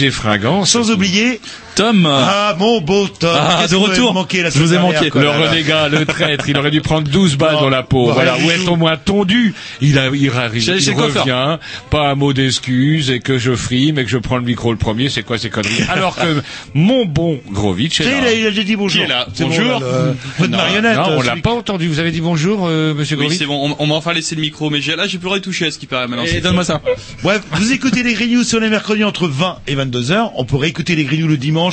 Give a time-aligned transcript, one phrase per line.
[0.00, 0.64] Roger Fringant.
[0.64, 1.42] sans oublier
[1.80, 2.06] Tom.
[2.06, 4.12] ah mon beau Tom Ah, de retour.
[4.12, 5.10] manqué la Je vous ai semaine manqué.
[5.10, 5.22] quoi.
[5.22, 7.62] Le renégat, le traître, il aurait dû prendre 12 balles Bon.
[7.62, 8.06] dans la peau.
[8.06, 8.72] Bon, Voilà, est joue.
[8.72, 9.54] au moins tondu?
[9.80, 11.58] Il a, il arrive, il revient,
[11.90, 14.78] pas un mot d'excuse et que je frime et que je prends le micro le
[14.78, 15.82] premier, c'est quoi ces conneries?
[15.88, 16.42] Alors que
[16.74, 18.10] mon bon Grovitch est là.
[18.20, 19.00] il a, il a déjà dit bonjour.
[19.04, 19.26] Qui est là?
[19.32, 19.80] C'est bon, Bonjour.
[19.80, 20.96] le- Votre Non, marionnette.
[20.96, 21.88] Non, on euh, l'a pas entendu.
[21.88, 23.38] Vous avez dit bonjour, euh, monsieur Oui, Grovitch?
[23.38, 25.38] c'est bon, on, on m'a enfin laissé le micro, mais là j'ai plus le droit
[25.38, 26.24] de toucher à ce qui paraît maintenant.
[26.42, 26.80] Donne-moi ça.
[27.22, 30.32] Bref, vous écoutez les Grignoux sur les mercredis entre 20 et 22 heures.
[30.36, 31.69] On peut réécouter les Grignoux le dimanche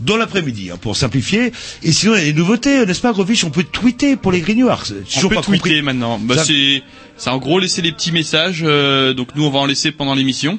[0.00, 1.52] dans l'après-midi, hein, pour simplifier.
[1.82, 3.44] Et sinon, il y a des nouveautés, n'est-ce pas, Grovitch?
[3.44, 4.40] On peut tweeter pour les
[4.84, 5.82] c'est On peut pas tweeter compris.
[5.82, 6.18] maintenant.
[6.18, 6.82] Bah, Ça- c'est,
[7.16, 8.62] c'est en gros laisser des petits messages.
[8.64, 10.58] euh, donc nous on va en laisser pendant l'émission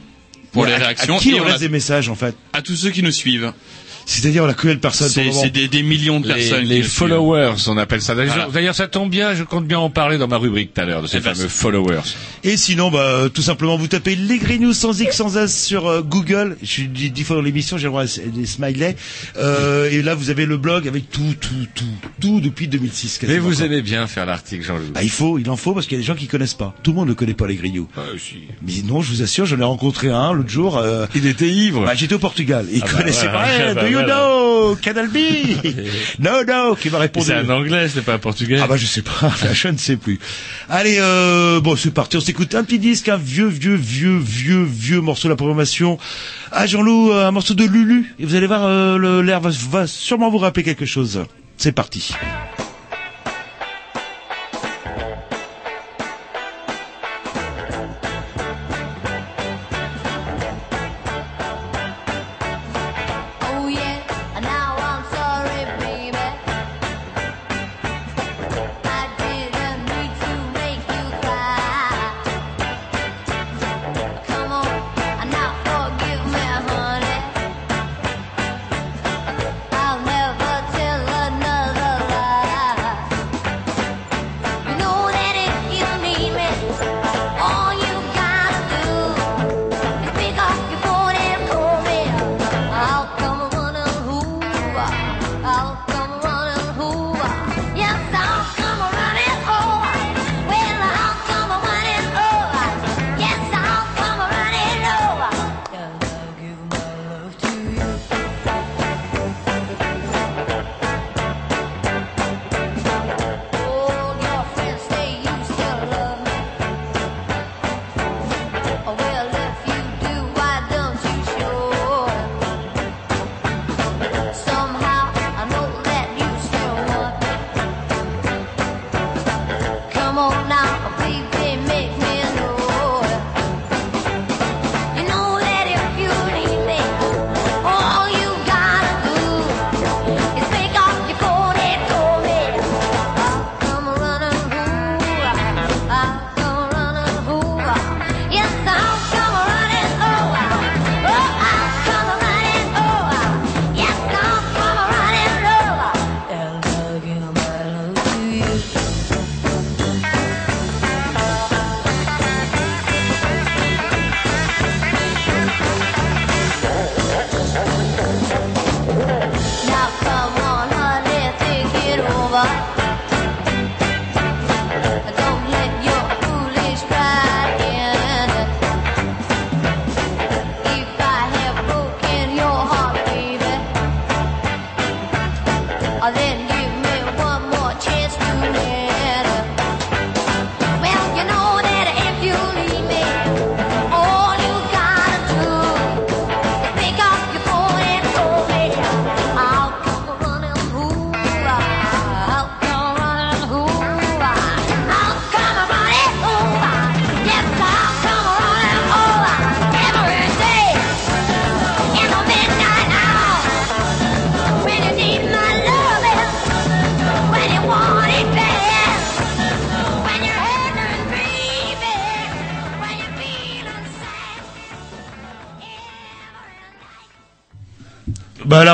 [0.52, 2.36] pour les à- réactions À qui et on on laisse a- des messages, en fait?
[2.54, 3.52] À tous ceux qui nous suivent.
[4.06, 5.10] C'est-à-dire la cruelle personne.
[5.10, 6.66] C'est, des, des millions de Les, personnes.
[6.66, 8.16] les followers, on appelle ça.
[8.16, 8.50] D'ailleurs, Voilà.
[8.52, 11.02] d'ailleurs, ça tombe bien, je compte bien en parler dans ma rubrique tout à l'heure
[11.02, 12.02] de ces Eh ben, fameux followers.
[12.44, 16.02] Et sinon, bah, tout simplement, vous tapez les Grignoux sans X, sans S sur euh,
[16.02, 16.58] Google.
[16.62, 18.96] Je suis dit dix fois dans l'émission, j'ai le droit à des smileys.
[19.38, 21.86] Euh, et là, vous avez le blog avec tout, tout, tout,
[22.22, 23.20] tout depuis 2006.
[23.28, 23.66] Mais vous quoi.
[23.66, 24.92] aimez bien faire l'article, Jean-Loup.
[24.94, 26.74] Bah, il faut, il en faut, parce qu'il y a des gens qui connaissent pas.
[26.84, 27.88] Tout le monde ne connaît pas les Grignoux.
[27.96, 28.36] Ah, si.
[28.66, 30.78] Mais non, je vous assure, j'en ai rencontré un l'autre jour.
[30.78, 31.86] Euh, Il était ivre.
[31.86, 32.66] bah, j'étais au Portugal.
[32.72, 33.44] Il Ah bah connaissait pas.
[33.46, 35.18] Ah bah do you know Canal B
[36.20, 37.26] No, no, qui m'a répondu.
[37.28, 38.60] c'est un anglais, c'est pas un portugais.
[38.62, 40.20] Ah bah je sais pas, je ne sais plus.
[40.70, 44.64] Allez, euh, bon c'est parti, on s'écoute un petit disque, un vieux, vieux, vieux, vieux,
[44.64, 45.98] vieux morceau de la programmation.
[46.52, 49.88] Ah Jean-Loup, euh, un morceau de Lulu, et vous allez voir, euh, l'air va, va
[49.88, 51.24] sûrement vous rappeler quelque chose.
[51.58, 52.14] C'est parti.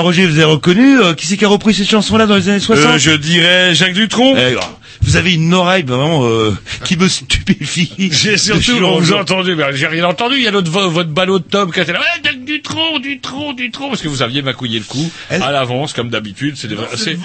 [0.09, 2.59] Roger, vous avez reconnu euh, qui c'est qui a repris cette chanson-là dans les années
[2.59, 4.35] 60 Euh, je dirais Jacques Dutronc.
[4.37, 4.55] Eh,
[5.01, 6.51] Vous avez une oreille vraiment euh,
[6.83, 7.91] qui me stupéfie.
[8.11, 10.35] J'ai surtout on vous a entendu, mais j'ai rien entendu.
[10.37, 11.99] Il y a notre, vo- votre ballot de Tom qui était là.
[11.99, 15.93] Ouais, Jacques Dutronc, Dutronc, Dutronc, parce que vous aviez macouillé le coup Elle- à l'avance,
[15.93, 16.55] comme d'habitude.
[16.57, 17.17] C'est des vrais- c'est-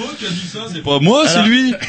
[0.85, 1.73] Pas moi, c'est lui.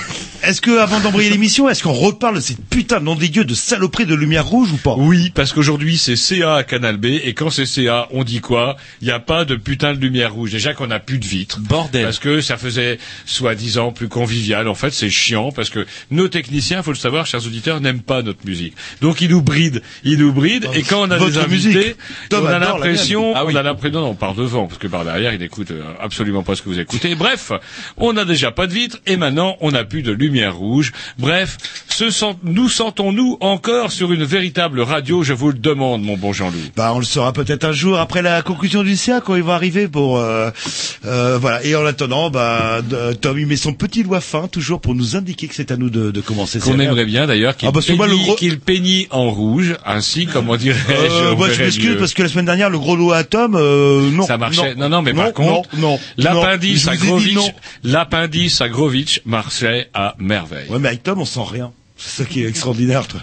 [0.48, 3.46] Est-ce que avant d'embrayer l'émission, est-ce qu'on reparle de cette putain de nom des dieux
[3.46, 4.94] de saloperie de lumière rouge ou pas?
[4.96, 8.78] Oui, parce qu'aujourd'hui c'est CA à Canal B et quand c'est CA, on dit quoi?
[9.02, 10.52] Il n'y a pas de putain de lumière rouge.
[10.52, 11.60] Déjà qu'on n'a plus de vitres.
[11.62, 12.04] Bordel.
[12.04, 14.68] Parce que ça faisait soi-disant plus convivial.
[14.68, 18.22] En fait, c'est chiant parce que nos techniciens, faut le savoir, chers auditeurs, n'aiment pas
[18.22, 18.76] notre musique.
[19.02, 20.70] Donc ils nous brident, ils nous brident.
[20.76, 21.96] Et quand on a Votre des invités,
[22.32, 23.34] on a l'impression.
[23.36, 23.54] Ah oui.
[23.56, 26.44] on a l'impression, non, on part devant parce que par derrière, il écoute euh, absolument
[26.44, 27.16] pas ce que vous écoutez.
[27.16, 27.52] Bref,
[27.98, 30.92] on n'a déjà pas de vitres et maintenant on n'a plus de lumière rouge.
[31.18, 31.58] Bref,
[31.90, 36.34] se sent, nous sentons-nous encore sur une véritable radio Je vous le demande, mon bon
[36.34, 36.58] Jean-Loup.
[36.76, 39.54] Bah, on le saura peut-être un jour après la conclusion du CA quand ils vont
[39.54, 40.50] arriver pour euh,
[41.06, 41.64] euh, voilà.
[41.64, 42.82] Et en attendant, bah,
[43.22, 45.90] Tom il met son petit doigt fin toujours pour nous indiquer que c'est à nous
[45.90, 46.60] de, de commencer.
[46.60, 47.72] Qu'on aimerait bien d'ailleurs qu'il Ah,
[48.56, 50.80] le peignit, en rouge, ainsi comme on dirait.
[50.90, 54.10] Euh, moi, je m'excuse parce que la semaine dernière, le gros lot à Tom, euh,
[54.12, 54.26] non.
[54.26, 54.76] ça marchait.
[54.76, 57.52] Non, non, mais non, par contre, non, non, l'appendice non, à Grovitch, non.
[57.84, 60.70] l'appendice à Grovitch marchait à merveille.
[60.70, 61.72] Ouais, mais avec Tom, on sent rien.
[61.98, 63.22] C'est ça qui est extraordinaire, toi.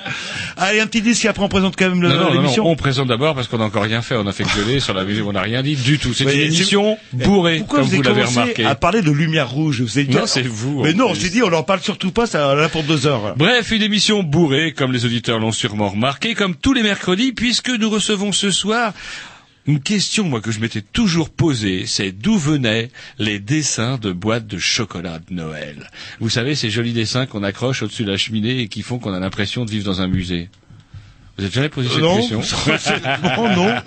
[0.56, 2.02] Allez, un petit disque et après on présente quand même
[2.32, 2.66] l'émission.
[2.66, 4.16] on présente d'abord parce qu'on n'a encore rien fait.
[4.16, 6.14] On a fait gueuler sur la musique, on n'a rien dit du tout.
[6.14, 8.64] C'est une émission bourrée, Pourquoi comme vous, vous avez l'avez remarqué.
[8.64, 11.42] à parler de lumière rouge Vous avez dit- Non, c'est vous, Mais non, t'ai dit,
[11.42, 13.34] on en parle surtout pas, ça là pour deux heures.
[13.36, 17.68] Bref, une émission bourrée, comme les auditeurs l'ont sûrement remarqué, comme tous les mercredis, puisque
[17.68, 18.94] nous recevons ce soir
[19.66, 24.46] une question, moi, que je m'étais toujours posée, c'est d'où venaient les dessins de boîtes
[24.46, 25.90] de chocolat de Noël?
[26.20, 29.14] Vous savez, ces jolis dessins qu'on accroche au-dessus de la cheminée et qui font qu'on
[29.14, 30.50] a l'impression de vivre dans un musée.
[31.36, 32.40] Vous êtes jamais posé cette non, question
[33.36, 33.66] non, non.
[33.66, 33.82] Là,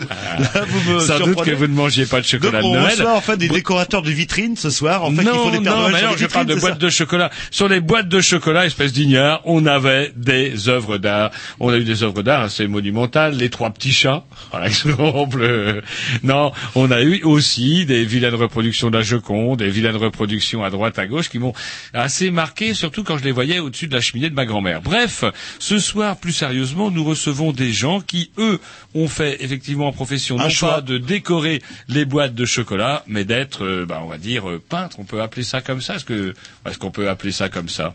[0.68, 2.90] vous me Sans doute que vous ne mangiez pas de Donc, chocolat de on Noël.
[2.92, 5.06] reçoit en fait des décorateurs de vitrines ce soir.
[5.06, 6.90] En fait, non, il faut des non, Noël mais non, je parle de boîtes de
[6.90, 7.30] chocolat.
[7.50, 11.32] Sur les boîtes de chocolat, espèce d'ignare, on avait des œuvres d'art.
[11.62, 13.36] On a eu des œuvres d'art assez monumentales.
[13.38, 15.82] Les trois petits chats, par exemple.
[16.24, 20.70] Non, on a eu aussi des vilaines reproductions de la Joconde, des vilaines reproductions à
[20.70, 21.54] droite, à gauche, qui m'ont
[21.94, 24.82] assez marqué, surtout quand je les voyais au-dessus de la cheminée de ma grand-mère.
[24.82, 25.24] Bref,
[25.60, 28.60] ce soir, plus sérieusement, nous recevons des gens qui, eux,
[28.96, 30.76] ont fait effectivement en profession Un non choix.
[30.76, 34.62] pas de décorer les boîtes de chocolat, mais d'être, euh, bah, on va dire, euh,
[34.70, 34.98] peintre.
[35.00, 35.96] On peut appeler ça comme ça.
[35.96, 36.34] Est-ce que,
[36.68, 37.94] est-ce qu'on peut appeler ça comme ça?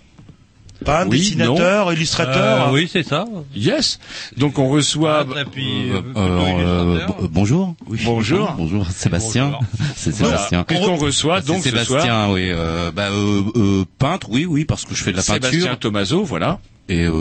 [0.84, 2.68] Un Oui, dessinateur, illustrateur.
[2.68, 3.24] Euh, oui, c'est ça.
[3.54, 4.00] Yes.
[4.36, 5.24] Donc on reçoit.
[5.40, 7.76] Et puis, Euh, euh, b- bonjour.
[7.86, 8.00] Oui.
[8.04, 8.52] Bonjour.
[8.58, 9.52] Bonjour, Sébastien.
[9.94, 10.12] C'est.
[10.12, 10.64] Sébastien.
[10.64, 12.48] Puisqu'on reçoit C'est donc ce soir Sébastien, oui.
[12.50, 15.78] Euh, bah, euh, euh, peintre, oui, oui, parce que je fais de la Sébastien peinture
[15.78, 16.58] Tomaso, voilà.
[16.88, 17.12] et euh,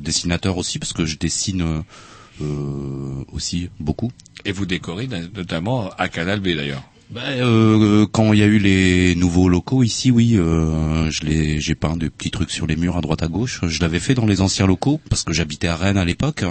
[0.00, 1.82] dessinateur aussi parce que je dessine
[2.42, 4.10] euh, aussi beaucoup.
[4.44, 6.82] Et vous décorez notamment à Canal B d'ailleurs.
[7.10, 11.60] Bah, euh, quand il y a eu les nouveaux locaux ici, oui, euh, je l'ai,
[11.60, 13.60] j'ai peint des petits trucs sur les murs à droite à gauche.
[13.62, 16.44] Je l'avais fait dans les anciens locaux parce que j'habitais à Rennes à l'époque.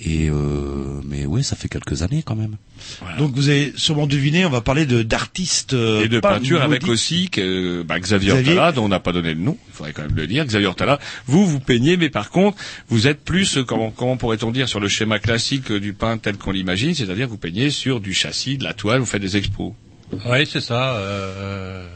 [0.00, 2.56] Et euh, mais ouais, ça fait quelques années quand même.
[3.18, 6.86] Donc vous avez sûrement deviné, on va parler de d'artistes euh, Et de peinture avec
[6.88, 8.72] aussi que, bah, Xavier, Xavier.
[8.74, 10.44] Dont on n'a pas donné le nom, il faudrait quand même le dire.
[10.44, 12.58] Xavier Hortala, vous, vous peignez, mais par contre,
[12.88, 16.22] vous êtes plus, euh, comment, comment pourrait-on dire, sur le schéma classique euh, du peintre
[16.22, 19.36] tel qu'on l'imagine, c'est-à-dire vous peignez sur du châssis, de la toile, vous faites des
[19.36, 19.72] expos.
[20.26, 20.96] Oui, c'est ça.
[20.96, 21.86] Euh,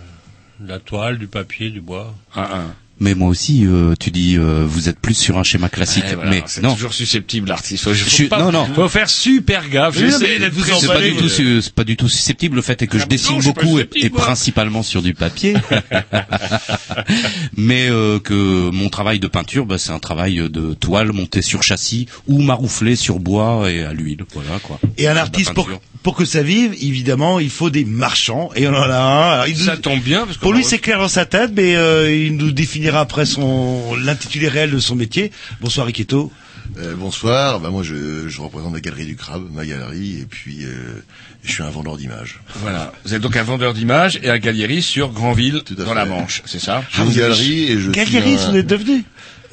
[0.65, 2.15] la toile, du papier, du bois.
[2.37, 2.75] Un, un.
[3.01, 6.05] Mais moi aussi, euh, tu dis, euh, vous êtes plus sur un schéma classique.
[6.11, 7.85] Eh, voilà, mais c'est non, toujours susceptible l'artiste.
[7.85, 8.67] Faut, Je faut suis- pas- non, non.
[8.75, 9.97] faut faire super gaffe.
[9.97, 12.57] Oui, J'essaie d'être c'est pas du tout, su- c'est pas du tout susceptible.
[12.57, 15.55] Le fait est que Ah, je mais dessine non, beaucoup et, principalement sur du papier,
[17.57, 21.63] mais euh, que mon travail de peinture, bah, c'est un travail de toile montée sur
[21.63, 24.25] châssis ou marouflé sur bois et à l'huile.
[24.35, 24.79] Voilà quoi.
[24.97, 25.69] Et un artiste pour
[26.05, 28.51] pour que ça vive, évidemment, il faut des marchands.
[28.55, 29.31] Et on en a un.
[29.33, 31.51] Alors, il nous- Ça tombe bien parce que pour lui, c'est clair dans sa tête,
[31.55, 32.53] mais euh, il nous
[32.97, 35.31] après son l'intitulé réel de son métier.
[35.61, 36.31] Bonsoir Riquetto.
[36.79, 40.65] Euh, bonsoir, bah moi je, je représente la galerie du crabe, ma galerie, et puis
[40.65, 41.03] euh,
[41.43, 42.41] je suis un vendeur d'images.
[42.57, 42.93] Voilà.
[43.07, 46.05] Vous êtes donc un vendeur d'images et à Galerie sur Grandville, Tout à dans la
[46.05, 46.11] fait.
[46.11, 46.85] Manche, c'est ça?
[46.91, 49.03] J'ai une galerie et je galerie un- vous êtes devenu?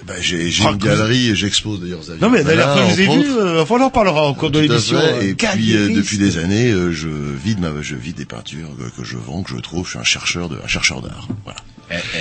[0.06, 2.02] Bah, j'ai Oh, une galerie et j'expose d'ailleurs.
[2.22, 4.34] Non mais la Voilà, fois je vous ai vu, euh, enfin on en parlera au
[4.36, 5.00] cours de Tout à l'émission.
[5.00, 5.30] fait.
[5.30, 5.96] Et puis euh, galeriste.
[5.96, 9.42] depuis des années, euh, je vide ma, je vide des peintures que, que je vends,
[9.42, 9.86] que je trouve.
[9.86, 11.28] Je suis un chercheur de, un chercheur d'art.
[11.46, 11.60] Voilà.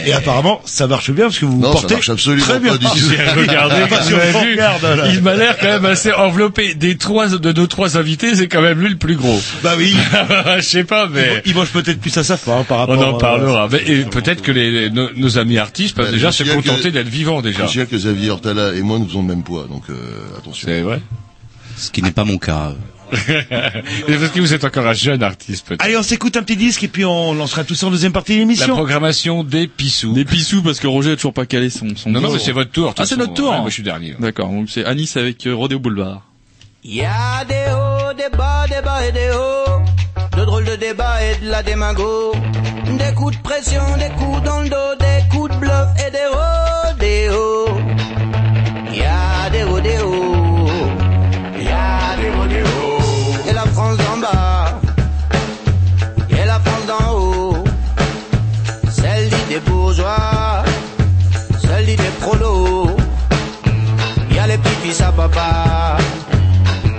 [0.06, 2.60] Et apparemment, ça marche bien parce que vous vous Non, ça portez marche absolument très
[2.60, 2.72] bien.
[2.72, 3.06] pas du tout.
[3.36, 5.08] Regardez, Parce vous qu'on avez vu, regarde, là.
[5.12, 6.74] il m'a l'air quand même assez enveloppé.
[6.74, 9.40] Des trois, de nos trois invités, c'est quand même lui le plus gros.
[9.62, 9.96] Bah oui.
[10.58, 12.98] Je sais pas, mais Il mange peut-être plus à sa faim par rapport.
[12.98, 13.68] on en euh, parlera.
[13.72, 16.54] Mais- Et peut-être que les, les- nos, nos amis artistes peuvent Bah, déjà je se
[16.54, 17.62] contenter que- d'être vivants Je déjà.
[17.62, 19.94] me souviens que Xavier Hortala et moi nous faisons le même poids, donc euh,
[20.38, 20.68] attention.
[20.68, 21.00] C'est vrai.
[21.76, 22.74] Ce qui n'est pas mon cas.
[23.10, 25.82] Parce que vous êtes encore un jeune artiste, peut-être.
[25.84, 28.32] Allez, on s'écoute un petit disque et puis on lancera tout ça en deuxième partie
[28.32, 28.74] de La l'émission.
[28.74, 30.12] programmation des pissous.
[30.12, 32.36] Des pissous parce que Roger a toujours pas calé son, son Non, non, tour.
[32.36, 32.94] mais c'est votre tour.
[32.98, 33.50] Ah, c'est notre tour.
[33.52, 34.14] Ouais, moi, je suis dernier.
[34.18, 36.22] D'accord, donc c'est Anis avec euh, Rodeo Boulevard.
[36.84, 39.82] Y'a des hauts, des bas, des bas et des hauts.
[40.38, 42.32] De drôles de débats et de la démago.
[42.98, 46.26] Des coups de pression, des coups dans le dos, des coups de bluff et des
[46.26, 47.68] rodéos.
[48.92, 50.33] Y'a des rodéos.
[50.33, 50.33] Y'a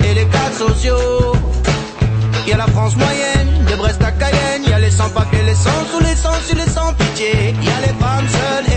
[0.04, 1.34] et les cas sociaux.
[2.48, 5.86] Y a la France moyenne, de Brest à Cayenne, y a les sans-papiers, les sans
[5.92, 7.54] sous les sur les sans pitié.
[7.62, 8.75] Y a les femmes seules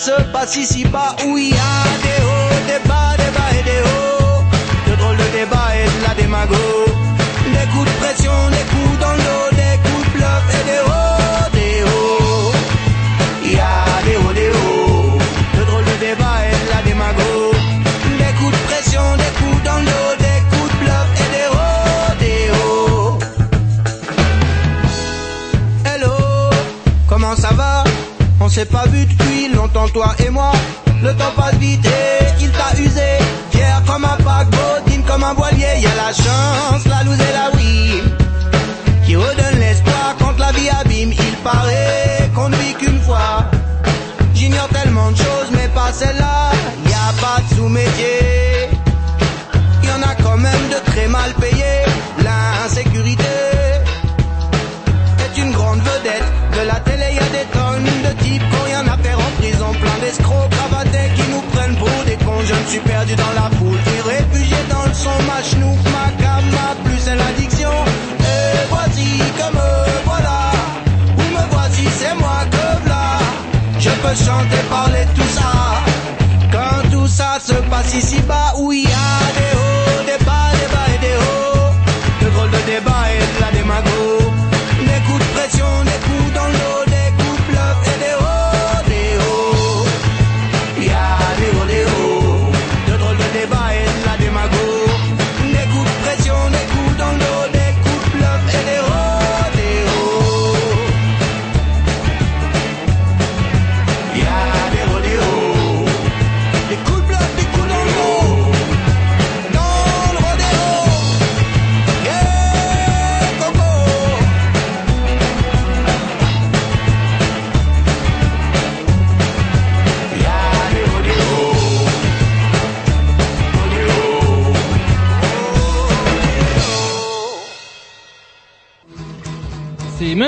[0.00, 3.62] se passe ici bas où il y a des hauts, des bas, des bas et
[3.62, 4.42] des hauts.
[4.88, 6.54] De drôles de débats et de la démago.
[7.52, 10.80] Des coups de pression, des coups dans le dos Des coups de bluff et des
[10.86, 10.89] hauts,
[28.50, 30.50] s'est pas vu depuis longtemps toi et moi.
[31.02, 33.18] Le temps passe vite et il t'a usé.
[33.52, 37.32] Fier comme un paquebot, digne comme un voilier Y a la chance, la loose et
[37.32, 37.59] la
[63.16, 65.16] dans la foule, puis réfugié dans le son.
[65.26, 67.72] Ma chenouk, ma cam, ma plus c'est l'addiction.
[68.20, 69.70] Et voici que me
[70.04, 70.52] voilà,
[71.18, 73.18] où me voici, c'est moi que v'là.
[73.78, 75.52] Je peux chanter, parler tout ça.
[76.52, 79.29] Quand tout ça se passe ici bas, où il y a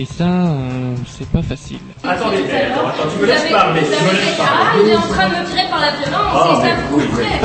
[0.00, 1.78] Et ça, euh, c'est pas facile.
[2.04, 4.82] Attendez, attends, attends, tu me laisses parler, tu me laisses Ah, parler.
[4.84, 7.00] il est en train de me tirer par la violence, Ah, et ça mais vous
[7.16, 7.40] plaît.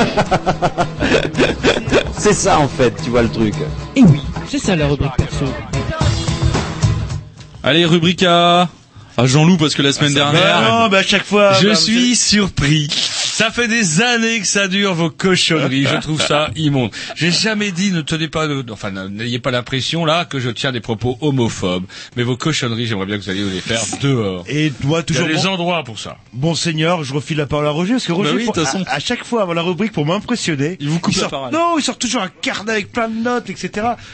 [2.16, 3.54] C'est ça en fait, tu vois le truc.
[3.96, 5.44] Et oui, c'est ça la rubrique perso.
[7.64, 8.68] Allez, rubrique à,
[9.16, 10.62] à Jean-Loup parce que la semaine Bah dernière.
[10.70, 11.54] non, bah à chaque fois.
[11.54, 13.03] Je bah, suis surpris.
[13.34, 15.86] Ça fait des années que ça dure vos cochonneries.
[15.86, 16.92] Je trouve ça immonde.
[17.16, 20.70] J'ai jamais dit ne tenez pas, de- enfin n'ayez pas l'impression là que je tiens
[20.70, 21.84] des propos homophobes.
[22.16, 24.44] Mais vos cochonneries, j'aimerais bien que vous alliez les faire dehors.
[24.48, 25.26] Et moi, toujours.
[25.26, 26.16] Il y a des bon- endroits pour ça.
[26.32, 28.60] Bon seigneur, je refile la parole à Roger parce que Roger, Bah oui, pour- de
[28.60, 28.84] toute façon.
[28.86, 31.52] à, à chaque fois avant la rubrique pour m'impressionner, Il vous coupe la sort, parole.
[31.52, 33.70] non, il sort toujours un carnet avec plein de notes, etc.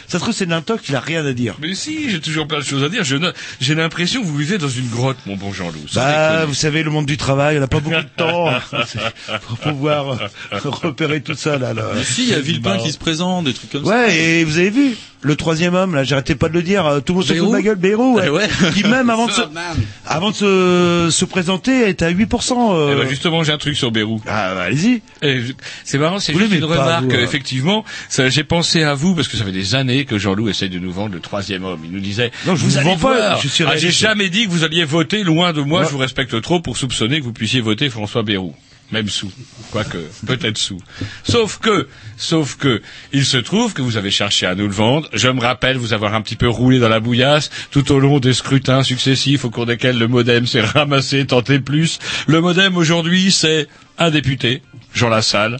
[0.09, 1.57] Ça se trouve c'est Nintox, il a rien à dire.
[1.61, 3.03] Mais si, j'ai toujours plein de choses à dire.
[3.05, 5.85] J'ai l'impression que vous vivez dans une grotte, mon bon Jean-Loup.
[5.95, 8.47] Bah, vous savez, le monde du travail, on n'a pas beaucoup de temps.
[9.47, 11.73] pour pouvoir euh, repérer tout ça là.
[11.75, 11.85] là.
[11.95, 13.90] Mais si, il y a Villepin qui se présente, des trucs comme ça.
[13.90, 17.00] Ouais, et vous avez vu le troisième homme là, j'arrêtais pas de le dire, euh,
[17.00, 18.23] tout le monde se fout de ma gueule, ouais.
[18.26, 18.49] Eh ouais.
[18.75, 19.43] qui même avant de se,
[20.07, 22.52] avant de se, se présenter était à 8%.
[22.75, 22.93] Euh...
[22.95, 24.21] Eh ben, justement, j'ai un truc sur Bérou.
[24.26, 25.02] Ah, bah, allez-y.
[25.23, 25.52] Je-
[25.85, 27.05] C'est marrant, c'est juste une remarque.
[27.05, 27.19] vous, hein.
[27.23, 27.85] effectivement,
[28.29, 30.93] j'ai pensé à vous parce que ça fait des années que Jean-Loup essaye de nous
[30.93, 31.81] vendre le troisième homme.
[31.85, 33.40] Il nous disait, Non, je vous vous allez vends pas, voir.
[33.43, 35.23] je suis Ah, j'ai jamais dit que vous alliez voter.
[35.23, 35.87] Loin de moi, Ouais.
[35.87, 38.55] je vous respecte trop pour soupçonner que vous puissiez voter François Bérou.
[38.92, 39.30] Même sous,
[39.70, 40.80] quoique peut-être sous.
[41.23, 42.82] Sauf que, sauf que,
[43.12, 45.09] il se trouve que vous avez cherché à nous le vendre.
[45.12, 48.18] Je me rappelle vous avoir un petit peu roulé dans la bouillasse tout au long
[48.18, 51.99] des scrutins successifs au cours desquels le MoDem s'est ramassé, tenté plus.
[52.26, 53.68] Le MoDem aujourd'hui, c'est
[53.99, 55.59] un député, Jean Lassalle.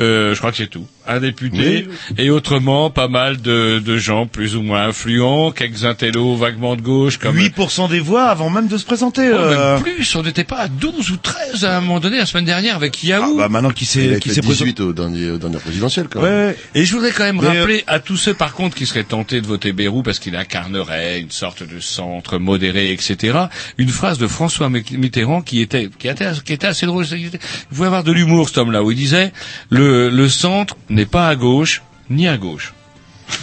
[0.00, 0.88] Euh, je crois que c'est tout.
[1.06, 6.34] Un député et autrement pas mal de, de gens plus ou moins influents, quelques intellos
[6.36, 9.28] vaguement de gauche comme 8% des voix avant même de se présenter.
[9.32, 9.74] Oh, euh.
[9.74, 12.46] même plus, on n'était pas à 12 ou 13 à un moment donné la semaine
[12.46, 13.36] dernière avec Ah, Yahoo.
[13.36, 14.72] bah maintenant qui s'est qui s'est présenté.
[14.72, 16.46] 18 au dernier, au dernier présidentiel, quand Ouais, même.
[16.48, 16.56] ouais.
[16.74, 19.04] Et je voudrais quand même Mais, euh, rappeler à tous ceux par contre qui seraient
[19.04, 23.38] tentés de voter Bérou parce qu'il incarnerait une sorte de centre modéré, etc.
[23.76, 27.04] Une phrase de François Mitterrand qui était qui était, qui était assez drôle.
[27.12, 27.30] Il
[27.68, 29.32] pouvait avoir de l'humour cet homme-là où il disait
[29.70, 32.74] le, le centre n'est pas à gauche ni à gauche.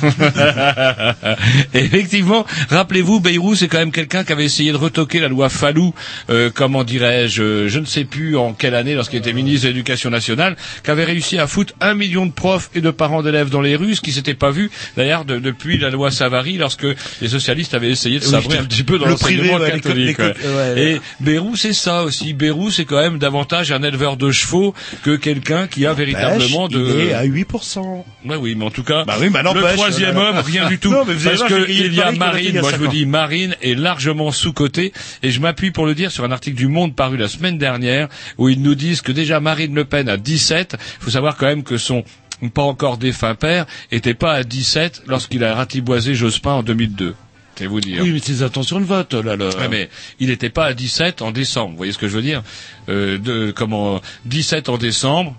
[1.73, 5.93] Effectivement, rappelez-vous, Bayrou, c'est quand même quelqu'un qui avait essayé de retoquer la loi Fallou,
[6.29, 10.09] euh, comment dirais-je, je ne sais plus en quelle année, lorsqu'il était ministre de l'Éducation
[10.09, 13.61] nationale, qui avait réussi à foutre un million de profs et de parents d'élèves dans
[13.61, 16.85] les rues, ce qui s'était pas vu, d'ailleurs, de- depuis la loi Savary, lorsque
[17.21, 20.19] les socialistes avaient essayé de sabrer un petit peu dans le l'enseignement ouais, catholique.
[20.19, 20.33] ouais.
[20.43, 20.81] ouais.
[20.81, 22.33] Et Bérou, c'est ça aussi.
[22.33, 26.81] Bérou, c'est quand même davantage un éleveur de chevaux que quelqu'un qui a véritablement de...
[26.99, 28.03] Il est à 8%.
[28.25, 30.91] Ouais, oui, mais en tout cas, Bah oui, bah le troisième homme, rien du tout.
[30.91, 32.71] Non, mais vous allez parce voir, que j'ai gagné il le y a Marine, moi
[32.71, 36.31] je vous dis, Marine est largement sous-cotée, et je m'appuie pour le dire sur un
[36.31, 38.07] article du Monde paru la semaine dernière,
[38.37, 41.47] où ils nous disent que déjà Marine Le Pen a 17, il faut savoir quand
[41.47, 42.03] même que son
[42.49, 47.15] pas encore défunt père était pas à 17 lorsqu'il a ratiboisé Jospin en 2002.
[47.55, 48.01] C'est vous dire.
[48.01, 49.49] Oui, mais c'est des intentions de vote, là, là.
[49.49, 51.71] Ouais, mais il n'était pas à 17 en décembre.
[51.71, 52.41] Vous voyez ce que je veux dire?
[52.89, 55.35] Euh, de, Comment 17 en décembre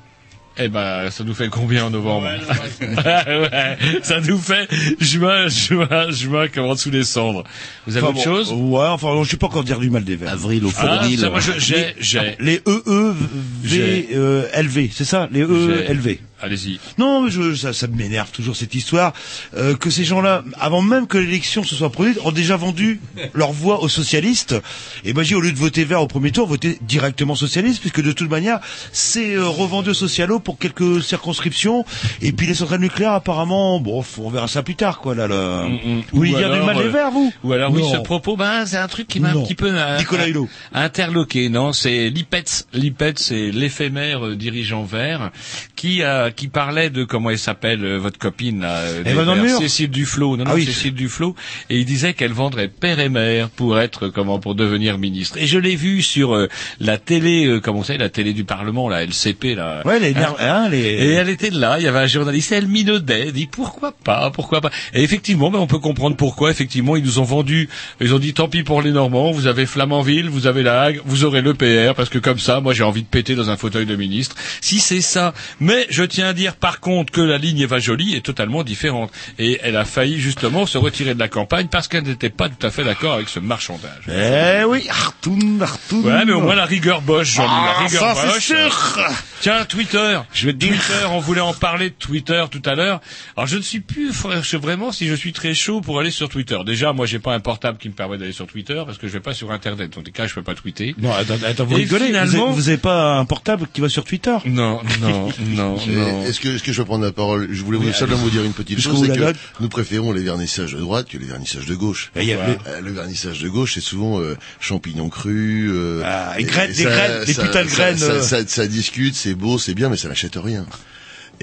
[0.58, 4.68] eh ben, ça nous fait combien en novembre Ouais, Ça nous fait
[5.00, 7.44] juin, juin, juin, comment sous décembre.
[7.86, 10.04] Vous avez Enfin, autre bon, chose Ouais, enfin, je sais pas encore dire du mal
[10.04, 10.32] des Verts.
[10.32, 11.18] Avril au Ah, fournil.
[11.18, 12.36] ça, moi, je- j'ai, j'ai.
[12.40, 13.16] Les E, EE, V,
[13.64, 14.08] J'ai.
[14.14, 15.28] euh, LV, c'est ça?
[15.32, 15.94] Les E, J'ai.
[15.94, 16.18] LV.
[16.42, 16.80] Allez-y.
[16.98, 19.12] Non, mais je, ça, ça m'énerve toujours cette histoire
[19.56, 23.00] euh, que ces gens-là, avant même que l'élection se soit produite, ont déjà vendu
[23.34, 24.56] leur voix aux socialistes.
[25.04, 28.02] Et moi, j'ai au lieu de voter vert au premier tour, voter directement socialiste, puisque
[28.02, 28.60] de toute manière,
[28.92, 31.84] c'est euh, revendu aux socialos pour quelques circonscriptions.
[32.20, 35.14] Et puis les centrales nucléaires, apparemment, bon, on verra ça plus tard, quoi.
[35.14, 35.68] Là, là.
[35.68, 36.02] Mm, mm.
[36.12, 37.32] Vous voulez du mal des euh, verts, vous?
[37.44, 39.98] Ou alors, oui, ce propos, ben, c'est un truc qui m'a un petit peu euh,
[39.98, 40.48] Nicolas Hulot.
[40.72, 41.48] interloqué.
[41.48, 42.66] Non, c'est Lipetz.
[42.72, 45.30] Lipetz, c'est l'éphémère euh, dirigeant vert
[45.76, 49.90] qui a, qui parlait de comment elle s'appelle euh, votre copine là, euh, des Cécile
[49.90, 50.36] Duflot.
[50.36, 50.64] Non, Ah non, oui.
[50.64, 51.34] Cécile Duflot.
[51.70, 55.38] Et il disait qu'elle vendrait père et mère pour être comment pour devenir ministre.
[55.38, 56.48] Et je l'ai vu sur euh,
[56.80, 59.82] la télé, euh, comment c'est, la télé du Parlement, la LCP là.
[59.84, 60.78] Ouais, les, Hein hein, les...
[60.78, 63.92] et elle était là, il y avait un journaliste, et elle minaudait, elle dit pourquoi
[63.92, 64.70] pas, pourquoi pas.
[64.94, 66.50] Et effectivement, ben, on peut comprendre pourquoi.
[66.50, 67.68] Effectivement, ils nous ont vendu,
[68.00, 71.00] ils ont dit tant pis pour les Normands, vous avez Flamanville, vous avez la Hague,
[71.04, 73.56] vous aurez le PR, parce que comme ça, moi j'ai envie de péter dans un
[73.56, 74.36] fauteuil de ministre.
[74.60, 75.34] Si c'est ça.
[75.60, 79.10] Mais je tiens dire par contre que la ligne Eva Jolie est totalement différente.
[79.38, 82.66] Et elle a failli justement se retirer de la campagne parce qu'elle n'était pas tout
[82.66, 84.04] à fait d'accord avec ce marchandage.
[84.08, 86.04] Eh oui, Artoun, Artoun.
[86.06, 88.44] Ouais, mais au moins la rigueur Bosch, la Ah, rigueur ça, c'est Bosch.
[88.46, 89.08] sûr.
[89.40, 90.20] Tiens, Twitter.
[90.32, 90.70] Je vais te dire.
[90.72, 93.00] Twitter, on voulait en parler de Twitter tout à l'heure.
[93.36, 96.10] Alors je ne suis plus frère, je- vraiment si je suis très chaud pour aller
[96.10, 96.58] sur Twitter.
[96.64, 99.12] Déjà, moi j'ai pas un portable qui me permet d'aller sur Twitter parce que je
[99.12, 99.96] vais pas sur internet.
[99.98, 100.94] En tout cas, je peux pas tweeter.
[100.98, 102.00] Non, attends, attends vous Et rigolez.
[102.02, 104.36] Vous, finalement- avez, vous avez pas un portable qui va sur Twitter?
[104.44, 106.11] Non, non, non, non.
[106.26, 108.44] Est-ce que, est-ce que je peux prendre la parole Je voulais vous seulement vous dire
[108.44, 111.74] une petite chose, c'est que nous préférons les vernissages de droite que les vernissages de
[111.74, 112.10] gauche.
[112.16, 115.70] Et il y a Le vernissage de gauche, c'est souvent euh, champignons crus.
[115.72, 118.22] euh, Ah, et graines, des graines, des putains de graines, Ça, euh.
[118.22, 120.66] ça- ça discute, c'est beau, c'est bien, mais ça n'achète rien.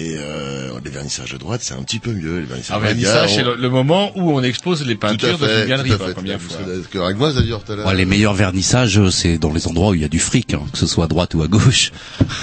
[0.02, 2.38] Et euh, les vernissages de droite, c'est un petit peu mieux.
[2.40, 5.46] Les vernissages droite, vernissage, c'est a- le, le moment où on expose les peintures dans
[5.46, 6.38] une galerie tout à fait.
[6.38, 6.56] fois.
[6.58, 7.86] serez d'accord avec moi, d'ailleurs, tout à l'heure.
[7.86, 10.54] Ouais, les meilleurs vernissages, euh, c'est dans les endroits où il y a du fric,
[10.54, 11.92] hein, que ce soit à droite ou à gauche.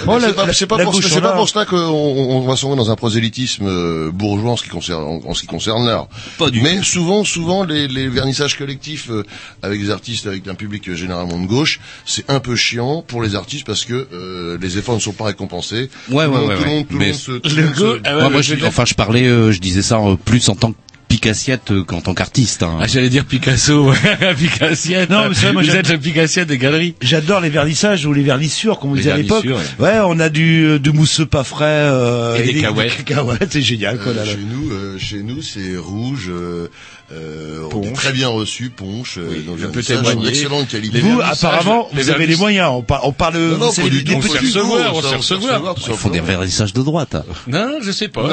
[0.06, 0.36] Oh, c'est
[0.68, 0.78] pas, pour,
[1.22, 4.70] pas pour cela qu'on on, va sombrer dans un prosélytisme euh, bourgeois en ce qui
[4.70, 6.08] concerne en, en ce qui concerne l'art.
[6.38, 9.24] Pas du Mais souvent, souvent les, les vernissages collectifs euh,
[9.64, 13.24] avec des artistes avec un public euh, généralement de gauche, c'est un peu chiant pour
[13.24, 15.90] les artistes parce que euh, les efforts ne sont pas récompensés.
[16.12, 16.66] Ouais, ouais, ouais, tout le ouais.
[16.76, 18.84] monde- tout le Mais monde se- tout le go- ah ouais, Ouais, moi, je enfin,
[18.86, 20.74] je parlais, euh, je disais ça euh, plus en tant
[21.08, 22.64] Picassiette euh, en tant qu'artiste.
[22.64, 22.80] Hein.
[22.82, 23.94] Ah, j'allais dire Picasso,
[24.38, 25.10] Picassiette.
[25.10, 26.96] Non, mais c'est vrai, moi, vous êtes le Picassiette des galeries.
[27.02, 29.46] J'adore les vernissages ou les vernissures, comme on Les disait à l'époque.
[29.46, 32.98] vernissures, Ouais, on a du euh, de mousseux pas frais euh, Et des cacahuètes.
[32.98, 34.12] des cacahuètes, c'est génial quoi.
[34.12, 34.32] Euh, là, là.
[34.32, 36.28] chez nous, euh, chez nous, c'est rouge.
[36.30, 36.68] Euh,
[37.12, 37.94] euh, on est Ponche.
[37.94, 39.18] très bien reçu, ponche.
[39.18, 40.26] euh, Oui, dans je un peux témoigner.
[40.26, 41.00] d'excellente qualité.
[41.00, 42.70] Vous, apparemment, vous avez les vernissages- moyens.
[42.74, 43.38] On, par- on parle.
[43.38, 43.90] Non, non, c'est tout.
[43.90, 45.76] les on petits- recevoir, on sait recevoir.
[45.88, 47.16] Ils font des vernissages de droite.
[47.48, 48.24] Non, je sais pas.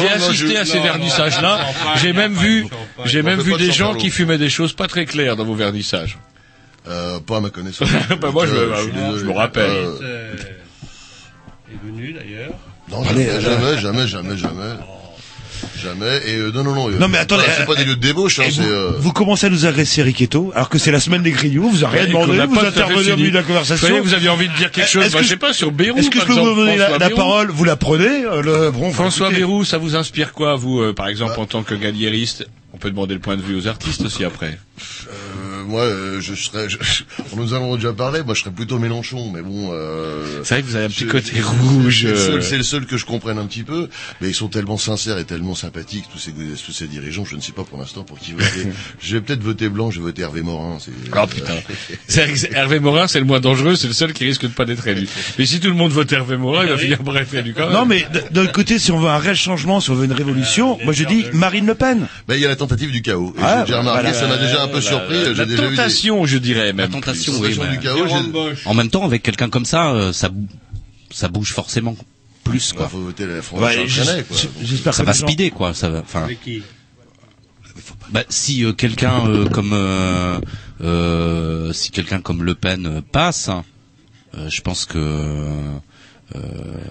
[0.00, 1.60] J'ai assisté à ces vernissages-là.
[1.96, 2.66] J'ai même vu,
[3.06, 5.44] j'ai même on vu des de gens qui fumaient des choses pas très claires dans
[5.44, 6.18] vos vernissages.
[6.86, 7.88] Euh, pas à ma connaissance.
[8.20, 9.70] Bah, moi, je me- je rappelle.
[9.70, 10.34] Euh,
[11.70, 12.52] est venu d'ailleurs.
[12.90, 13.40] non, jamais,
[13.80, 14.74] jamais, jamais, jamais.
[15.82, 16.20] Jamais.
[16.26, 16.88] Et euh, non, non, non.
[16.90, 18.60] euh, Non, mais attendez, C'est pas euh, des lieux de débauche, hein, c'est.
[18.62, 21.68] vous, euh, vous commencez à nous agresser Riquetto, alors que c'est la semaine des grignoux,
[21.68, 24.00] vous avez rien demandé, vous pas intervenez au milieu de la Vous voyez, conversation.
[24.02, 25.98] vous aviez envie de dire quelque Est-ce chose, que moi, je sais pas, sur Bérou,
[25.98, 27.16] Est-ce que je peux vous donner la, François la Bérou.
[27.18, 29.30] parole Vous la prenez euh, le, bon, François.
[29.30, 31.42] Bérou, ça vous inspire quoi, vous, euh, par exemple, Bah.
[31.42, 32.46] en tant que galliériste?
[32.74, 34.58] On peut demander le point de vue aux artistes aussi après.
[35.68, 36.68] Moi, euh, je serais.
[36.68, 36.78] je-
[37.36, 38.22] nous en avons déjà parlé.
[38.24, 39.70] Moi, je serais plutôt Mélenchon, mais bon.
[39.72, 42.00] Euh, C'est vrai que vous avez un petit côté rouge.
[42.02, 42.26] C'est le, euh.
[42.26, 43.88] seul, c'est le seul que je comprenne un petit peu,
[44.20, 47.24] mais ils sont tellement sincères et tellement sympathiques tous ces tous ces dirigeants.
[47.24, 48.66] Je ne sais pas pour l'instant pour qui voter.
[49.00, 49.90] je vais peut-être voter blanc.
[49.90, 50.78] Je vais voter Hervé Morin.
[50.80, 51.54] C'est, Oh putain.
[52.08, 54.42] C'est vrai que c'est- Hervé Morin, c'est le moins dangereux, c'est le seul qui risque
[54.42, 55.06] de pas d'être élu.
[55.38, 57.64] Mais si tout le monde vote Hervé Morin, il va finir par être élu quand
[57.66, 57.72] même.
[57.72, 60.78] Non, mais d'un côté, si on veut un réel changement, si on veut une révolution,
[60.84, 62.06] moi je dis Marine Le Pen.
[62.26, 63.34] Ben, il y a la tentative du chaos.
[63.36, 64.18] Et Ah, j'ai déjà remarqué, voilà.
[64.18, 65.34] ça m'a déjà un peu La- surpris.
[65.34, 66.78] la- Des- tentation, je dirais même.
[66.78, 67.58] La tentation, plus.
[67.58, 67.58] oui.
[67.58, 68.06] bah, du chaos.
[68.66, 70.30] En même temps, avec quelqu'un comme ça, euh, ça,
[71.10, 71.96] ça bouge forcément
[72.44, 72.88] plus, Il quoi.
[72.88, 73.70] faut voter la France quoi.
[74.62, 75.74] J'espère Ça que va gens- speeder, quoi.
[75.74, 76.24] Ça va, enfin.
[76.24, 76.62] Avec qui?
[78.10, 80.38] Bah, si euh, quelqu'un euh, comme euh,
[80.82, 83.50] euh, si quelqu'un comme Le Pen euh, passe,
[84.34, 84.98] euh, je pense que
[86.36, 86.38] euh,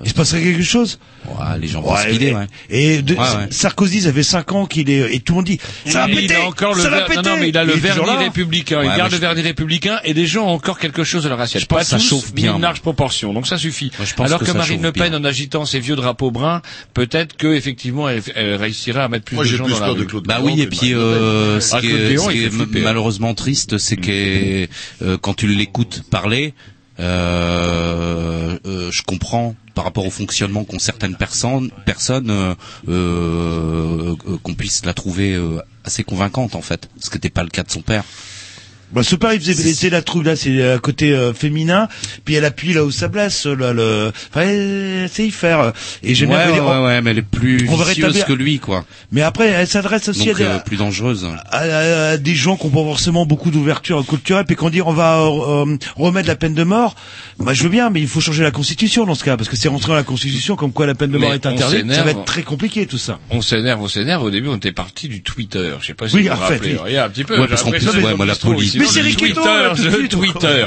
[0.03, 2.47] Il se passerait quelque chose ouais, les gens vont Ouais, Ouais.
[2.69, 3.47] et de- Ouais, ouais.
[3.51, 5.13] Sarkozy, ça fait 5 ans qu'il est...
[5.13, 7.05] Et tout le monde dit, ça va péter il a encore le ça va ver-
[7.07, 8.81] péter non, non, mais il a le vernis républicain.
[8.83, 11.61] il garde le vernis républicain et les gens ont encore quelque chose de leur assiette.
[11.61, 13.31] Je pense Pas que ça tous, chauffe bien, une large proportion.
[13.33, 13.91] Donc ça suffit.
[13.99, 15.19] Moi, je pense Alors que Marine Le Pen, bien.
[15.19, 16.61] en agitant ses vieux drapeaux bruns,
[16.95, 19.93] peut-être que effectivement elle, elle réussira à mettre plus Moi, de gens plus dans la
[19.93, 20.07] de rue.
[20.07, 24.67] Claude Bah oui, et puis euh, ce Ah, qui est, malheureusement triste, c'est que
[25.03, 26.53] euh, quand tu l'écoutes parler,
[26.99, 32.55] euh, euh, je comprends par rapport au fonctionnement qu'ont certaines personnes, personnes
[32.87, 35.39] euh, qu'on puisse la trouver
[35.83, 38.03] assez convaincante en fait, ce qui n'était pas le cas de son père.
[38.93, 41.89] Bah, ce père, il faisait, c'est la trouve là, c'est à côté euh, féminin,
[42.23, 45.73] puis elle appuie là où ça blesse, là, le, enfin, elle sait y faire.
[46.03, 48.25] Et j'aime ouais, bien ouais, dire, ouais, ouais, mais elle est plus on vicieuse rétablir-
[48.25, 48.85] que lui, quoi.
[49.11, 51.25] Mais après, elle s'adresse aussi Donc à, des, euh, plus dangereuse.
[51.51, 54.81] à- à- à des gens qui n'ont pas forcément beaucoup d'ouverture culturelle, puis qu'on dit
[54.81, 56.95] on va euh, euh, remettre la peine de mort.
[57.39, 59.57] Moi, je veux bien, mais il faut changer la constitution dans ce cas, parce que
[59.57, 61.91] c'est rentré dans la constitution comme quoi la peine de Mais mort est on interdite.
[61.91, 63.19] Ça va être très compliqué tout ça.
[63.31, 64.23] On s'énerve, on s'énerve.
[64.23, 65.73] Au début, on était parti du Twitter.
[65.81, 66.73] Je sais pas si Oui, vous vous en fait, rappelez.
[66.75, 66.79] oui.
[66.87, 67.37] Il y a un petit peu.
[67.37, 68.76] Ouais, parce qu'en plus, ouais, moi, la police.
[68.77, 69.39] Mais le Twitter,
[69.75, 70.07] tout le.
[70.07, 70.65] Twitter.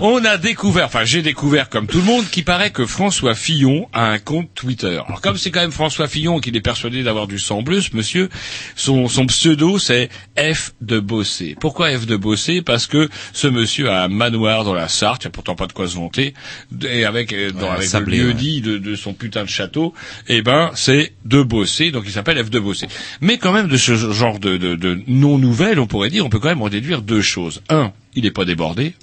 [0.00, 3.88] On a découvert, enfin j'ai découvert comme tout le monde, qu'il paraît que François Fillon
[3.92, 5.00] a un compte Twitter.
[5.06, 7.94] Alors comme c'est quand même François Fillon qu'il est persuadé d'avoir du sang bleu, ce
[7.94, 8.28] monsieur,
[8.76, 11.56] son, son pseudo c'est F de Bossé.
[11.60, 12.62] Pourquoi F de Bossé?
[12.62, 15.66] Parce que ce monsieur a un manoir dans la Sarthe, il n'y a pourtant pas
[15.66, 16.34] de quoi se vanter,
[16.88, 18.34] et avec, euh, dans, Ouais, avec sablé, le lieu ouais.
[18.34, 19.94] dit de, de son putain de château,
[20.28, 22.86] eh ben c'est de Bossé, donc il s'appelle F de Bossé.
[23.20, 26.38] Mais quand même de ce genre de, de, de non-nouvelles, on pourrait dire, on peut
[26.38, 27.31] quand même en déduire deux choses.
[27.68, 28.94] Un, il n'est pas débordé.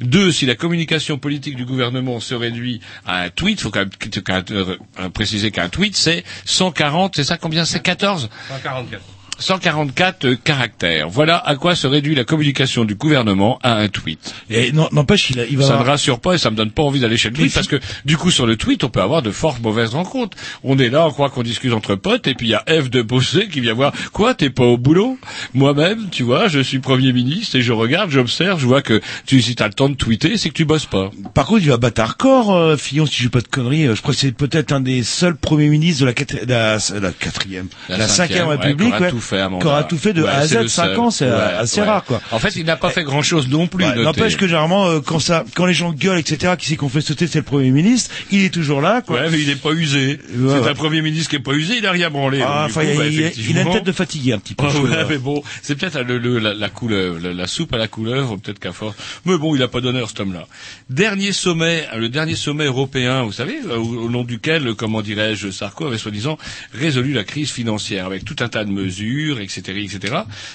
[0.00, 4.44] Deux, si la communication politique du gouvernement se réduit à un tweet, faut quand même
[4.50, 4.76] euh,
[5.12, 7.64] préciser qu'un tweet c'est 140, c'est ça combien?
[7.64, 9.15] C'est 14 144.
[9.38, 11.08] 144 euh, caractères.
[11.08, 14.34] Voilà à quoi se réduit la communication du gouvernement à un tweet.
[14.50, 15.64] Et n'empêche, il, va.
[15.66, 17.52] Ça ne rassure pas et ça me donne pas envie d'aller chez le tweet Mais
[17.54, 20.36] parce que du coup sur le tweet on peut avoir de fortes mauvaises rencontres.
[20.64, 22.90] On est là, on croit qu'on discute entre potes et puis il y a F
[22.90, 25.18] de Bossé qui vient voir quoi t'es pas au boulot?
[25.54, 29.40] Moi-même, tu vois, je suis premier ministre et je regarde, j'observe, je vois que tu
[29.42, 31.10] si t'as le temps de tweeter, c'est que tu bosses pas.
[31.34, 33.86] Par contre, il va battre un record, euh, Fillon, si je dis pas de conneries.
[33.86, 36.78] Euh, Je crois que c'est peut-être un des seuls premiers ministres de la, quatri- la,
[37.00, 40.22] la quatrième, la, cinquième, ouais, République, ouais, fait, à mon qui aura tout fait de
[40.22, 40.98] Ouais, A à Z, le 5 seul.
[40.98, 41.86] ans, c'est euh, Ouais, assez ouais.
[41.86, 42.20] rare, quoi.
[42.32, 43.84] En fait, il n'a pas fait grand chose non plus.
[43.84, 47.00] N'empêche que généralement, euh, quand ça, quand les gens gueulent, etc., qui c'est qu'on fait
[47.02, 48.10] sauter, c'est le premier ministre.
[48.30, 49.20] Il est toujours là, quoi.
[49.20, 50.18] Ouais, mais il est pas usé.
[50.30, 52.40] C'est un premier ministre qui est pas usé, il a rien branlé.
[52.42, 54.66] Ah, Donc, bah, il, il a- une tête de fatigué un petit peu.
[55.08, 58.36] Mais bon, c'est peut-être le, le- la, la couleuvre, la, la soupe à la couleuvre,
[58.36, 58.96] peut-être qu'à force.
[59.24, 60.46] Mais bon, il a pas d'honneur cet homme-là.
[60.90, 65.50] Dernier sommet, le dernier sommet européen, vous savez, euh, au, au nom duquel, comment dirais-je,
[65.50, 66.38] Sarko avait soi-disant
[66.74, 70.14] résolu la crise financière avec tout un tas de mesures, etc., etc.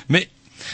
[0.09, 0.29] Mais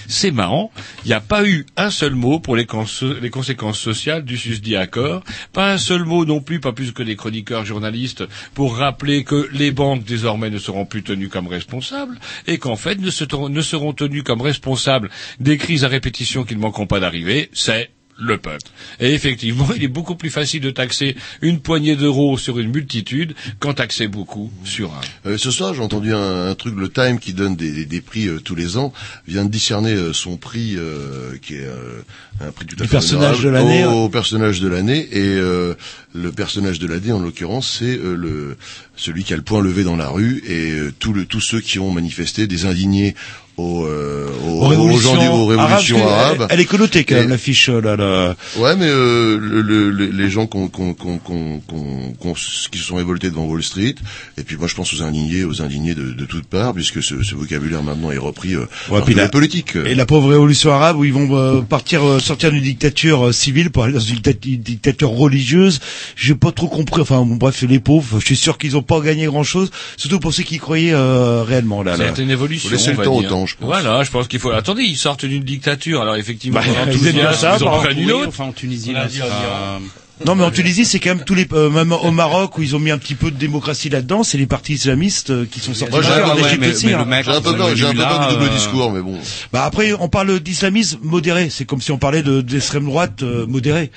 [0.08, 0.70] c'est marrant,
[1.06, 2.86] il n'y a pas eu un seul mot pour les, cons-
[3.22, 5.24] les conséquences sociales du susdit accord,
[5.54, 9.48] pas un seul mot non plus, pas plus que des chroniqueurs journalistes, pour rappeler que
[9.54, 13.94] les banques désormais ne seront plus tenues comme responsables et qu'en fait ne, ne seront
[13.94, 18.66] tenues comme responsables des crises à répétition qui ne manqueront pas d'arriver, c'est le peuple.
[19.00, 23.36] Et effectivement, il est beaucoup plus facile de taxer une poignée d'euros sur une multitude
[23.60, 25.30] qu'en taxer beaucoup sur un.
[25.30, 28.02] Euh, ce soir, j'ai entendu un, un truc, le Time, qui donne des, des- des
[28.02, 28.92] prix euh, tous les ans,
[29.28, 32.02] vient de discerner euh, son prix, euh, qui est euh,
[32.42, 35.76] un prix tout à Du fait personnage de l'année, Au personnage de l'année, et euh,
[36.14, 38.58] le personnage de l'année, en l'occurrence, c'est euh, le
[38.96, 41.62] celui qui a le poing levé dans la rue, et euh, tous le, tous ceux
[41.62, 43.14] qui ont manifesté, des indignés
[43.58, 46.38] aux, euh, aux, Aux révolutions, gens du- aux révolutions arabes, arabes.
[46.42, 48.36] Elle, elle est connotée quand même, l'affiche, euh, là, là.
[48.58, 52.78] Ouais, mais euh, le, le- le- les gens qu'on, qu'on, qu'on, qu'on, qu'on- qu'on- qui
[52.78, 53.96] se sont révoltés devant Wall Street,
[54.38, 57.24] et puis moi je pense aux indignés, aux indignés de, de toutes parts, puisque ce,
[57.24, 59.76] ce vocabulaire maintenant est repris euh, Ouais, par la- les politiques.
[59.76, 63.32] Et la pauvre révolution arabe où ils vont euh, partir euh, sortir d'une dictature euh,
[63.32, 65.80] civile pour aller dans une, dicta- une dictature religieuse.
[66.16, 67.02] J'ai pas trop compris.
[67.02, 70.20] Enfin bon, bref, les pauvres, je suis sûr qu'ils ont pas gagné grand chose, surtout
[70.20, 71.98] pour ceux qui y croyaient euh, réellement là.
[71.98, 72.12] là.
[72.16, 72.70] C'est une évolution.
[72.70, 73.30] Faut laisser on le va temps au dire.
[73.30, 73.66] temps, je pense.
[73.66, 74.52] Voilà, je pense qu'il faut.
[74.52, 76.02] Attendez, ils sortent d'une dictature.
[76.02, 78.28] Alors effectivement, Bah, dans ils bien ça, ils en prennent une Oui, autre.
[78.30, 79.80] enfin en Tunisie, On là, ça-
[80.26, 82.76] Non, mais en Tunisie, c'est quand même tous les, euh, même au Maroc où ils
[82.76, 85.76] ont mis un petit peu de démocratie là-dedans, c'est les partis islamistes euh, qui sont
[85.76, 85.94] sortis.
[85.94, 87.22] Moi, j'ai un en ouais, hein.
[87.24, 89.18] J'ai un peu peur, j'ai un peu peur du double discours, mais bon.
[89.54, 91.50] Bah après, on parle d'islamisme modéré.
[91.52, 93.92] C'est comme si on parlait de d'extrême droite euh, modérée.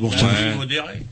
[0.00, 1.02] Bon, ça- modéré.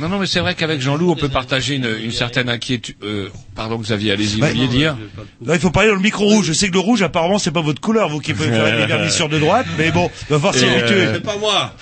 [0.00, 2.96] Non, non, mais c'est vrai qu'avec Jean-Loup, on peut partager une, une certaine inquiétude.
[3.02, 4.52] Euh, pardon, Xavier, allez-y, vous Ouais.
[4.52, 4.96] vouliez dire
[5.44, 6.46] Là, il faut parler dans le micro rouge.
[6.46, 8.86] Je sais que le rouge, apparemment, c'est pas votre couleur, vous qui pouvez faire des
[8.92, 10.96] vernissures de droite, mais bon, il va falloir s'y Et, habituer.
[11.06, 11.74] euh, C'est pas moi.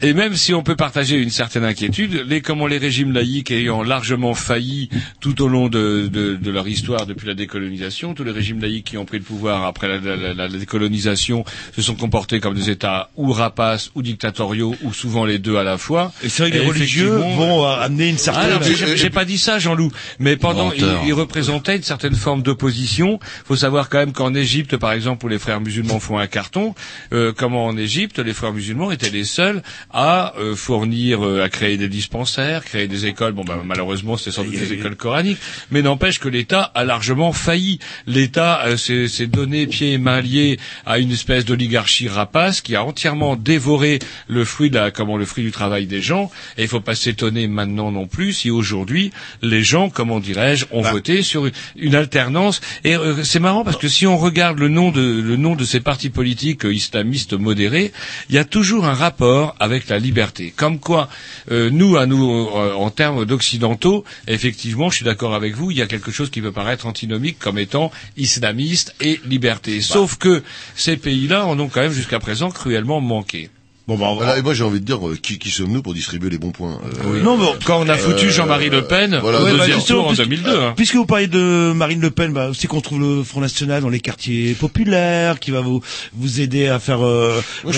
[0.00, 3.82] Et même si on peut partager une certaine inquiétude, les comment les régimes laïques ayant
[3.82, 4.88] largement failli
[5.20, 8.86] tout au long de, de, de leur histoire depuis la décolonisation, tous les régimes laïques
[8.86, 11.44] qui ont pris le pouvoir après la, la- la- la décolonisation
[11.76, 15.64] se sont comportés comme des États ou rapaces ou dictatoriaux ou souvent les deux à
[15.64, 16.12] la fois.
[16.22, 18.50] Et c'est vrai que les religieux vont euh, amener une Ah certaine...
[18.54, 19.90] non, mais j'ai pas dit ça, Jean-Loup.
[20.18, 21.02] Mais pendant, il, Menteur.
[21.06, 23.18] il représentait une certaine forme d'opposition.
[23.44, 26.74] faut savoir quand même qu'en Égypte, par exemple, où les frères musulmans font un carton,
[27.12, 29.62] euh, comment en Égypte, les frères musulmans étaient les seuls
[29.92, 33.32] à euh, fournir, euh, à créer des dispensaires, créer des écoles.
[33.32, 35.38] Bon, ben, malheureusement, c'était sans doute des écoles coraniques.
[35.70, 37.78] Mais n'empêche que l'État a largement failli.
[38.06, 42.84] L'État euh, s'est donné pied et main liés à une espèce d'oligarchie rapace qui a
[42.84, 46.30] entièrement dévoré le fruit de la, comment le fruit du travail des gens.
[46.58, 49.10] Et il faut pas s'étonner maintenant non plus si aujourd'hui
[49.42, 52.60] les gens, comment dirais-je, ont voté sur une, une alternance.
[52.84, 55.64] Et euh, c'est marrant parce que si on regarde le nom de le nom de
[55.64, 57.92] ces partis politiques euh, islamistes modérés,
[58.28, 60.52] il y a toujours un rapport avec la liberté.
[60.54, 61.08] Comme quoi,
[61.50, 65.78] euh, nous, à nous, euh, en termes d'occidentaux, effectivement, je suis d'accord avec vous, il
[65.78, 69.80] y a quelque chose qui peut paraître antinomique comme étant islamiste et liberté.
[69.80, 70.42] Sauf que
[70.76, 73.50] ces pays-là en ont quand même jusqu'à présent cruellement manqué.
[73.86, 75.82] Bon, bah, on va- Voilà, et moi j'ai envie de dire, euh, qui, qui sommes-nous
[75.82, 78.82] pour distribuer les bons points euh, Non, mais Quand on a foutu Euh, Jean-Marie Le
[78.86, 80.58] Pen voilà, au ouais, bah, tour en puisque- 2002.
[80.58, 80.72] hein.
[80.74, 83.90] Puisque vous parlez de Marine Le Pen, bah, c'est qu'on trouve le Front National dans
[83.90, 85.82] les quartiers populaires, qui va vous
[86.14, 87.04] vous aider à faire.
[87.04, 87.70] Euh, euh,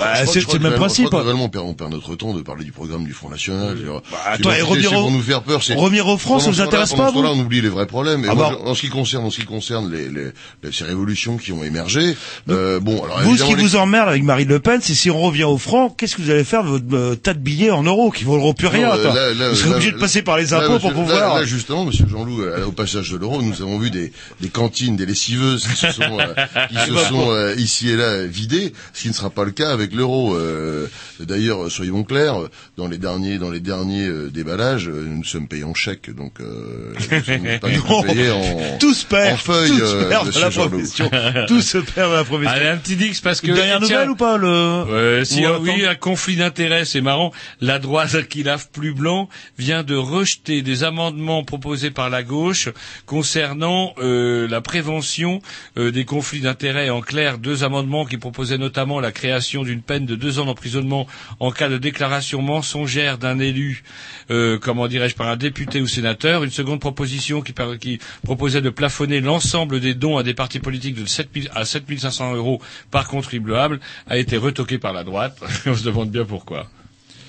[0.00, 1.04] bah, c'est le même principe.
[1.04, 3.12] je crois que globalement, on perd, on perd notre temps de parler du programme du
[3.12, 3.76] Front National.
[3.76, 5.60] Dire, attends, et bon, revenir au- nous faire peur.
[5.76, 8.24] revenir au front, ça vous intéresse pas, vous on oublie les vrais problèmes.
[8.24, 8.58] Et Ah bah.
[8.64, 10.32] en ce qui concerne, en ce qui concerne les, les,
[10.64, 12.16] les- ces révolutions qui ont émergé,
[12.48, 15.19] euh, bon, alors Vous, ce qui vous emmerde avec Marine Le Pen, c'est si on
[15.20, 17.82] revient au franc, qu'est-ce que vous allez faire de votre euh, tas de billets en
[17.82, 19.14] euros qui vaudront plus rien Non, attends.
[19.14, 21.34] là, là, Vous serez là, obligé de passer par les là, impôts pour pouvoir.
[21.34, 24.48] Là, là, justement, Monsieur Jean-Loup, euh, au passage de l'euro, nous avons vu des, des
[24.48, 26.34] cantines, des lessiveuses qui se sont, euh,
[26.68, 29.70] qui se sont euh, ici et là vidées, ce qui ne sera pas le cas
[29.70, 30.34] avec l'euro.
[30.36, 30.86] Euh,
[31.20, 32.36] D'ailleurs, soyons clairs,
[32.78, 36.32] dans les derniers, dans les derniers euh, déballages, euh, nous sommes payés en chèque, donc
[36.40, 40.08] euh, nous sommes pas Non, payés en, tout se perd, en feuille, tout se euh,
[40.08, 40.70] perd dans la Jean-Loup.
[40.70, 41.10] profession,
[41.48, 42.52] tout se perd dans la profession.
[42.54, 45.60] Allez, un petit dix parce que dernière tiens, nouvelle ou pas le Euh, si, attends.
[45.62, 47.32] oui, un conflit d'intérêts, c'est marrant.
[47.60, 52.68] La droite qui lave plus blanc vient de rejeter des amendements proposés par la gauche
[53.06, 55.40] concernant euh, la prévention
[55.76, 56.90] euh, des conflits d'intérêts.
[56.90, 61.06] En clair, deux amendements qui proposaient notamment la création d'une peine de deux ans d'emprisonnement
[61.40, 63.82] en cas de déclaration mensongère d'un élu,
[64.30, 66.44] euh, comment dirais-je, par un député ou sénateur.
[66.44, 70.94] Une seconde proposition qui, qui proposait de plafonner l'ensemble des dons à des partis politiques
[71.00, 75.36] de 7 000 à 7 500 euros par contribuable a été retoqué par la droite.
[75.66, 76.66] On se demande bien pourquoi.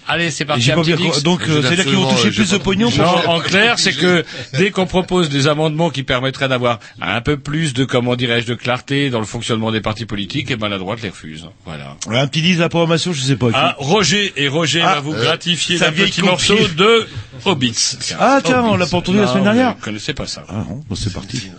[0.08, 0.72] Allez, c'est parti.
[0.72, 3.40] Un petit donc, euh, c'est-à-dire qu'ils vont toucher euh, plus de pognon pour Non, en
[3.40, 4.26] clair, c'est que
[4.58, 8.56] dès qu'on propose des amendements qui permettraient d'avoir un peu plus de, comment dirais-je, de
[8.56, 11.48] clarté dans le fonctionnement des partis politiques, et ben la droite les refuse.
[11.66, 11.96] Voilà.
[12.10, 13.50] Un petit 10 de la programmation, je sais pas.
[13.54, 17.08] Ah, Roger et Roger Ah, va vous euh, gratifier d'un petit morceau de
[17.46, 17.98] Hobbits.
[18.20, 18.80] Ah, tiens, on Hobbits.
[18.80, 19.74] l'a pas entendu la semaine dernière.
[19.74, 20.44] Vous ne connaissez pas ça.
[20.50, 21.52] Ah non, bon, c'est parti.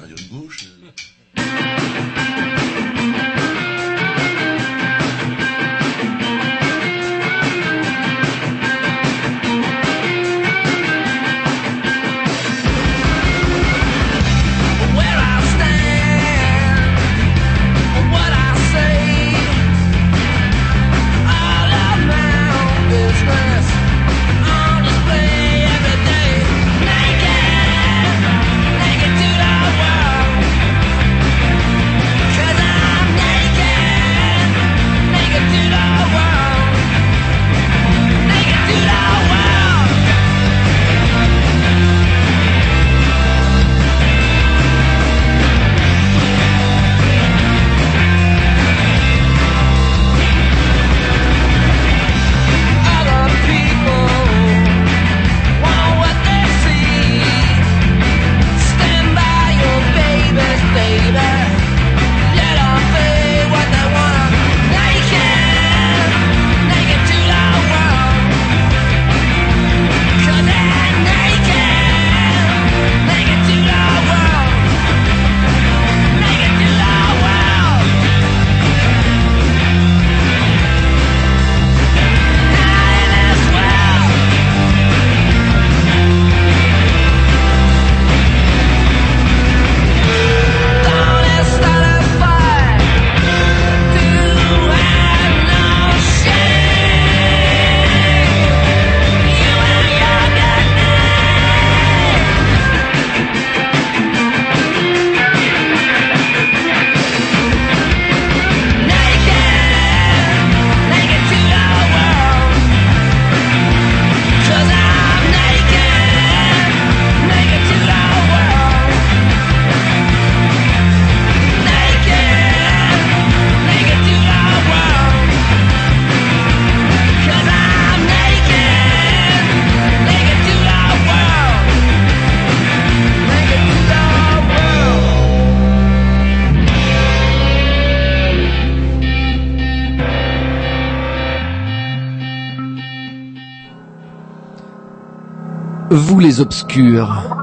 [146.40, 147.34] Obscurs.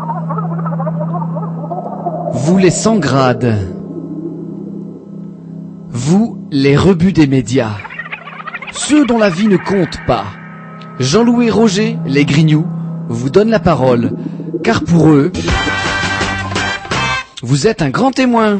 [2.31, 3.67] Vous les sans grades.
[5.89, 7.77] Vous les rebuts des médias.
[8.71, 10.25] Ceux dont la vie ne compte pas.
[10.99, 12.65] Jean-Louis Roger, les Grignoux,
[13.07, 14.11] vous donnent la parole,
[14.63, 15.31] car pour eux,
[17.41, 18.59] vous êtes un grand témoin.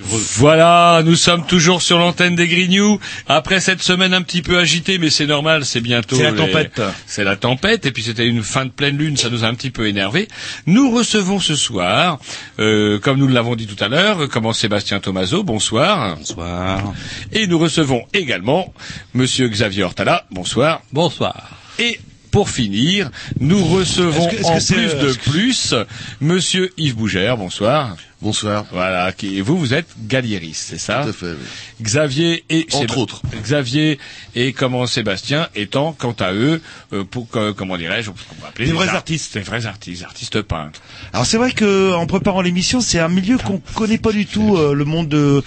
[0.00, 3.00] Voilà, nous sommes toujours sur l'antenne des Grignoux.
[3.26, 6.14] Après cette semaine un petit peu agitée, mais c'est normal, c'est bientôt.
[6.14, 6.80] C'est la les- tempête.
[7.06, 9.54] C'est la tempête, et puis c'était une fin de pleine lune, ça nous a un
[9.54, 10.28] petit peu énervé.
[10.66, 12.20] Nous recevons ce soir,
[12.60, 16.16] euh, comme nous l'avons dit tout à l'heure, comment Sébastien Tomaso, bonsoir.
[16.16, 16.94] Bonsoir.
[17.32, 18.72] Et nous recevons également
[19.14, 20.80] Monsieur Xavier Hortala, bonsoir.
[20.92, 21.58] Bonsoir.
[21.80, 21.98] Et
[22.30, 25.74] pour finir, nous recevons Est-ce que- est-ce en que plus euh, de plus
[26.20, 27.96] Monsieur Yves Bougère, bonsoir.
[28.20, 28.64] Bonsoir.
[28.72, 31.46] Voilà, qui, et vous, vous êtes galieriste, c'est ça Tout à fait, oui.
[31.82, 33.22] Xavier et Entre autres.
[33.44, 34.00] Xavier
[34.34, 36.60] et comment Sébastien étant quant à eux
[36.92, 39.34] euh, pour que- comment dirais-je on va appeler Des vrais art- artistes.
[39.34, 40.80] des vrais artistes artistes peintres
[41.12, 44.56] Alors c'est vrai que en préparant l'émission, c'est un milieu qu'on connaît pas du tout,
[44.56, 45.44] euh, le monde de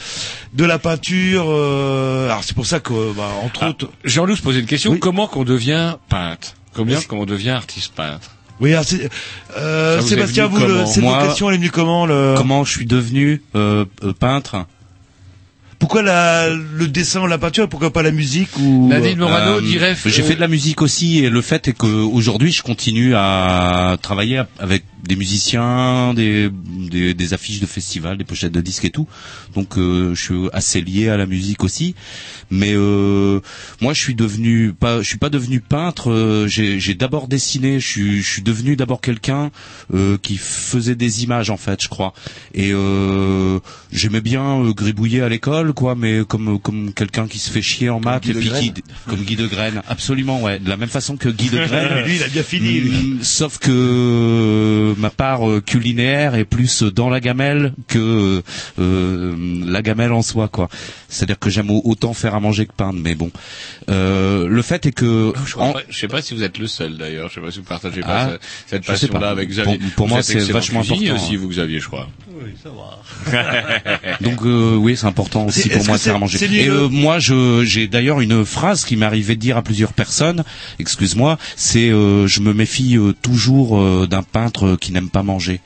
[0.54, 1.48] de la peinture.
[1.50, 3.90] euh, alors c'est pour ça que, bah, entre Ah, autres.
[4.06, 6.54] Jean-Loup se posait une question comment qu'on devient peintre?
[6.74, 8.32] Combien qu'on devient artiste peintre?
[8.62, 9.10] Oui, alors, c'est-
[9.58, 11.72] euh, Ça vous est Sébastien, venu vous, le- comment cette Moi- vocation, elle est venue
[11.72, 12.36] comment le...
[12.38, 14.66] Comment je suis devenu euh, euh, peintre
[15.80, 19.62] Pourquoi la, le dessin, la peinture, et pourquoi pas la musique ou Nadine Morano Euh,
[19.62, 23.98] dirait J'ai fait de la musique aussi et le fait est qu'aujourd'hui je continue à
[24.00, 26.50] travailler avec des musiciens, des,
[26.90, 29.08] des, des affiches de festivals, des pochettes de disques et tout.
[29.56, 31.96] Donc euh, je suis assez lié à la musique aussi.
[32.50, 33.40] Mais euh,
[33.82, 36.12] moi je suis devenu pas, je suis pas devenu peintre.
[36.12, 37.80] euh, J'ai d'abord dessiné.
[37.80, 39.52] Je suis, je suis devenu d'abord quelqu'un
[39.94, 42.14] euh, qui faisait des images en fait, je crois.
[42.54, 43.60] Et euh,
[43.92, 47.90] j'aimais bien euh, gribouiller à l'école, quoi, mais comme comme quelqu'un qui se fait chier
[47.90, 48.74] en maths Guy et puis qui
[49.08, 52.06] comme Guy de Graine, absolument, ouais, de la même façon que Guy de Graine.
[52.06, 52.92] Lui, il a bien fini, lui.
[52.92, 58.42] Mm, Sauf que euh, ma part euh, culinaire est plus dans la gamelle que
[58.80, 59.36] euh,
[59.66, 60.70] la gamelle en soi, quoi.
[61.10, 63.32] C'est-à-dire que j'aime au- autant faire à manger que peindre, mais bon.
[63.90, 66.58] Euh, le fait est que je, crois en- pas- je sais pas si vous êtes
[66.58, 67.30] le seul d'ailleurs.
[67.30, 68.38] Je sais pas si vous partagez Ah, pas ce-
[68.68, 69.78] cette passion-là avec Xavier.
[69.78, 71.38] Pour- pour Vous moi, c'est vachement important, aussi, hein.
[71.40, 72.08] vous Xavier, je crois.
[72.44, 73.02] Oui, ça va.
[74.22, 76.40] Donc euh, oui, c'est important aussi pour moi de faire à manger.
[76.52, 79.94] Et euh, moi, je j'ai d'ailleurs une phrase qui m'est arrivé de dire à plusieurs
[79.94, 80.44] personnes.
[80.80, 85.62] Excuse-moi, c'est euh, je me méfie euh, toujours euh, d'un peintre qui n'aime pas manger.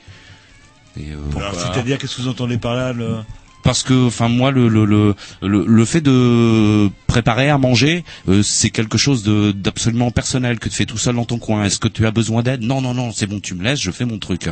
[0.96, 3.16] Et, euh, Alors, C'est-à-dire, qu'est-ce que vous entendez par là le...
[3.62, 8.42] parce que enfin moi le le le le, le fait de préparer à manger euh,
[8.44, 11.64] c'est quelque chose de d'absolument personnel que tu fais tout seul dans ton coin.
[11.64, 12.62] Est-ce que tu as besoin d'aide?
[12.62, 14.48] Non non non c'est bon tu me laisses je fais mon truc.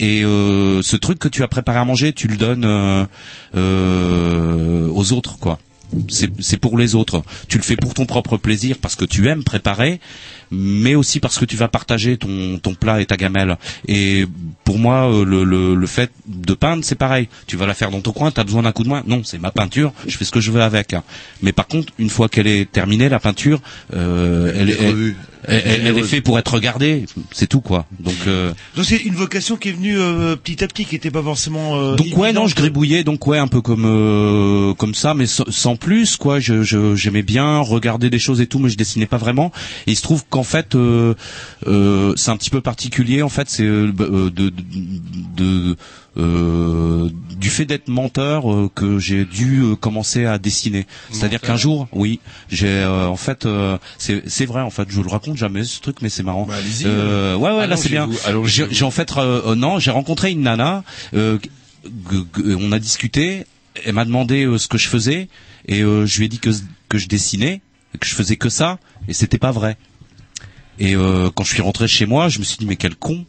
[0.00, 3.06] Et euh, ce truc que tu as préparé à manger tu le donnes euh,
[3.54, 5.58] euh, aux autres quoi.
[6.10, 7.22] C'est c'est pour les autres.
[7.48, 10.00] Tu le fais pour ton propre plaisir parce que tu aimes préparer,
[10.50, 13.56] mais aussi parce que tu vas partager ton ton plat et ta gamelle.
[13.86, 14.26] Et
[14.64, 17.28] pour moi, euh, le le, le fait de peindre, c'est pareil.
[17.46, 19.02] Tu vas la faire dans ton coin, t'as besoin d'un coup de main.
[19.06, 19.92] Non, c'est ma peinture.
[20.06, 20.94] Je fais ce que je veux avec.
[21.42, 23.60] Mais par contre, une fois qu'elle est terminée, la peinture,
[23.94, 27.04] euh, elle, Elle est elle, elle- elle- est faite pour être regardée.
[27.32, 27.86] C'est tout quoi.
[28.00, 31.10] Donc euh, Donc c'est une vocation qui est venue euh, petit à petit, qui n'était
[31.12, 31.76] pas forcément.
[31.78, 35.26] euh, donc ouais non je gribouillais donc ouais un peu comme euh, comme ça mais
[35.26, 38.76] sans, sans plus quoi je je- j'aimais bien regarder des choses et tout mais je
[38.76, 39.52] dessinais pas vraiment
[39.86, 41.14] et il se trouve qu'en fait euh,
[41.66, 44.54] euh, c'est un petit peu particulier en fait c'est euh, bah, euh, de, de,
[45.36, 45.76] de-
[46.16, 50.86] euh, du fait d'être menteur euh, que j'ai dû euh, commencer à dessiner.
[51.12, 52.20] C'est-à-dire qu'un jour oui
[52.50, 55.96] j'ai euh, en fait euh, c'est vrai en fait je le raconte jamais ce truc
[56.02, 56.46] mais c'est marrant.
[56.84, 58.08] Bah, ouais ouais là c'est bien.
[58.70, 59.12] j'ai en fait
[59.56, 60.84] non j'ai rencontré une nana
[61.14, 61.38] euh,
[62.60, 63.44] on a discuté
[63.84, 65.28] elle m'a demandé ce que je faisais
[65.66, 66.50] et euh, je lui ai dit que
[66.88, 67.60] que je dessinais
[68.00, 68.78] que je faisais que ça
[69.08, 69.76] et c'était pas vrai
[70.78, 73.24] et euh, quand je suis rentré chez moi je me suis dit mais quel con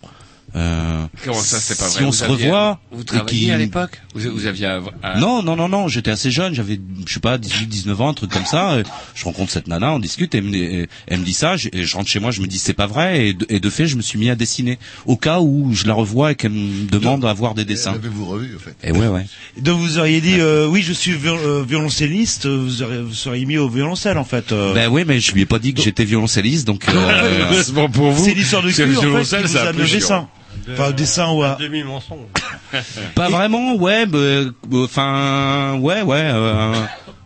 [0.56, 3.52] euh, Comment ça, c'est pas si vrai on Vous se aviez- revoit Vous travailliez qui-
[3.52, 4.02] à l'époque?
[4.16, 7.20] Vous, vous aviez un, un- non, non, non, non, j'étais assez jeune, j'avais, je sais
[7.20, 8.78] pas, 18, 19 ans, un truc comme ça.
[9.16, 12.10] Je rencontre cette nana, on discute, elle me, elle me dit ça, et je rentre
[12.10, 14.02] chez moi, je me dis c'est pas vrai, et de, et de fait, je me
[14.02, 14.80] suis mis à dessiner.
[15.06, 17.94] Au cas où je la revois et qu'elle me demande à voir des dessins.
[17.94, 18.76] Avez-vous revu, en fait?
[18.84, 19.26] Et ouais, ouais.
[19.62, 23.46] Donc vous auriez dit, euh, oui, je suis viol- euh, violoncelliste, vous, auriez, vous seriez
[23.46, 24.52] mis au violoncelle en fait.
[24.52, 24.74] euh.
[24.74, 26.84] Ben oui, mais je lui ai pas dit que j'étais violoncelliste, donc.
[26.90, 28.26] euh, C'est bon pour vous.
[28.26, 29.96] C'est l'histoire de cul le en fait violoncelle, qui vous a le chiant.
[29.96, 30.28] dessin.
[30.74, 31.56] Enfin, dessin ou à...
[31.56, 32.28] Demi mensonge.
[33.16, 36.74] Pas vraiment, ouais, bah, euh, enfin, ouais, ouais, euh,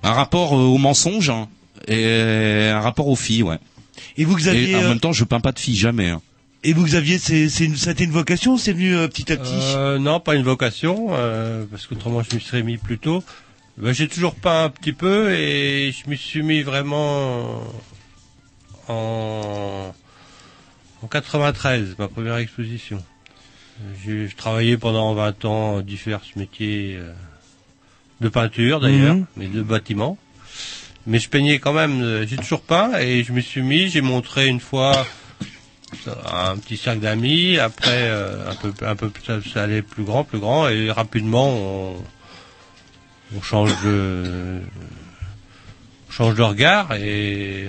[0.03, 1.47] un rapport euh, au mensonge hein,
[1.87, 3.59] et un rapport aux filles, ouais.
[4.17, 6.09] Et vous, Xavier, Et en euh, même temps, je peins pas de filles jamais.
[6.09, 6.21] hein.
[6.63, 9.07] Et vous, Xavier, c'est, c'est une, ça a été une vocation ou c'est venu euh,
[9.07, 9.51] petit à petit?
[9.75, 13.21] Euh, non, pas une vocation, euh, parce qu'autrement je me serais mis plus tôt.
[13.77, 17.63] Ben, j'ai toujours peint un petit peu et je me suis mis vraiment
[18.87, 19.93] en,
[21.01, 23.03] En 93, ma première exposition.
[24.05, 27.11] J'ai travaillé pendant 20 ans divers métiers euh,
[28.21, 29.25] de peinture d'ailleurs, Mhm.
[29.37, 30.17] mais de bâtiment.
[31.05, 34.01] Mais je peignais quand même, euh, j'ai toujours peint et je me suis mis, j'ai
[34.01, 35.05] montré une fois
[36.25, 40.03] à un petit cercle d'amis, après euh, un peu un peu ça, ça allait plus
[40.03, 41.95] grand, plus grand et rapidement on,
[43.35, 44.59] on change de
[46.07, 47.67] on change de regard et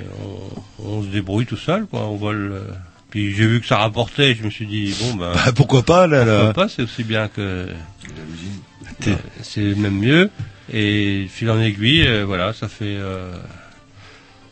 [0.80, 2.64] on, on se débrouille tout seul quoi, on vole euh,
[3.14, 6.08] puis j'ai vu que ça rapportait, je me suis dit bon ben Bah, pourquoi pas,
[6.08, 6.34] là, là.
[6.46, 7.68] pourquoi pas, c'est aussi bien que
[9.06, 10.30] Ouais, c'est même mieux
[10.72, 13.32] et fil en aiguille euh, voilà, ça fait euh,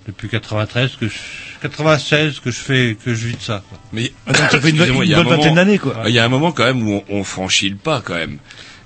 [0.07, 1.15] depuis 93 que je
[1.63, 3.79] 96 que je fais que je vis de ça quoi.
[3.93, 6.03] Mais Ah, donc ça fait une- bonne vingtaine moment- d'années, quoi.
[6.07, 8.39] Il y a un moment quand même où on, on franchit le pas quand même.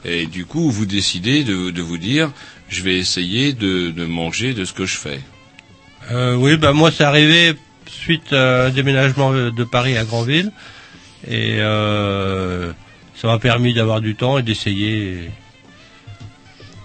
[0.05, 2.31] Et du coup, vous décidez de, de vous dire,
[2.69, 5.21] je vais essayer de, de manger de ce que je fais.
[6.13, 7.55] Euh, oui, bah moi c'est arrivé
[8.07, 10.53] suite à un déménagement de Paris à Granville
[11.27, 12.73] et euh,
[13.21, 15.31] ça m'a permis d'avoir du temps et d'essayer.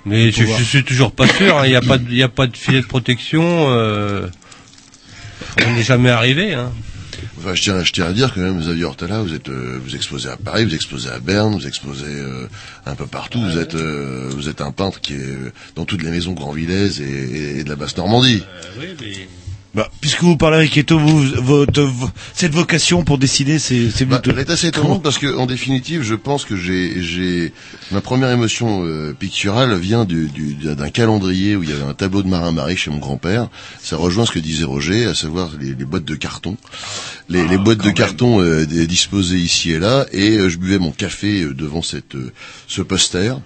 [0.05, 1.57] Mais je, je suis toujours pas sûr.
[1.59, 3.43] hein, Il n'y a pas, de- il y a pas de filet de protection.
[3.69, 4.27] euh,
[5.63, 6.55] on n'est jamais arrivé.
[6.55, 6.71] Hein.
[7.37, 9.95] Enfin, je tiens, je tiens à dire que même Xavier Hortala, vous êtes, euh, vous
[9.95, 12.47] exposez à Paris, vous exposez à Berne, vous exposez euh,
[12.87, 13.39] un peu partout.
[13.41, 16.99] Vous êtes, euh, vous êtes un peintre qui est euh, dans toutes les maisons grandvillaises
[16.99, 18.43] et, et- et de la basse Normandie.
[18.79, 19.27] oui, mais
[19.73, 21.89] Bah, puisque vous parlez avec Eto, vous, votre,
[22.33, 26.03] cette vocation pour dessiner, c'est, c'est Bah, elle est assez étonnante parce que, en définitive,
[26.03, 27.53] je pense que j'ai, j'ai
[27.89, 31.93] ma première émotion euh, picturale vient du, du- d'un calendrier où il y avait un
[31.93, 33.47] tableau de Marin-Marie chez mon grand-père.
[33.81, 36.57] Ça rejoint ce que disait Roger, à savoir les, les boîtes de carton,
[37.29, 40.91] les, les boîtes de carton euh, disposées ici et là, et euh, je buvais mon
[40.91, 42.33] café euh, devant cette, euh,
[42.67, 43.39] ce poster.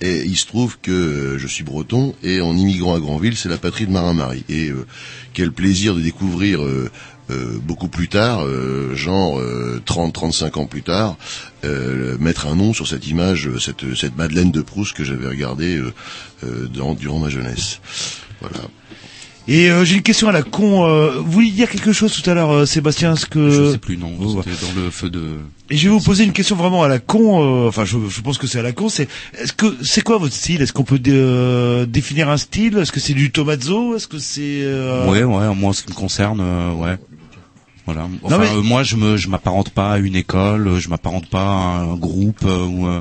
[0.00, 3.48] Et il se trouve que euh, je suis breton et en immigrant à Granville, c'est
[3.48, 4.44] la patrie de Marin-Marie.
[4.48, 4.86] Et euh,
[5.34, 6.88] quel plaisir de découvrir euh,
[7.30, 9.38] euh, beaucoup plus tard, euh, genre
[9.84, 11.16] 30-35 ans plus tard,
[11.64, 15.26] euh, mettre un nom sur cette image, euh, cette, cette Madeleine de Proust que j'avais
[15.28, 15.92] regardée euh,
[16.44, 17.80] euh, dans- durant ma jeunesse.
[18.40, 18.60] Voilà.
[19.50, 20.84] Et euh, j'ai une question à la con.
[20.86, 23.48] Euh, vous vouliez dire quelque chose tout à l'heure, euh, Sébastien ce que...
[23.50, 24.12] Je sais plus, non.
[24.20, 25.38] Oh, C'était dans le feu de.
[25.70, 27.42] Et je vais vous poser une question vraiment à la con.
[27.64, 28.90] euh, enfin, je, je pense que c'est à la con.
[28.90, 29.08] C'est
[29.40, 30.60] est-ce que c'est quoi votre style?
[30.60, 32.76] Est-ce qu'on peut dé- euh, définir un style?
[32.76, 33.96] Est-ce que c'est du tomazzo?
[33.96, 35.54] Est-ce que c'est euh, Ouais, ouais.
[35.54, 36.98] Moi, en ce qui me concerne, euh, ouais.
[37.86, 38.06] Voilà.
[38.22, 41.26] Enfin, mais- euh, moi, je me, je m'apparente pas à une école, euh, je m'apparente
[41.30, 43.00] pas à un groupe, euh, ou euh,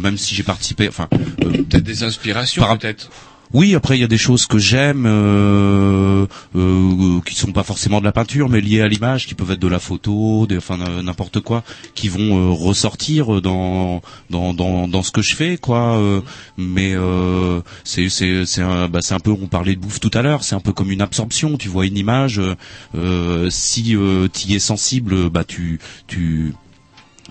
[0.00, 0.88] même si j'ai participé.
[0.88, 3.10] Enfin, euh, Peut-être des inspirations, Par- peut-être.
[3.54, 6.26] Oui, après il y a des choses que j'aime euh,
[6.56, 9.60] euh, qui sont pas forcément de la peinture, mais liées à l'image, qui peuvent être
[9.60, 11.62] de la photo, des, enfin n'importe quoi,
[11.94, 15.96] qui vont euh, ressortir dans, dans dans dans ce que je fais, quoi.
[15.98, 16.20] euh,
[16.58, 20.10] mais euh, c'est c'est c'est un bah, c'est un peu on parlait de bouffe tout
[20.14, 21.56] à l'heure, c'est un peu comme une absorption.
[21.56, 22.40] Tu vois une image,
[23.50, 23.96] si
[24.32, 25.78] tu y es sensible, bah tu
[26.08, 26.54] tu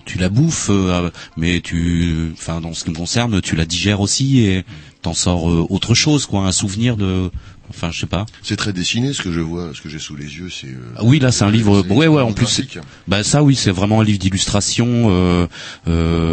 [0.05, 4.01] tu la bouffes, euh, mais tu, enfin dans ce qui me concerne, tu la digères
[4.01, 4.63] aussi et
[5.03, 7.29] t'en sors euh, autre chose, quoi, un souvenir de,
[7.69, 8.25] enfin je sais pas.
[8.41, 10.67] C'est très dessiné ce que je vois, ce que j'ai sous les yeux, c'est.
[10.67, 12.61] euh, Ah oui, là c'est un livre, ouais ouais, en plus,
[13.07, 15.07] bah ça oui, c'est vraiment un livre d'illustration.
[15.09, 15.47] Euh,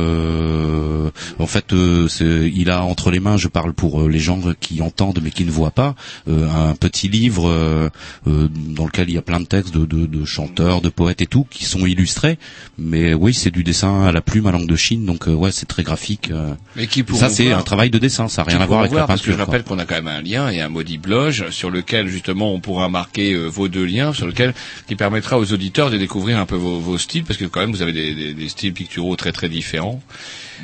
[0.00, 4.18] euh, en fait, euh, c'est- il a entre les mains, je parle pour euh, les
[4.18, 5.94] gens qui entendent mais qui ne voient pas,
[6.28, 7.88] euh, un petit livre euh,
[8.26, 11.22] euh, dans lequel il y a plein de textes de, de, de chanteurs, de poètes
[11.22, 12.38] et tout qui sont illustrés.
[12.78, 15.52] Mais oui, c'est du dessin à la plume, à langue de Chine, donc euh, ouais,
[15.52, 16.30] c'est très graphique.
[16.30, 16.54] euh.
[16.76, 18.80] Mais qui pourront ça c'est voir- un travail de dessin, ça n'a rien à voir
[18.80, 19.38] avec la voir, parce que peinture.
[19.44, 20.68] je rappelle qu'on a quand même un lien et un
[21.50, 24.54] sur lequel justement on pourra marquer euh, vos deux liens, sur lequel
[24.86, 27.82] qui permettra aux auditeurs de découvrir un peu vos, styles, parce que quand même vous
[27.82, 27.92] avez
[28.34, 30.02] des, styles picturaux très très différents.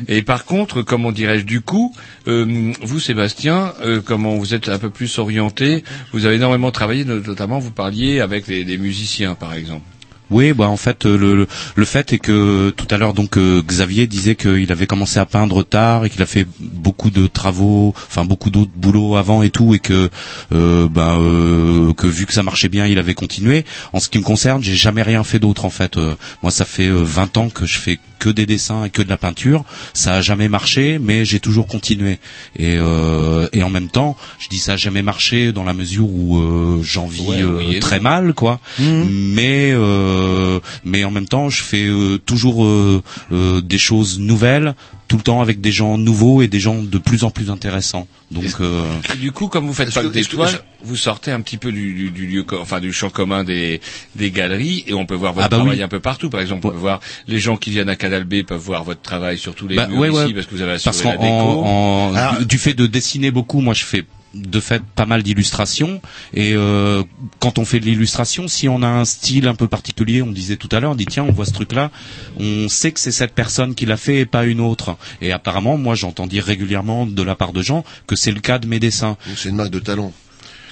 [0.09, 1.95] Et par contre, comment dirais-je du coup,
[2.29, 7.05] euh, vous Sébastien, euh, comment vous êtes un peu plus orienté, vous avez énormément travaillé,
[7.05, 9.85] no- notamment vous parliez avec les, les musiciens par exemple.
[10.31, 11.47] Oui, bah en fait euh, le,
[11.77, 15.27] le, fait est que tout à l'heure donc euh, Xavier disait qu'il avait commencé à
[15.27, 19.51] peindre tard et qu'il a fait beaucoup de travaux, enfin beaucoup d'autres boulots avant et
[19.51, 20.11] tout et que
[20.53, 23.65] euh, bah, euh, que vu que ça marchait bien, il avait continué.
[23.93, 25.97] En ce qui me concerne, j'ai jamais rien fait d'autre en fait.
[26.43, 29.09] Moi, ça fait euh, 20 ans que je fais que des dessins et que de
[29.09, 29.65] la peinture.
[29.95, 32.19] Ça a jamais marché, mais j'ai toujours continué.
[32.59, 36.09] Et euh, et en même temps, je dis ça a jamais marché dans la mesure
[36.09, 38.61] où euh, j'en vis Ouais, euh, oui très mal, quoi.
[38.79, 43.03] Mais euh, mais en même temps, je fais euh, toujours euh,
[43.33, 44.75] euh, des choses nouvelles,
[45.09, 48.09] tout le temps avec des gens nouveaux et des gens de plus en plus intéressants.
[48.33, 48.83] Donc euh,
[49.15, 51.41] Et du coup, comme vous faites pas que- que est-ce que- d'étoiles, vous sortez un
[51.41, 53.81] petit peu du, du, du lieu, enfin du champ commun des,
[54.17, 55.83] des galeries, et on peut voir votre Ah bah travail oui.
[55.83, 56.29] un peu partout.
[56.29, 59.01] Par exemple, on peut voir les gens qui viennent à Canal B peuvent voir votre
[59.03, 60.35] travail sur tous les Bah, murs ouais, ici ouais.
[60.35, 61.31] parce que vous avez parce assuré qu'en la déco.
[61.65, 64.05] en- en- Alors- du, du fait de dessiner beaucoup, moi je fais
[64.37, 66.01] de fait pas mal d'illustrations
[66.35, 67.03] et euh,
[67.39, 70.57] quand on fait de l'illustration, si on a un style un peu particulier, on disait
[70.57, 71.91] tout à l'heure, on dit tiens, on voit ce truc-là,
[72.39, 74.97] on sait que c'est cette personne qui l'a fait et pas une autre.
[75.21, 78.59] Et apparemment, moi j'entends dire régulièrement de la part de gens que c'est le cas
[78.59, 79.17] de mes dessins.
[79.37, 80.13] C'est une marque de talent.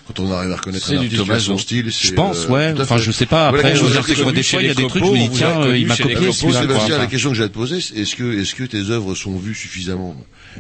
[0.06, 1.52] Quand on arrive à reconnaître un artiste Tommaso.
[1.52, 2.74] son style, c'est, Je pense, euh, ouais.
[2.78, 3.48] Enfin, je sais pas.
[3.48, 5.16] Après, je veux question, dire que des fois, il y a des trucs, je me
[5.16, 6.32] dis, tiens, euh, il m'a copié.
[6.32, 9.36] Sébastien, la question que j'ai à te poser, est-ce que, est-ce que tes œuvres sont
[9.36, 10.14] vues suffisamment?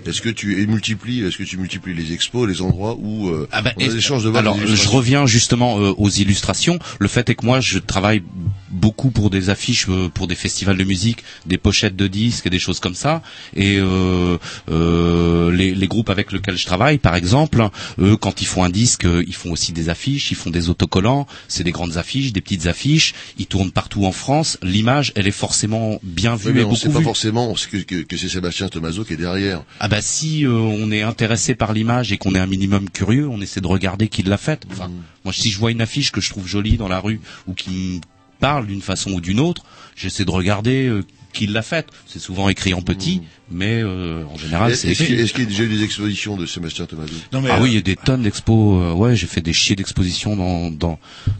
[0.06, 3.56] Est-ce que tu multiplies, est-ce que tu multiplies les expos, les endroits où euh, on
[3.66, 6.78] a des chances de voir alors, je reviens justement euh, aux illustrations.
[6.98, 8.22] Le fait est que moi, je travaille
[8.70, 12.50] beaucoup pour des affiches, euh, pour des festivals de musique, des pochettes de disques et
[12.50, 13.22] des choses comme ça.
[13.54, 14.36] Et euh,
[14.70, 17.68] euh, les, les groupes avec lesquels je travaille, par exemple,
[18.00, 20.70] eux, quand ils font un disque, euh, ils font aussi des affiches, ils font des
[20.70, 21.26] autocollants.
[21.48, 23.14] C'est des grandes affiches, des petites affiches.
[23.38, 24.58] Ils tournent partout en France.
[24.62, 27.04] L'image, elle est forcément bien vue Oui, mais et on beaucoup sait pas vue.
[27.04, 29.64] forcément que, que, que c'est Sébastien Tomaso qui est derrière.
[29.80, 33.28] Ah bah si euh, on est intéressé par l'image et qu'on est un minimum curieux,
[33.28, 34.64] on essaie de regarder qui l'a faite.
[34.70, 34.90] Enfin,
[35.24, 37.70] moi si je vois une affiche que je trouve jolie dans la rue ou qui
[37.70, 38.00] me
[38.40, 39.64] parle d'une façon ou d'une autre,
[39.96, 41.02] j'essaie de regarder euh,
[41.34, 41.88] qui l'a faite.
[42.06, 43.20] C'est souvent écrit en petit,
[43.50, 45.22] mais euh, en général Est-ce c'est est-ce qu'il écrit.
[45.22, 47.78] est-ce qu'il y a déjà eu des expositions de Sébastien Tomaso ah oui, il y
[47.78, 48.80] a des tonnes d'expos.
[48.82, 50.98] euh, ouais, j'ai fait des chiers d'expositions dans, dans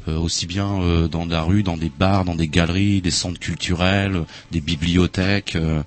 [0.09, 3.39] euh, aussi bien euh, dans la rue, dans des bars, dans des galeries, des centres
[3.41, 5.83] culturels, des bibliothèques, euh,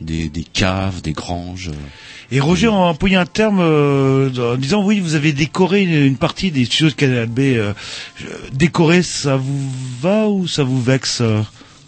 [0.00, 1.68] des, des caves, des granges.
[1.68, 2.34] euh.
[2.34, 6.16] Et Roger a employé un terme euh, en disant oui, vous avez décoré une, une
[6.16, 7.38] partie des studios de Canal B.
[7.40, 7.72] euh,
[8.52, 11.22] décorer, ça vous va ou ça vous vexe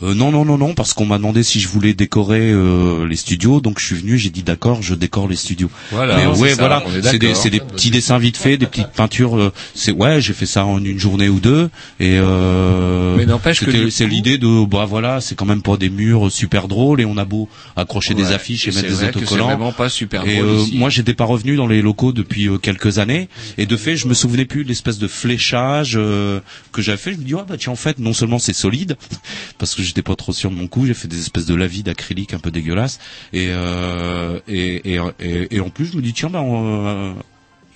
[0.02, 3.06] euh Euh, non, non, non, non, parce qu'on m'a demandé si je voulais décorer euh,
[3.06, 5.70] les studios, donc je suis venu, j'ai dit d'accord, je décore les studios.
[5.92, 9.36] Voilà, Mais, ouais, ça, voilà, c'est des, des petits dessins vite faits, des petites peintures.
[9.38, 11.70] euh, c'est ouais, j'ai fait ça en une journée ou deux,
[12.00, 15.90] et euh, Mais n'empêche que c'est l'idée de, bah voilà, c'est quand même pas des
[15.90, 18.94] murs super drôles, et on a beau accrocher des Ouais, affiches et, et mettre des
[18.94, 19.46] vrai que c'est autocollants.
[19.46, 20.76] vraiment pas super et drôle euh, ici.
[20.76, 23.28] moi, j'étais pas revenu dans les locaux depuis euh, quelques années,
[23.58, 26.40] et de fait, je me souvenais plus de l'espèce de fléchage euh,
[26.72, 27.12] que j'avais fait.
[27.12, 28.96] Je me dis, ah bah tiens, en fait, non seulement c'est solide,
[29.58, 31.82] parce que j'étais pas trop sûr de mon coup, j'ai fait des espèces de lavis
[31.82, 32.98] d'acrylique un peu dégueulasses,
[33.32, 37.12] et, euh, et, et, et, et en plus, je me dis, tiens, bah, euh,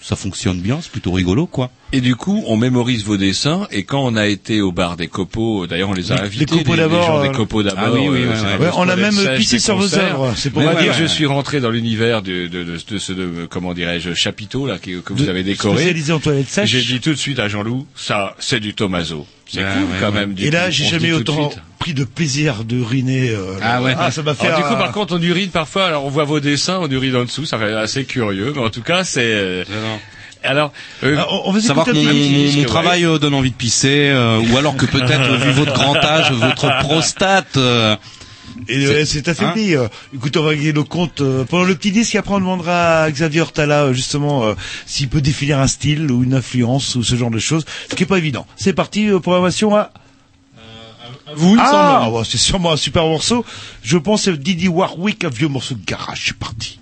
[0.01, 1.71] ça fonctionne bien, c'est plutôt rigolo, quoi.
[1.93, 5.09] Et du coup, on mémorise vos dessins et quand on a été au bar des
[5.09, 7.35] copeaux, d'ailleurs on les a Les- invités, les copeaux les, les d'abord, gens euh, des
[7.35, 7.83] copeaux d'abord.
[7.87, 8.67] Ah oui, euh, ouais, ouais.
[8.67, 10.75] Ouais, on a toilette même sèche pissé des sur vos œuvres, c'est pour On va
[10.81, 11.09] dire, je ouais.
[11.09, 15.01] suis rentré dans l'univers de, de, de, de ce, de, comment dirais-je, chapiteau là que,
[15.01, 15.77] que vous avez décoré.
[15.77, 16.69] spécialisé en toilettes sèches.
[16.71, 19.27] J'ai dit tout de suite à Jean-Loup, ça, c'est du Tomaso.
[19.47, 20.13] C'est Ouais, cool ouais, quand ouais.
[20.13, 20.35] même.
[20.35, 21.51] du Et là, j'ai jamais autant.
[21.89, 23.31] Pris de plaisir de uriner.
[23.31, 23.95] euh, Ah ouais.
[23.99, 24.47] Ah, ça m'a fait.
[24.49, 25.87] Alors, du coup, par contre, on urine parfois.
[25.87, 27.47] Alors, on voit vos dessins, on urine en dessous.
[27.47, 29.21] Ça fait assez curieux, mais en tout cas, c'est.
[29.25, 29.65] euh,
[30.45, 30.73] Alors,
[31.03, 32.65] euh, Ah, on- va Savoir que mon, mon- ouais.
[32.65, 36.31] travail euh, donne envie de pisser, euh, ou alors que peut-être, vu votre grand âge,
[36.33, 37.57] votre prostate...
[37.57, 37.97] euh,
[38.69, 39.75] Et euh, c'est affaibli.
[39.77, 39.89] euh.
[40.15, 42.15] Écoute, on va régler le compte euh, pendant le petit disque.
[42.17, 44.55] Après, on demandera à Xavier Ortala euh, justement euh,
[44.87, 48.03] s'il peut définir un style ou une influence ou ce genre de choses, ce qui
[48.03, 48.47] est pas évident.
[48.57, 49.91] C'est parti, euh, programmation à.
[51.35, 53.45] Vous, ah, c'est sûrement un super morceau.
[53.83, 56.25] Je pense c'est Didi Warwick, un vieux morceau de garage.
[56.27, 56.79] C'est parti.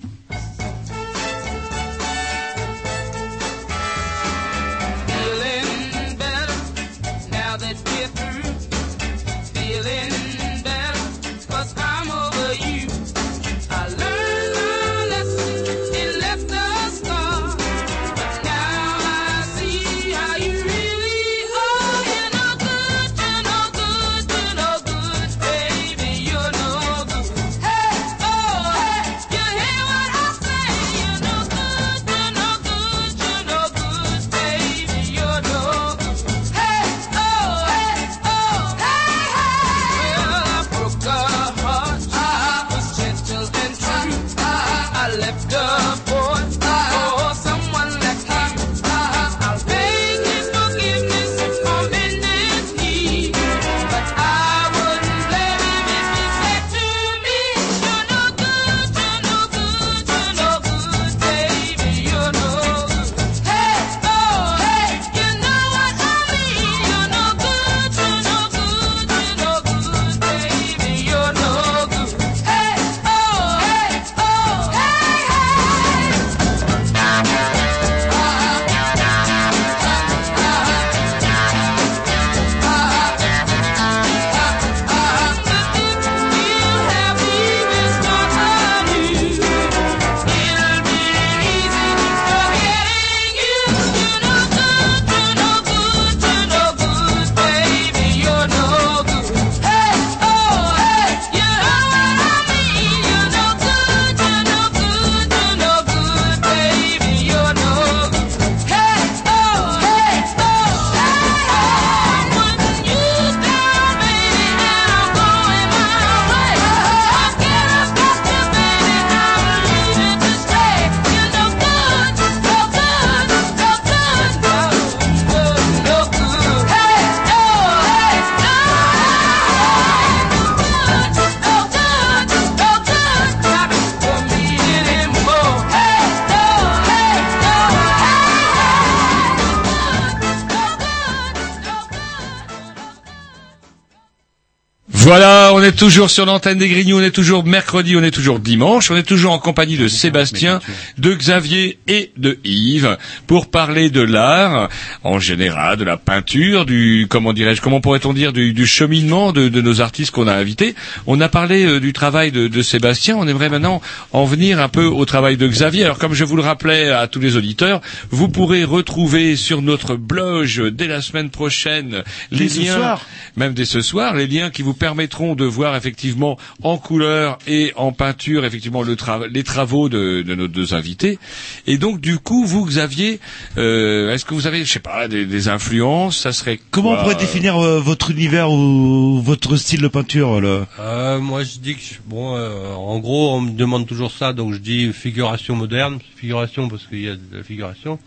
[145.66, 148.96] Est toujours sur l'antenne des Grignoux, on est toujours mercredi, on est toujours dimanche, on
[148.96, 150.60] est toujours en compagnie de Sébastien,
[150.96, 152.96] de Xavier et de Yves
[153.26, 154.68] pour parler de l'art
[155.02, 159.48] en général, de la peinture, du comment dirais-je, comment pourrait-on dire, du, du cheminement de,
[159.48, 160.76] de nos artistes qu'on a invités.
[161.08, 164.68] On a parlé euh, du travail de, de Sébastien, on aimerait maintenant en venir un
[164.68, 165.84] peu au travail de Xavier.
[165.84, 169.96] Alors comme je vous le rappelais à tous les auditeurs, vous pourrez retrouver sur notre
[169.96, 173.06] blog dès la semaine prochaine les Dès ce liens, soir.
[173.36, 177.72] même dès ce soir, les liens qui vous permettront de voir effectivement en couleur et
[177.76, 181.18] en peinture effectivement le tra- les travaux de, de nos deux invités.
[181.66, 183.18] Et donc du coup, vous Xavier,
[183.58, 186.18] euh, est-ce que vous avez, je sais pas, des, des influences?
[186.18, 190.40] Ça serait Comment on pourrait euh, définir euh, votre univers ou votre style de peinture
[190.40, 194.12] là Euh, moi, je dis que je- bon, euh, en gros, on me demande toujours
[194.12, 197.98] ça, donc je dis figuration moderne, figuration parce qu'il y a de la figuration,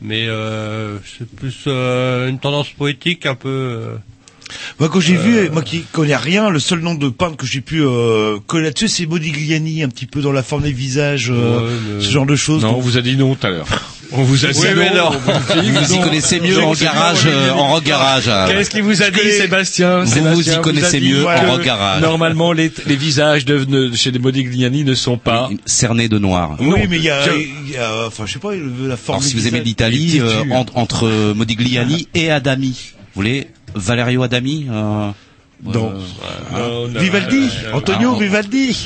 [0.00, 3.48] mais euh, c'est plus euh, une tendance poétique un peu.
[4.52, 7.46] Euh, Moi, quand j'ai vu, moi qui connais rien, le seul nom de peintre que
[7.46, 11.30] j'ai pu euh, connaître dessus, c'est Modigliani, un petit peu dans la forme des visages,
[11.30, 12.62] euh, Ouais, mais- ce genre de choses.
[12.62, 13.66] Non, Donc, on vous a dit non tout à l'heure.
[14.14, 15.10] On vous a dit Oui, mais non.
[15.10, 15.18] non.
[15.56, 16.02] on vous y non.
[16.04, 18.24] connaissez mieux en c'est garage, euh, en rock garage.
[18.28, 18.46] euh.
[18.46, 22.02] Qu'est-ce qu'il vous a dit, Sébastien Vous Sébastien vous y connaissez mieux en rock garage.
[22.02, 26.58] Normalement, les, les visages de, de- chez les Modigliani ne sont pas cerné de noir.
[26.60, 26.76] oui, Non.
[26.90, 29.16] mais il y a, y a, enfin, je sais pas, la forme.
[29.20, 30.42] Alors si vous aimez l'Italie, euh,
[30.74, 32.76] entre euh, Modigliani et Adami,
[33.14, 35.10] vous voulez Valerio Adami euh,
[35.64, 35.92] Non.
[36.54, 38.76] euh, Vivaldi, Ah, Antonio on- Vivaldi.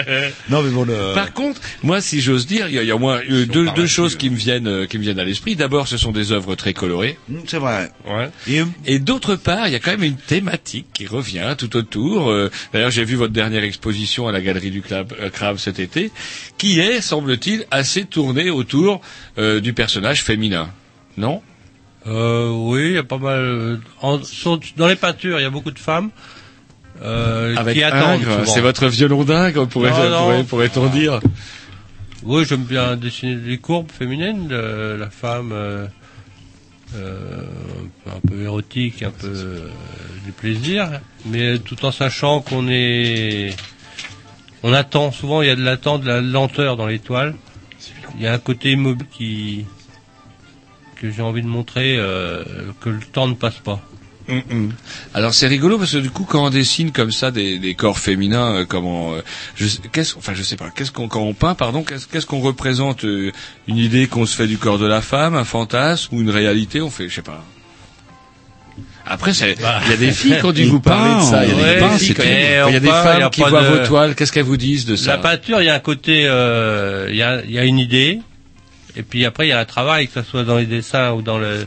[0.48, 1.12] non, mais bon, le...
[1.14, 3.46] Par contre, moi, si j'ose dire, il y a, il y a au moins euh,
[3.46, 5.56] deux, deux choses qui me viennent, euh, qui me viennent à l'esprit.
[5.56, 7.18] D'abord, ce sont des œuvres très colorées.
[7.28, 7.90] Mm, c'est vrai.
[8.08, 8.30] Ouais.
[8.48, 12.30] Et, Et d'autre part, il y a quand même une thématique qui revient tout autour.
[12.30, 15.80] Euh, D'ailleurs, j'ai vu votre dernière exposition à la Galerie du Club, euh, Crabe cet
[15.80, 16.12] été,
[16.58, 19.00] qui est, semble-t-il, assez tournée autour
[19.38, 20.70] euh, du personnage féminin.
[21.16, 21.42] Non?
[22.06, 23.38] Euh, oui, il y a pas mal.
[23.40, 26.10] euh, en- sur- dans les peintures, il y a beaucoup de femmes
[27.02, 28.22] euh, Avec qui attendent.
[28.46, 30.44] C'est votre violon dingue, pourrait- Non, non.
[30.44, 31.20] pourrait- pourrait-on dire
[32.22, 35.86] Oui, j'aime bien dessiner des courbes féminines, de la femme euh,
[36.96, 37.42] euh,
[38.06, 39.68] un peu érotique, un peu euh,
[40.24, 40.90] du plaisir,
[41.26, 43.54] mais tout en sachant qu'on est,
[44.62, 45.40] on attend souvent.
[45.42, 47.34] Il y a de l'attente, de la lenteur dans les toiles.
[48.16, 49.64] Il y a un côté immobile qui
[51.00, 52.44] que j'ai envie de montrer euh,
[52.80, 53.80] que le temps ne passe pas.
[55.12, 57.98] Alors c'est rigolo parce que du coup quand on dessine comme ça des, des corps
[57.98, 59.22] féminins, euh, comment, euh,
[59.56, 62.26] je, sais- qu'est-ce, enfin je sais pas, qu'est-ce qu'on quand on peint, pardon, qu'est-ce, qu'est-ce
[62.26, 63.32] qu'on représente, euh,
[63.66, 66.80] une idée qu'on se fait du corps de la femme, un fantasme ou une réalité,
[66.80, 67.44] on fait, je sais pas.
[69.06, 71.44] Après, c'est- il y a des filles qui ont dû On vous parler de ça.
[71.44, 71.78] Il y a des, Ouais,
[72.68, 74.14] il y a on des peint, il y femmes a qui voient de- vos toiles.
[74.14, 75.12] Qu'est-ce qu'elles vous disent de ça?
[75.12, 77.78] La peinture, il y a un côté, euh, il y, a, il y a une
[77.80, 78.20] idée,
[79.00, 81.22] et puis après il y a un travail, que ce soit dans les dessins ou
[81.22, 81.66] dans le,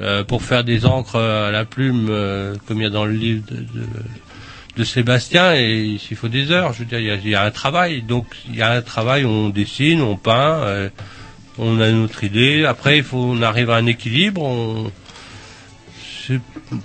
[0.00, 3.12] euh, pour faire des encres à la plume, euh, comme il y a dans le
[3.12, 3.44] livre
[4.76, 6.72] de, Sébastien, et il faut des heures.
[6.72, 9.48] Je veux dire, il y a, un travail, donc il y a un travail, on
[9.48, 10.88] dessine, on peint, euh,
[11.58, 12.64] on a notre idée.
[12.64, 14.92] Après, il faut, on arrive à un équilibre.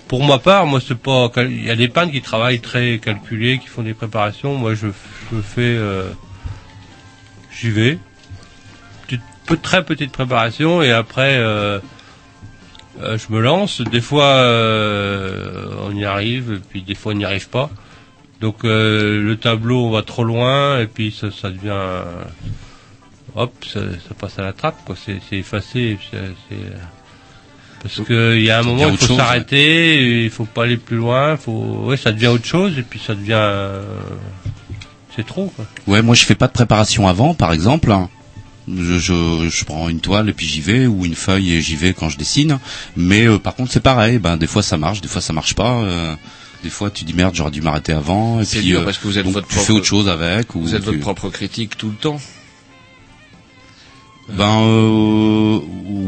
[0.07, 1.32] Pour ma part, moi, c'est pas.
[1.38, 4.55] Il y a des peintres qui travaillent très calculés, qui font des préparations.
[4.55, 4.88] Moi, je,
[5.32, 5.78] je fais.
[7.51, 7.99] J'y vais.
[9.50, 11.80] Peu, très petite préparation et après, euh,
[13.02, 13.82] euh, je me lance.
[13.82, 17.70] Des fois, euh, on y arrive, et puis des fois, on n'y arrive pas.
[18.41, 21.74] Donc, le tableau, on va trop loin, et puis ça, ça devient.
[23.36, 24.95] hop, ça, ça passe à la trappe, quoi.
[25.04, 25.97] C'est c'est effacé.
[26.12, 26.18] c'est-
[26.50, 26.56] c'est-
[27.82, 31.38] parce qu'il y a un moment, il faut s'arrêter, il faut pas aller plus loin,
[31.38, 33.41] faut, ouais, ça devient autre chose, et puis ça devient,
[35.16, 35.66] c'est trop, quoi.
[35.88, 37.93] Ouais, moi je fais pas de préparation avant, par exemple.
[38.78, 41.76] Je, je, je prends une toile et puis j'y vais, ou une feuille et j'y
[41.76, 42.59] vais quand je dessine.
[42.95, 45.55] Mais euh, par contre c'est pareil, ben des fois ça marche, des fois ça marche
[45.55, 45.78] pas.
[45.84, 46.13] euh,
[46.63, 48.41] des fois tu dis merde, j'aurais dû m'arrêter avant.
[48.41, 50.07] Et C'est puis dur euh, parce que vous êtes donc, votre tu fais autre chose
[50.09, 50.53] avec.
[50.55, 52.20] Ou Vous êtes tu- votre propre critique tout le temps.
[54.32, 55.59] Ben euh,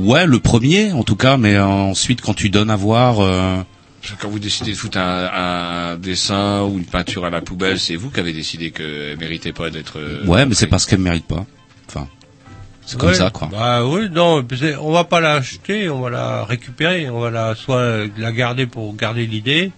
[0.04, 3.20] ouais, le premier en tout cas, mais ensuite quand tu donnes à voir.
[3.22, 3.58] euh,
[4.20, 7.96] Quand vous décidez de foutre un, un dessin ou une peinture à la poubelle, c'est
[7.96, 9.98] vous qui avez décidé qu'elle méritait pas d'être.
[9.98, 11.46] euh, ouais, mais c'est parce qu'elle mérite pas.
[12.86, 13.48] C'est comme Ouais, ça quoi.
[13.52, 14.46] Bah oui, non,
[14.82, 18.96] on va pas l'acheter, on va la récupérer, on va la soit la garder pour
[18.96, 19.72] garder l'idée,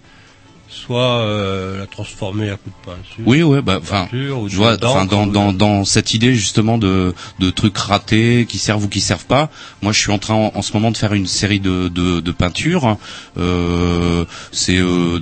[0.74, 3.24] soit euh, la transformer à coup de peinture.
[3.24, 7.50] Oui, ouais, bah, enfin, je vois, enfin, dans, dans, dans cette idée justement de, de
[7.50, 9.50] trucs ratés qui servent ou qui servent pas.
[9.82, 12.20] Moi, je suis en train en, en ce moment de faire une série de, de,
[12.20, 12.98] de peintures.
[13.38, 15.20] Euh, c'est euh,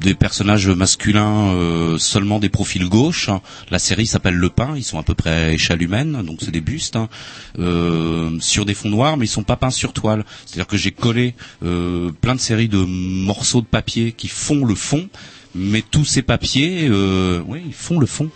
[0.00, 3.30] des personnages masculins euh, seulement des profils gauches.
[3.70, 4.74] La série s'appelle Le Pain.
[4.76, 7.08] Ils sont à peu près à échelle humaine, donc c'est des bustes hein,
[7.58, 10.24] euh, sur des fonds noirs, mais ils sont pas peints sur toile.
[10.44, 11.34] C'est-à-dire que j'ai collé
[11.64, 15.08] euh, plein de séries de morceaux de papier qui font le fond
[15.54, 18.30] mais tous ces papiers, euh, oui, ils font le fond.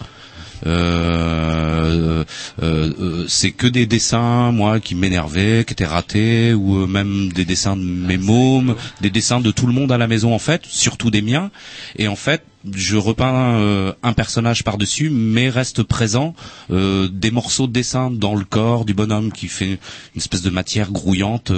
[0.64, 2.24] Euh,
[2.62, 7.30] euh, euh, c'est que des dessins, moi, qui m'énervaient, qui étaient ratés, ou euh, même
[7.32, 10.38] des dessins de mes mômes, des dessins de tout le monde à la maison en
[10.38, 11.50] fait, surtout des miens.
[11.96, 12.42] Et en fait,
[12.74, 16.34] je repeins euh, un personnage par-dessus, mais reste présent
[16.70, 19.78] des morceaux de dessin dans le corps du bonhomme qui fait
[20.14, 21.52] une espèce de matière grouillante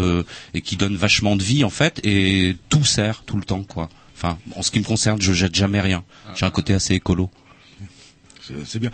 [0.54, 3.88] et qui donne vachement de vie en fait, et tout sert tout le temps quoi.
[4.18, 6.02] Enfin, en ce qui me concerne, je jette jamais rien.
[6.34, 7.30] J'ai un côté assez écolo.
[8.64, 8.90] C'est- bien.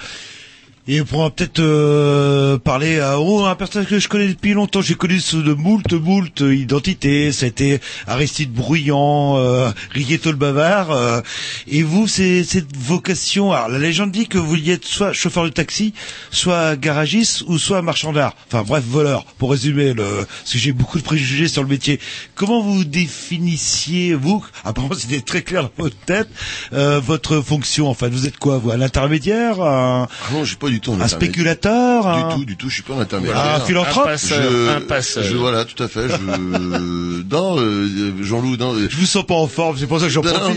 [0.87, 4.83] Et on pourra peut-être euh, parler à oh, un personnage que je connais depuis longtemps.
[4.83, 7.33] J'ai connu sous de moult, moult identités.
[7.33, 10.91] Ça a été Aristide Bruyant, euh, Rigoletto le Bavard.
[10.91, 11.23] euh,
[11.69, 13.51] et vous, c'est cette vocation.
[13.53, 15.95] Alors, la légende dit que vous vouliez être soit chauffeur de taxi,
[16.31, 18.37] soit garagiste, ou soit marchand d'art.
[18.49, 21.99] Enfin, bref, voleur, pour résumer, le, parce que j'ai beaucoup de préjugés sur le métier.
[22.35, 26.29] Comment vous définissiez, vous, apparemment c'était très clair dans votre tête,
[26.75, 28.11] euh, votre fonction, en fait?
[28.11, 30.09] Vous êtes quoi, vous Un intermédiaire un...
[30.29, 32.83] Ah non, pas du tout un Un spéculateur un- Du tout, du tout, je suis
[32.83, 33.39] pas un intermédiaire.
[33.57, 36.09] Un philanthrope je, je, voilà, tout à fait.
[36.09, 36.17] Je,
[37.31, 38.75] non, euh, Jean-Loup, non.
[38.77, 40.57] Je vous sens pas en forme, c'est pour ça que j'en Non, profite.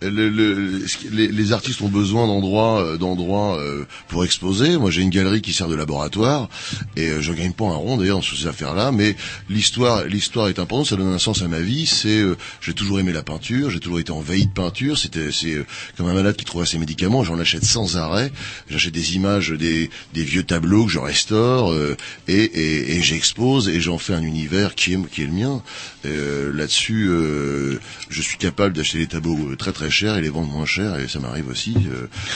[0.00, 4.76] mais le, le- qui- les, les artistes ont besoin d'endroits, euh, d'endroits euh, pour exposer.
[4.78, 6.48] Moi, j'ai une galerie qui sert de laboratoire
[6.96, 8.92] et euh, je gagne pas un rond d'ailleurs sur ces affaires-là.
[8.92, 9.16] Mais
[9.48, 10.86] l'histoire, l'histoire est importante.
[10.86, 11.86] Ça donne un sens à ma vie.
[11.86, 13.70] C'est, euh, j'ai toujours aimé la peinture.
[13.70, 14.98] J'ai toujours été envahi de peinture.
[14.98, 17.24] C'était, c'est euh, comme un malade qui trouve ses médicaments.
[17.24, 18.32] J'en achète sans arrêt.
[18.70, 21.96] J'achète des images, des, des vieux tableaux que je restaure euh,
[22.28, 25.62] et, et, et j'expose et j'en fais un univers qui est qui est le mien.
[26.06, 27.78] Euh, Là-dessus, euh,
[28.08, 31.08] je suis capable d'acheter des tableaux très très chers et les vendre moins cher et
[31.08, 31.74] ça m'arrive aussi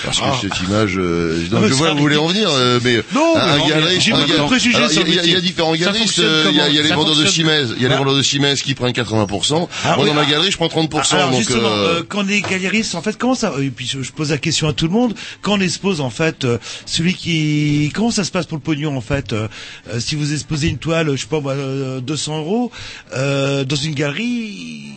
[0.04, 0.38] parce que Ah.
[0.40, 0.94] cette image.
[0.94, 2.50] donc mais je vois où vous voulez en venir,
[2.84, 3.58] mais Non, un,
[4.00, 4.18] sur
[5.06, 6.18] il y a- différents galeristes.
[6.18, 7.94] Il y a, il y a les comment vendeurs de Simez, il y a les
[7.94, 7.98] Ah.
[7.98, 9.68] vendeurs de Simez qui prennent 80%.
[9.84, 10.30] Ah, Moi oui, dans ma ah.
[10.30, 11.14] galerie, je prends 30%.
[11.16, 11.68] Alors donc, justement,
[12.08, 14.72] quand on est galériste, en fait, comment ça Et puis je, pose la question à
[14.72, 15.14] tout le monde.
[15.42, 16.46] Quand on expose, en fait,
[16.98, 19.46] celui qui, comment ça se passe pour le pognon, en fait euh,
[19.88, 22.72] euh, Si vous exposez une toile, je sais pas, moi, euh, 200 euros
[23.12, 24.92] dans une galerie,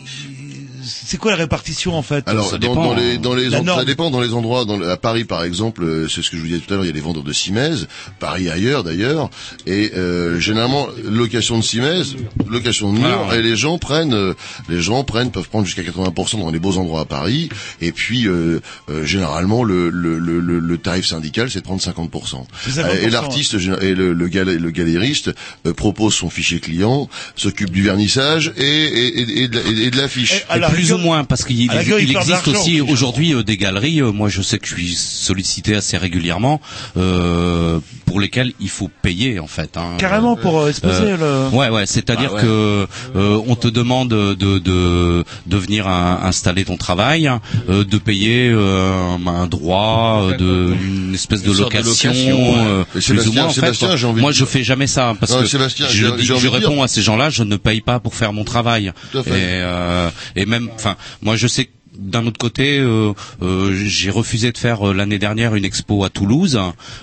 [0.84, 2.26] c'est quoi la répartition, en fait?
[2.28, 4.64] Alors, dans, dans les, dans les, en- ça dépend dans les endroits.
[4.64, 6.76] Dans, le- à Paris, par exemple, euh, c'est ce que je vous disais tout à
[6.76, 6.84] l'heure.
[6.84, 7.74] Il y a les vendeurs de Simez,
[8.18, 9.30] Paris ailleurs d'ailleurs,
[9.66, 12.02] et euh, généralement location de Simez,
[12.48, 13.38] location de mur, Voilà, ouais.
[13.38, 14.34] et les gens prennent, euh,
[14.68, 17.48] les gens prennent, peuvent prendre jusqu'à 80% dans les beaux endroits à Paris,
[17.80, 18.60] et puis euh,
[18.90, 22.44] euh, généralement le, le, le, le, le tarif syndical, c'est de prendre 50%.
[22.64, 25.30] C'est 50%, et l'artiste et le, le, gal- le galériste
[25.66, 30.44] euh, propose son fichier client, s'occupe du vernissage et, et, et, et de de l'affiche.
[30.54, 31.70] Et plus ou moins, parce qu'il il-
[32.16, 34.00] existe aussi aujourd'hui euh, des galeries.
[34.00, 36.60] euh, moi, je sais que je suis sollicité assez régulièrement
[36.96, 39.76] euh, pour lesquelles il faut payer en fait.
[39.76, 39.94] hein.
[39.98, 41.48] Carrément pour euh, exposer le.
[41.56, 41.86] Ouais, ouais.
[41.86, 42.42] C'est-à-dire Ah ouais.
[42.42, 47.30] que euh, on te demande de de de venir un- installer ton travail,
[47.68, 52.10] euh, de payer euh, un droit, euh, de une espèce de Une sorte de location,
[52.10, 52.58] location, ouais.
[52.66, 53.54] euh, plus ou moins en fait.
[53.60, 53.96] Sébastien, quoi.
[53.96, 56.88] j'ai envie de Moi, dire- je fais jamais ça parce Non, que je, réponds à
[56.88, 58.92] ces gens-là, je ne paye pas pour faire mon travail.
[59.10, 59.30] Tout à fait.
[59.30, 64.52] Et, euh, et même, enfin, moi, je sais d'un autre côté, euh, euh, j'ai refusé
[64.52, 66.58] de faire euh, l'année dernière une expo à Toulouse.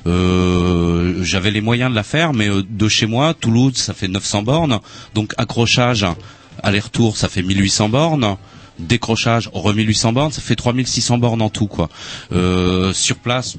[0.08, 4.08] Euh, J'avais les moyens de la faire, mais euh, de chez moi, Toulouse, ça fait
[4.08, 4.80] 900 bornes.
[5.14, 6.06] Donc accrochage,
[6.64, 8.38] aller-retour, ça fait 1800 bornes.
[8.80, 11.90] Décrochage, re 1800 bornes, ça fait 3600 bornes en tout, quoi.
[12.32, 13.58] Euh, sur place,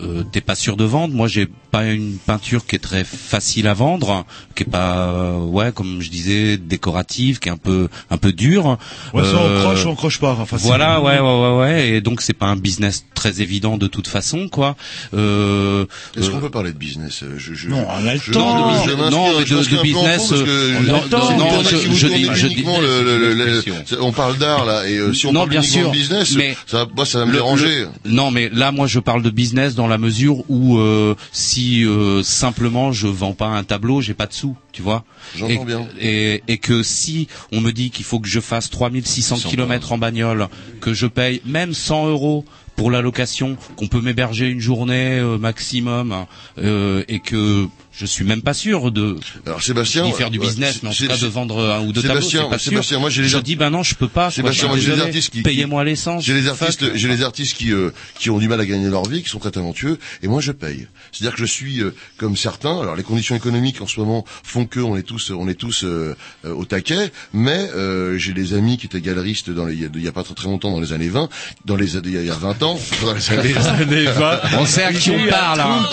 [0.00, 1.14] euh, t'es pas sûr de vendre.
[1.14, 4.24] Moi, j'ai pas une peinture qui est très facile à vendre,
[4.54, 8.32] qui est pas, euh, ouais, comme je disais, décorative, qui est un peu, un peu
[8.32, 8.78] dure.
[9.12, 10.36] Ouais, soit on Euh, croche, ou on croche pas.
[10.40, 11.88] Enfin, voilà, ouais, ouais, ouais, ouais.
[11.90, 14.76] Et donc, c'est pas un business très évident de toute façon, quoi.
[15.14, 15.84] Euh,
[16.16, 18.82] Est-ce euh, qu'on peut parler de business je, je, Non, on a le je- temps.
[18.84, 21.94] je- je m'inscris- Non, mais de- de business, euh, non, non, non, je- si vous
[21.96, 24.96] je tournez dis- je dis- uniquement le- le- le- le- on parle d'art là, et
[24.96, 27.26] euh, si on Non, parle bien uniquement sûr, de business, mais ça, moi, ça va
[27.26, 27.86] me Le- déranger.
[28.04, 32.22] non, mais là, moi, je parle de business dans la mesure où euh, si euh,
[32.22, 35.04] simplement je vends pas un tableau, j'ai pas de sous, tu vois.
[35.36, 35.88] J'entends et, bien.
[36.00, 39.92] Et, et que si on me dit qu'il faut que je fasse 3600 100 kilomètres
[39.92, 40.48] en bagnole,
[40.80, 42.44] que je paye même 100 euros
[42.78, 46.26] pour la location, qu'on peut m'héberger une journée euh, maximum,
[46.58, 47.66] euh, et que
[47.98, 50.92] je suis même pas sûr de Alors Sébastien, d'y faire du ouais, business, mais en
[50.92, 52.70] tout cas de vendre un ou deux Sébastien, tableaux, sûr.
[52.70, 54.30] Sébastien, moi j'ai les je dis ben non, je peux pas.
[54.30, 55.06] Sébastien, je moi j'ai des désolé.
[55.08, 56.24] artistes qui payez-moi l'essence.
[56.24, 59.04] J'ai les artistes, j'ai les artistes qui euh, qui ont du mal à gagner leur
[59.08, 60.86] vie, qui sont très talentueux, et moi je paye.
[61.12, 62.80] C'est-à-dire que je suis euh, comme certains.
[62.80, 65.84] Alors les conditions économiques en ce moment font que on est tous on est tous
[65.84, 69.80] euh, euh, au taquet, mais euh, j'ai des amis qui étaient galeristes dans les, il
[69.82, 71.28] y a- il y a pas très très longtemps dans les années 20,
[71.64, 74.40] dans les il y a- il y a 20 ans, dans les années années 20.
[74.58, 75.60] On sait à qui on parle.
[75.60, 75.88] hein.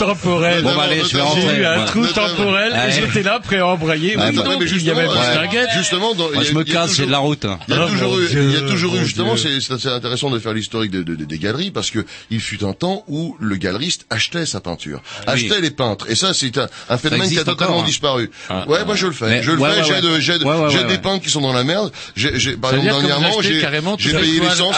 [0.62, 1.66] Bon, bah, allez, je vais rentrer.
[1.96, 2.91] Coup temporel, et Ouais.
[2.91, 4.16] j'étais là, prêt à embrayer.
[4.18, 5.28] Ah, Oui, non, donc, mais il y avait justement, ouais.
[5.48, 5.70] distinguette.
[5.78, 7.46] Justement, dans, Moi, il y a- je me casse, j'ai de la toujours- route.
[7.68, 10.30] Il y a Oh, toujours eu, Dieu, il y a toujours eu justement, c'est intéressant
[10.30, 13.36] de faire l'historique de- de- de- des galeries parce que il fut un temps où
[13.39, 15.46] le galeriste achetait sa peinture, Ah oui.
[15.46, 17.88] achetait les peintres, et ça c'est un, un phénomène qui a totalement encore, hein.
[17.88, 18.32] disparu.
[18.50, 18.86] Ah, ouais, ah.
[18.86, 19.84] moi je le fais, Mais- je le fais.
[19.84, 21.91] j'ai de- des peintres qui sont dans la merde.
[22.16, 24.76] J'ai, j'ai, par exemple, dire que vous dernièrement, j'ai, payé l'essence,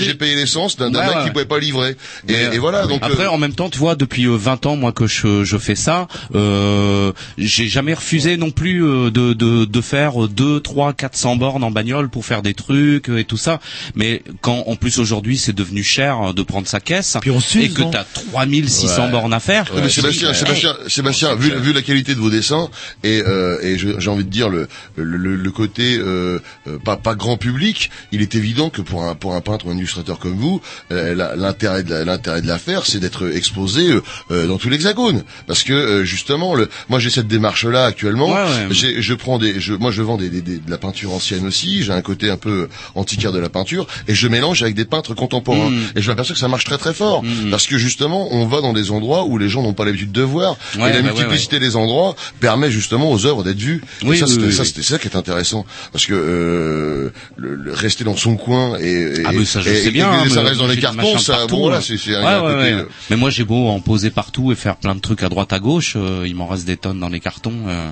[0.00, 1.96] j'ai payé l'essence d'un, mec qui pouvait pas livrer.
[2.28, 3.00] Et, voilà, donc.
[3.02, 5.74] Après, euh, en même temps, tu vois, depuis euh, 20 ans, moi que je fais
[5.74, 11.36] ça, euh, j'ai jamais refusé non plus euh, de, de, de faire 2, 3, 400
[11.36, 13.60] bornes en bagnole pour faire des trucs euh, et tout ça.
[13.94, 17.40] Mais quand, en plus aujourd'hui, c'est devenu cher euh, de prendre sa caisse Puis on
[17.40, 19.10] s'use, et que non t'as 3600 Ouais.
[19.10, 19.70] bornes à faire.
[19.74, 20.34] Ouais, mais Sébastien.
[20.34, 22.68] Sébastien, Sébastien, vu, vu la qualité de vos dessins
[23.04, 26.38] et, euh, et j'ai envie de dire le, le, le- le côté euh,
[26.84, 29.76] pas, pas grand public, il est évident que pour un pour un peintre ou un
[29.76, 30.60] illustrateur comme vous,
[30.92, 33.90] euh, l'intérêt de la- l'intérêt de l'affaire, c'est d'être exposé
[34.30, 38.28] dans tout l'hexagone, parce que euh, justement, le, moi j'ai cette démarche là actuellement.
[38.28, 38.74] Ouais, ouais.
[39.00, 41.82] Je prends des, je, moi je vends des, des- des- de la peinture ancienne aussi.
[41.84, 45.14] J'ai un côté un peu antiquaire de la peinture et je mélange avec des peintres
[45.14, 45.70] contemporains.
[45.70, 45.80] Mm.
[45.96, 47.50] Et je m'aperçois que ça marche très très fort Mm.
[47.50, 50.22] parce que justement on va dans des endroits où les gens n'ont pas l'habitude de
[50.22, 53.82] voir Ouais, et la bah multiplicité des endroits permet justement aux œuvres d'être vues.
[54.02, 54.52] Et Oui, ça, oui, oui,
[54.82, 59.22] ça, qui est intéressant parce que euh, le, le- rester dans son coin et, et,
[59.24, 60.28] Ah mais ça je et- sais et bien.
[60.28, 63.68] ça reste dans les cartons, ça, partout, bon c'est c'est euh, Mais moi j'ai beau
[63.68, 65.94] en poser partout et faire plein de trucs à droite à gauche,
[66.26, 67.54] il m'en reste des tonnes dans les cartons.
[67.68, 67.90] euh.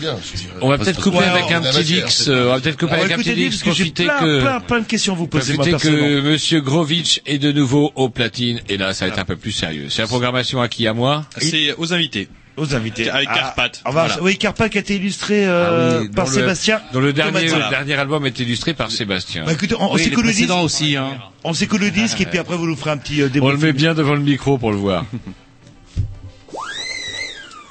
[0.00, 0.16] bien.
[0.22, 2.94] c'est- On va peut-être couper Ouais, avec un petit Dix, euh, on va peut-être couper
[2.94, 4.40] avec un petit Dix, parce que j'ai profiter plein, que...
[4.40, 6.06] plein, plein de questions à vous Profitez personnellement.
[6.06, 9.36] que Monsieur Grovitch est de nouveau au platine et là ça va être un peu
[9.36, 9.86] plus sérieux.
[9.90, 10.86] C'est la programmation à qui?
[10.86, 11.26] À moi?
[11.38, 12.28] C'est aux invités.
[12.56, 13.08] Aux invités.
[13.10, 13.82] Avec Ah, Carpath.
[13.86, 14.22] on va- Voilà.
[14.22, 16.80] Oui, Carpath qui a été illustré euh, Ah oui, par Sébastien.
[16.92, 19.44] dont le dernier, le dernier album est illustré par Sébastien.
[19.44, 20.50] Bah écoutez, on, on Oui, s'écoute le disque.
[20.52, 20.96] aussi.
[20.96, 21.18] Hein.
[21.44, 23.56] On s'écoute le disque et puis après vous nous ferez un petit euh, On le
[23.58, 25.04] met bien devant le micro pour le voir.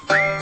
[0.08, 0.41] Thank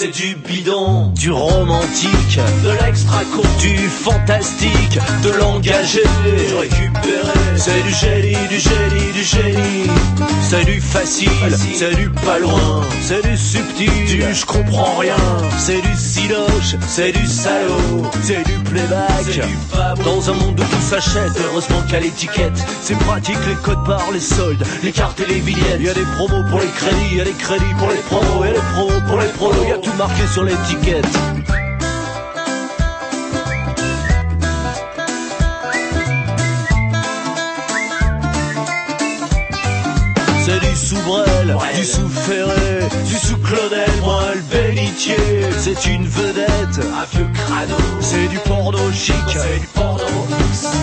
[0.00, 3.18] C'est du bidon, du romantique, de l'extra
[3.58, 7.32] du fantastique, de l'engagé, du récupéré.
[7.56, 9.90] C'est du génie, du génie, du génie.
[10.40, 11.28] C'est du facile,
[11.74, 15.16] c'est du pas loin, c'est du subtil, du je comprends rien.
[15.58, 19.40] C'est du siloche, c'est du salaud, c'est du playback.
[20.04, 24.20] Dans un monde où tout s'achète, heureusement qu'à l'étiquette, c'est pratique les codes barres, les
[24.20, 25.78] soldes, les cartes et les vignettes.
[25.80, 27.96] Il y a des promos pour les crédits, il y a des crédits pour les
[27.96, 29.62] promos, et les promos pour les prolos.
[29.64, 31.06] Il y a tout marqué sur l'étiquette.
[40.44, 45.16] C'est du Soubrel, du sous-ferré, du sous-clonel, moi le bellitier.
[45.58, 47.76] C'est une vedette, un vieux crado.
[48.00, 50.04] C'est du porno chic, c'est du porno.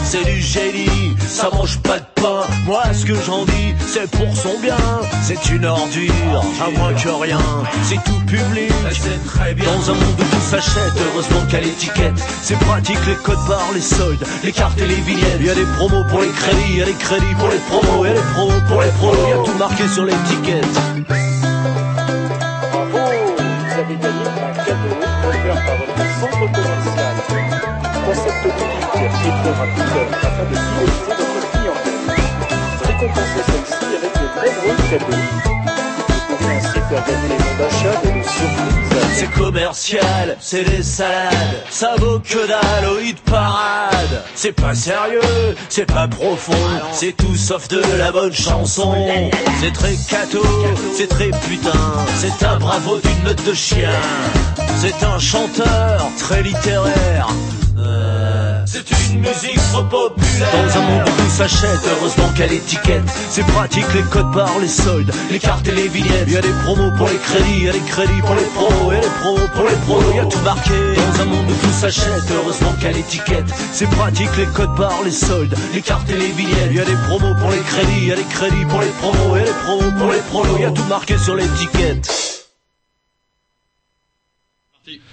[0.03, 2.14] C'est du génie, ça mange pas de
[2.65, 4.77] Moi ce que j'en dis, c'est pour son bien.
[5.21, 7.39] C'est une ordure, à moins que rien.
[7.83, 9.65] C'est tout public, c'est très bien.
[9.65, 12.19] Dans un monde où tout s'achète, heureusement qu'à l'étiquette.
[12.41, 15.37] C'est pratique les codes barres, les soldes, les cartes et les vignettes.
[15.39, 17.59] Il y a des promos pour les crédits, il y a des crédits pour les
[17.69, 19.19] promos, et les promos pour les prolos.
[19.25, 20.65] Il y a tout marqué sur l'étiquette.
[22.71, 24.95] Bravo, vous avez gagné un cadeau
[25.29, 27.13] offert par votre centre commercial.
[28.05, 31.34] Concept unique et preuve à coup d'œuvre afin de fidéliser votre clientèle.
[39.13, 44.23] C'est commercial, c'est des salades, ça vaut que dalle parade.
[44.35, 46.53] C'est pas sérieux, c'est pas profond,
[46.91, 48.93] c'est tout sauf de la bonne chanson.
[49.61, 50.43] C'est très cato,
[50.93, 51.71] c'est très putain,
[52.17, 53.89] c'est un bravo d'une note de chien.
[54.77, 57.27] C'est un chanteur très littéraire.
[57.77, 60.49] Euh, C'est une musique trop populaire.
[60.51, 63.03] Dans un monde où tout s'achète, heureusement qu'à l'étiquette.
[63.29, 66.27] C'est pratique les codes barres, les soldes, les cartes et les vignettes.
[66.27, 68.95] Y a des promos pour les crédits, y a des crédits pour les pros et
[68.95, 70.13] les pros pour les pros.
[70.15, 70.71] Y a tout marqué.
[70.95, 73.53] Dans un monde où tout s'achète, heureusement qu'à l'étiquette.
[73.71, 76.71] C'est pratique les codes barres, les soldes, les cartes et les vignettes.
[76.71, 79.43] Y a des promos pour les crédits, y a des crédits pour les promos et
[79.43, 80.57] les promos pour les pros.
[80.59, 82.34] Y a tout marqué sur l'étiquette.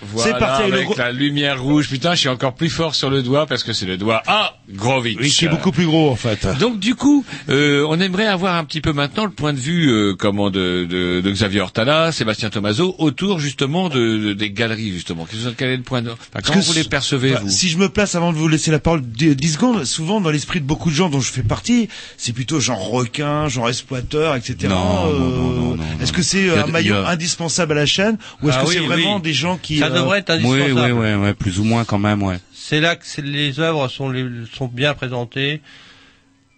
[0.03, 1.89] Voilà, parti avec le avec gros- la lumière rouge.
[1.89, 4.57] Putain, je suis encore plus fort sur le doigt parce que c'est le doigt A.
[4.71, 5.19] Grovitch.
[5.21, 6.47] Oui, qui est beaucoup plus gros en fait.
[6.59, 9.91] Donc du coup, euh, on aimerait avoir un petit peu maintenant le point de vue
[9.91, 14.93] euh, comment de, de, de Xavier Hortala, Sébastien Tomaso, autour justement de, de- des galeries
[14.93, 15.25] justement.
[15.27, 16.11] Qu'est-ce que- Quel est le point de...
[16.11, 18.71] Enfin, comment que vous les percevez vous Si je me place avant de vous laisser
[18.71, 21.89] la parole 10 secondes, souvent dans l'esprit de beaucoup de gens dont je fais partie,
[22.17, 24.57] c'est plutôt genre requin, genre exploiteur, etc.
[24.69, 27.87] Non, Euh, non, non, non, non, Est-ce que c'est a un a- indispensable à la
[27.87, 28.87] chaîne ou est-ce Ah que oui, c'est oui.
[28.87, 30.93] vraiment des gens qui Ça euh, devrait être Oui, indispensable.
[30.99, 32.39] oui, oui, ouais, plus ou moins quand même, ouais.
[32.53, 35.61] c'est là que les œuvres sont, les, sont bien présentées.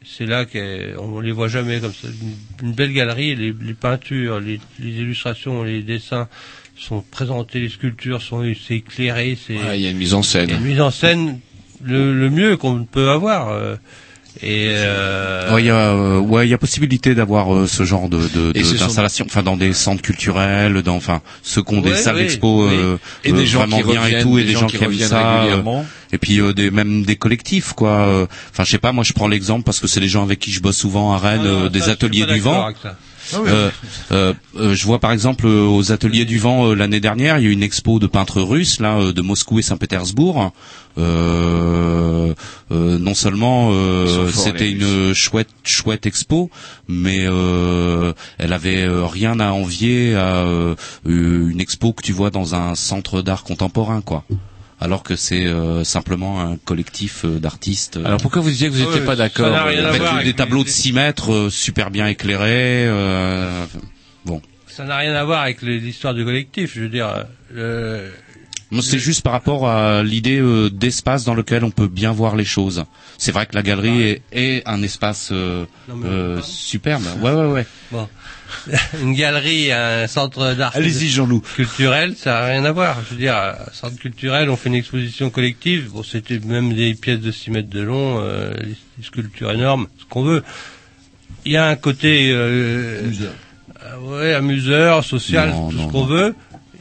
[0.07, 2.09] C'est là qu'on les voit jamais comme ça.
[2.09, 6.29] Une, une belle galerie, les, les peintures, les, les illustrations, les dessins
[6.77, 9.39] sont présentés, les sculptures sont c'est éclairé.
[9.47, 10.49] C'est Ouais, il y a une mise en scène.
[10.51, 11.41] il y a une mise en scène
[11.83, 13.49] le, le mieux qu'on peut avoir.
[13.51, 13.77] euh,
[14.43, 17.85] et euh, Ouais, il y a, euh, ouais, il y a possibilité d'avoir euh, ce
[17.85, 21.74] genre de, de, de- sont- d'installation, enfin dans des centres culturels, dans, enfin ceux qui
[21.74, 24.45] ont des salles d'expo euh, Et euh, des gens vraiment qui bien et tout, et
[24.45, 25.43] des gens gens qui qui aiment ça.
[25.45, 25.62] euh,
[26.12, 27.91] et puis euh, des, même des collectifs, quoi.
[28.09, 30.39] euh, Enfin, je sais pas, moi je prends l'exemple parce que c'est les gens avec
[30.41, 32.68] qui je bosse souvent à Rennes, Ah non, euh, des ça, ateliers du vent.
[33.32, 33.49] Ah oui.
[33.51, 33.70] Euh,
[34.12, 37.45] euh, euh, je vois par exemple euh, aux ateliers du vent euh, l'année dernière, il
[37.45, 40.53] y a eu une expo de peintres russes là euh, de Moscou et Saint-Pétersbourg.
[40.99, 42.34] Euh,
[42.70, 46.51] euh, non seulement euh, c'était une chouette chouette expo,
[46.88, 50.74] mais euh, elle avait euh, rien à envier à euh,
[51.05, 54.24] une expo que tu vois dans un centre d'art contemporain quoi.
[54.80, 57.99] Alors que c'est euh, simplement un collectif euh, d'artistes.
[58.05, 60.68] Alors pourquoi vous disiez que vous n'étiez ouais, pas d'accord des avec tableaux les- de
[60.68, 62.86] 6 mètres euh, super bien éclairés.
[62.86, 63.64] euh,
[64.24, 64.42] bon.
[64.66, 66.72] ça n'a rien à voir avec l'histoire du collectif.
[66.74, 67.24] Je veux dire,
[67.57, 68.11] euh,
[68.83, 72.45] c'est juste par rapport à l'idée euh, d'espace dans lequel on peut bien voir les
[72.45, 72.85] choses.
[73.18, 75.64] C'est vrai que la galerie est, est un espace euh,
[76.05, 77.03] euh, superbe.
[77.20, 77.66] Ouais, ouais, ouais.
[77.93, 78.09] bon,
[79.03, 81.43] une galerie, un centre d'art Allez-y, Jean-Loup.
[81.57, 82.99] culturel, ça n'a rien à voir.
[83.05, 85.91] Je veux dire, un centre culturel, on fait une exposition collective.
[85.93, 90.22] Bon, c'était même des pièces de 6 mètres de long, des sculptures énormes, ce qu'on
[90.22, 90.43] veut.
[91.45, 93.03] Il y a un côté, euh,
[94.01, 96.35] ouais, amuseur, social, Non, tout non, ce qu'on veut.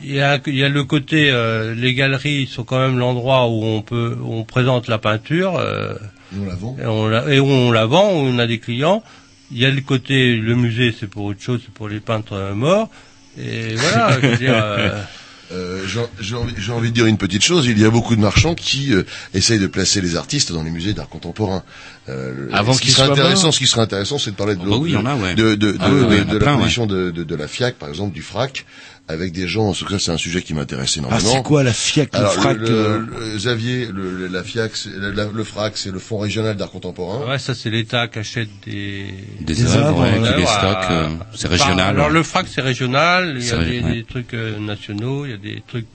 [0.04, 3.48] Il y a, il y a le côté, euh, les galeries sont quand même l'endroit
[3.48, 5.56] où on peut, où on présente la peinture.
[5.58, 5.94] euh,
[6.32, 6.76] Nous l'avons.
[6.82, 9.04] et on la, et on la vend, on a des clients.
[9.52, 12.34] Il y a le côté, le musée, c'est pour autre chose, c'est pour les peintres
[12.34, 12.90] euh, morts.
[13.38, 14.54] Et voilà, je veux dire.
[14.56, 15.02] euh,
[15.52, 15.84] Euh,
[16.20, 17.68] j'ai- envie, j'ai envie de dire une petite chose.
[17.68, 19.04] Il y a beaucoup de marchands qui euh,
[19.36, 21.62] essayent de placer les artistes dans les musées d'art contemporain.
[22.10, 24.70] Euh, Avant ce qui serait intéressant, ce qui serait intéressant, c'est de parler de, Oh,
[24.72, 25.36] bah oui, il y en a, ouais.
[25.36, 27.90] de, de, de, Ah de- de la plein, position de, de, de la FIAC, par
[27.90, 28.66] exemple, du FRAC,
[29.08, 29.68] avec des gens.
[29.70, 31.34] En tout cas, c'est un sujet qui m'intéresse Ah, énormément.
[31.34, 34.72] c'est quoi la FIAC, le Alors, frac le, euh, le- Xavier, le, le- la FIAC,
[34.98, 37.28] la- le FRAC, c'est le Fonds régional d'art contemporain.
[37.30, 39.08] ouais, ça c'est l'État qui achète des,
[39.42, 41.80] Des, Des œuvres, ouais, qui les à- euh, c'est régional.
[41.90, 42.14] alors ouais.
[42.14, 43.94] le FRAC c'est régional, il y a vrai, des, ouais.
[43.94, 45.86] des trucs euh, nationaux, il y a des trucs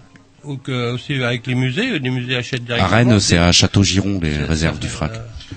[0.44, 2.88] ou que- aussi avec les musées, les musées achètent À directement.
[2.90, 5.12] Rennes, c'est à Château-Giron, les réserves du frac.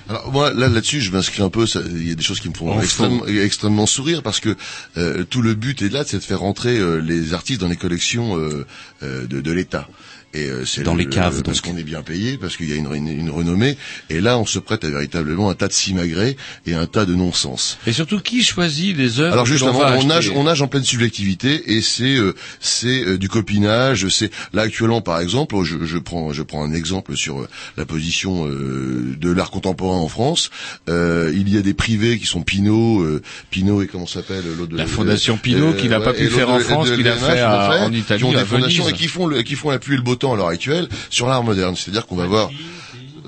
[0.10, 1.66] Alors moi là là-dessus, je m'inscris un peu.
[1.96, 4.56] Il y a des choses qui me font En extrêmement, extrêmement sourire parce que
[4.98, 7.76] euh, tout le but est là, c'est de faire rentrer euh, les artistes dans les
[7.76, 8.66] collections euh,
[9.04, 9.88] euh, de, de l'État.
[10.34, 12.74] Et euh, c'est Dans le- les caves, parce qu'on est bien payé, parce qu'il y
[12.74, 13.78] a une, une, une renommée.
[14.10, 17.14] Et là, on se prête à véritablement un tas de simagrées et un tas de
[17.16, 17.78] non-sens.
[17.86, 20.84] Et surtout, qui choisit les œuvres Alors justement, va on nage, on nage en pleine
[20.84, 24.08] subjectivité et c'est euh, c'est euh, du copinage.
[24.08, 27.86] C'est là actuellement, par exemple, je, je prends je prends un exemple sur euh, la
[27.86, 30.50] position euh, de l'art contemporain en France.
[30.90, 34.76] Euh, il y a des privés qui sont Pinot, euh, Pinot et comment s'appelle l'autre
[34.76, 38.20] La fondation Pinot, qui n'a pas pu faire en France, qu'il a fait en Italie,
[38.20, 40.16] qui ont des fondations et qui font le, qui font la pluie et le beau
[40.30, 41.76] à l'heure actuelle sur l'art moderne.
[41.76, 42.50] C'est-à-dire qu'on va voir.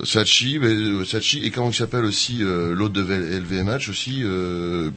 [0.02, 4.90] Sachi, mais, euh, Sachi et comment il s'appelle aussi euh, l'autre de LVMH aussi euh,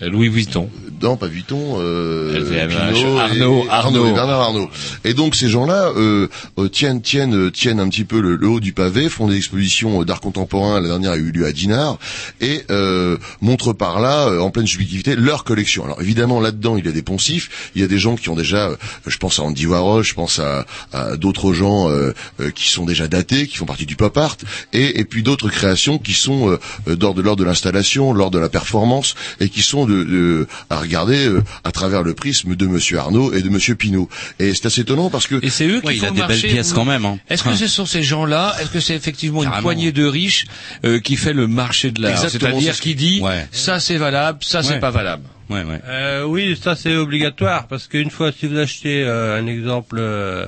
[0.00, 0.68] Louis Vuitton.
[1.02, 1.76] Non, pas Vuitton.
[1.80, 4.06] Euh, et- Arnaud, Arnaud.
[4.08, 4.68] et Bernard Arnaud.
[5.04, 6.28] Et donc ces gens-là euh,
[6.58, 9.36] euh, tiennent tiennent euh, tiennent un petit peu le, le haut du pavé, font des
[9.36, 10.80] expositions euh, d'art contemporain.
[10.80, 11.98] La dernière a eu lieu à Dinard
[12.40, 15.84] et euh, montrent par là, en pleine subjectivité, leur collection.
[15.84, 18.36] Alors évidemment là-dedans il y a des poncifs, il y a des gens qui ont
[18.36, 18.70] déjà,
[19.06, 22.12] je pense à Andy Warhol, je pense à, à d'autres gens euh,
[22.54, 24.36] qui sont déjà datés, qui font partie du pop art,
[24.74, 28.48] et, et puis d'autres créations qui sont lors de lors de l'installation, lors de la
[28.50, 32.98] performance, et qui sont de, de- à regarder euh, à travers le prisme de Monsieur
[32.98, 34.08] Arnaud et de Monsieur Pinot.
[34.38, 36.40] Et c'est assez étonnant parce que Et c'est eux qui Ouais, il a des belles
[36.40, 37.18] pièces quand même, hein.
[37.28, 38.54] Est-ce que ce sont ces gens-là?
[38.60, 40.46] Est-ce que c'est effectivement une poignée de riches
[40.84, 42.12] euh, qui fait le marché de l'art?
[42.12, 43.46] Exactement, C'est-à-dire c'est ce qui dit Ouais.
[43.50, 44.80] ça c'est valable, ça c'est Ouais.
[44.80, 45.24] pas valable.
[45.48, 45.80] Ouais, ouais.
[45.88, 50.46] Euh, oui, ça c'est obligatoire parce qu'une fois si vous achetez euh, un exemple euh,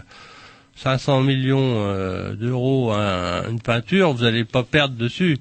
[0.76, 5.38] 500 millions euh, d'euros un- une peinture, vous n'allez pas perdre dessus.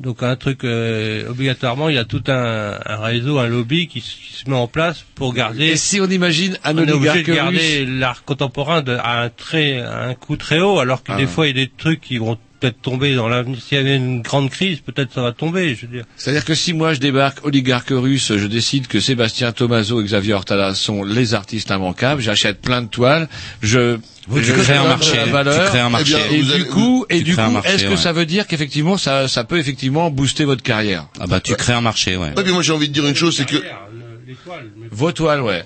[0.00, 4.00] Donc un truc euh, obligatoirement, il y a tout un, un réseau, un lobby qui,
[4.00, 5.66] qui se met en place pour garder.
[5.66, 9.28] Et si on imagine un on est obligé de garder l'art contemporain de, à un
[9.28, 11.16] très à un coût très haut, alors que Ah.
[11.16, 13.60] des fois il y a des trucs qui vont peut-être tomber dans l'avenir.
[13.60, 15.74] S'il y avait une grande crise, peut-être ça va tomber.
[15.76, 16.04] Je veux dire.
[16.16, 20.34] C'est-à-dire que si moi je débarque oligarque russe, je décide que Sébastien Tomaso et Xavier
[20.34, 23.28] Hortala sont les artistes immanquables, j'achète plein de toiles,
[23.62, 23.98] je
[24.30, 26.14] Oui, tu je crées un donne marché, de la tu valeur, crées un marché.
[26.16, 27.96] Eh bien, et du allez- coup, et du coup, est-ce que ouais.
[27.96, 31.06] ça veut dire qu'effectivement ça, ça peut effectivement booster votre carrière?
[31.20, 32.32] Ah bah tu crées un marché, ouais.
[32.36, 35.64] Ouais, puis moi j'ai envie de dire une chose, c'est que mais Vos toiles, ouais.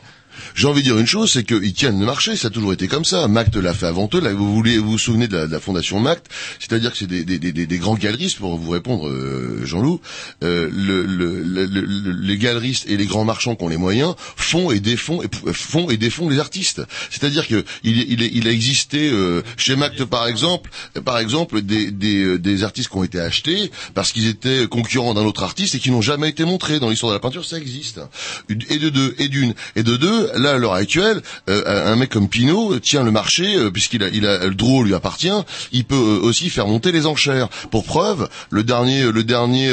[0.54, 2.88] J'ai envie de dire une chose, c'est qu'ils tiennent le marché, ça a toujours été
[2.88, 3.28] comme ça.
[3.28, 4.20] Mact l'a fait avant eux.
[4.20, 6.26] Là, vous, voulez, vous vous souvenez de la, de la fondation Mact,
[6.58, 10.00] c'est-à-dire que c'est des, des, des, des- grands galeristes, pour vous répondre, euh, Jean-Loup,
[10.42, 13.76] euh, le, le, le- le- le- les galeristes et les grands marchands qui ont les
[13.76, 15.20] moyens font et défont,
[15.52, 16.82] font et défont les artistes.
[17.10, 20.70] C'est-à-dire que il, il, il a existé euh, chez Mact, par exemple,
[21.04, 25.14] par exemple, des, des, euh, des artistes qui ont été achetés parce qu'ils étaient concurrents
[25.14, 27.44] d'un autre artiste et qui n'ont jamais été montrés dans l'histoire de la peinture.
[27.44, 28.00] Ça existe.
[28.48, 30.21] Et de deux, et d'une, et de deux.
[30.36, 34.08] Là, à l'heure actuelle, euh, un mec comme Pinot tient le marché euh, puisqu'il a,
[34.08, 35.30] il a le draw lui appartient.
[35.72, 37.48] Il peut euh, aussi faire monter les enchères.
[37.70, 39.72] Pour preuve, le dernier, le dernier,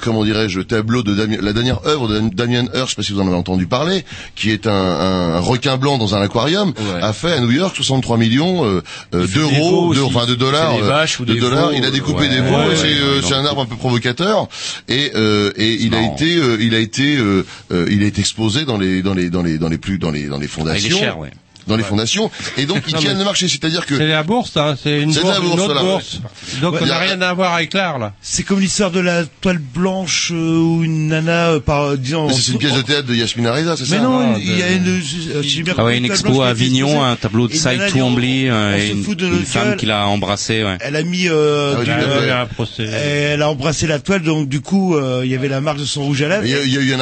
[0.00, 3.12] comment dirais-je, tableau de Damien, la dernière œuvre de Damien Hirst, je sais pas si
[3.12, 4.04] vous en avez entendu parler,
[4.34, 8.16] qui est un, un, requin blanc dans un aquarium, a fait à New York 63
[8.16, 8.82] millions
[9.12, 11.68] d'euros, de, enfin de dollars, ou de dollars.
[11.68, 12.28] veaux, Il a découpé ouais.
[12.28, 12.56] des veaux.
[12.56, 14.48] Ouais, c'est euh, un arbre un peu provocateur.
[14.88, 17.18] Et euh, et il a été, euh, il a été,
[17.70, 20.28] il a été exposé dans les dans les dans les dans les plus dans les
[20.28, 20.96] dans les fondations.
[20.96, 21.30] cher, ouais.
[21.66, 22.30] Dans les fondations.
[22.56, 25.00] Et donc ils Non, tiennent mais- le marché, c'est-à-dire que C'est la bourse, hein, c'est
[25.00, 25.88] une C'est de bourse, la bourse, une autre voilà.
[25.88, 26.20] bourse.
[26.60, 26.78] Donc Ouais.
[26.82, 28.12] on Il y n'a a- rien à voir avec l'art là.
[28.20, 32.26] C'est comme l'histoire de la toile blanche euh, où une nana, euh, par, euh, disons...
[32.28, 34.58] Mais c'est une pièce de théâtre de Yasmina Reza, c'est Mais ça non, Ah, il
[34.58, 35.68] y a de- une...
[35.68, 37.88] euh, Ah ouais, une expo blanche à Avignon, un tableau de Saïd on- euh,
[38.92, 40.78] on une, de une femme qui l'a embrassé, ouais.
[40.80, 41.28] Elle a mis...
[41.28, 42.46] Euh, Ah
[42.82, 45.84] elle a embrassé la toile, donc du coup, euh, il y avait la marque de
[45.84, 46.44] son rouge à lèvres.
[46.44, 47.00] Il y a- eu un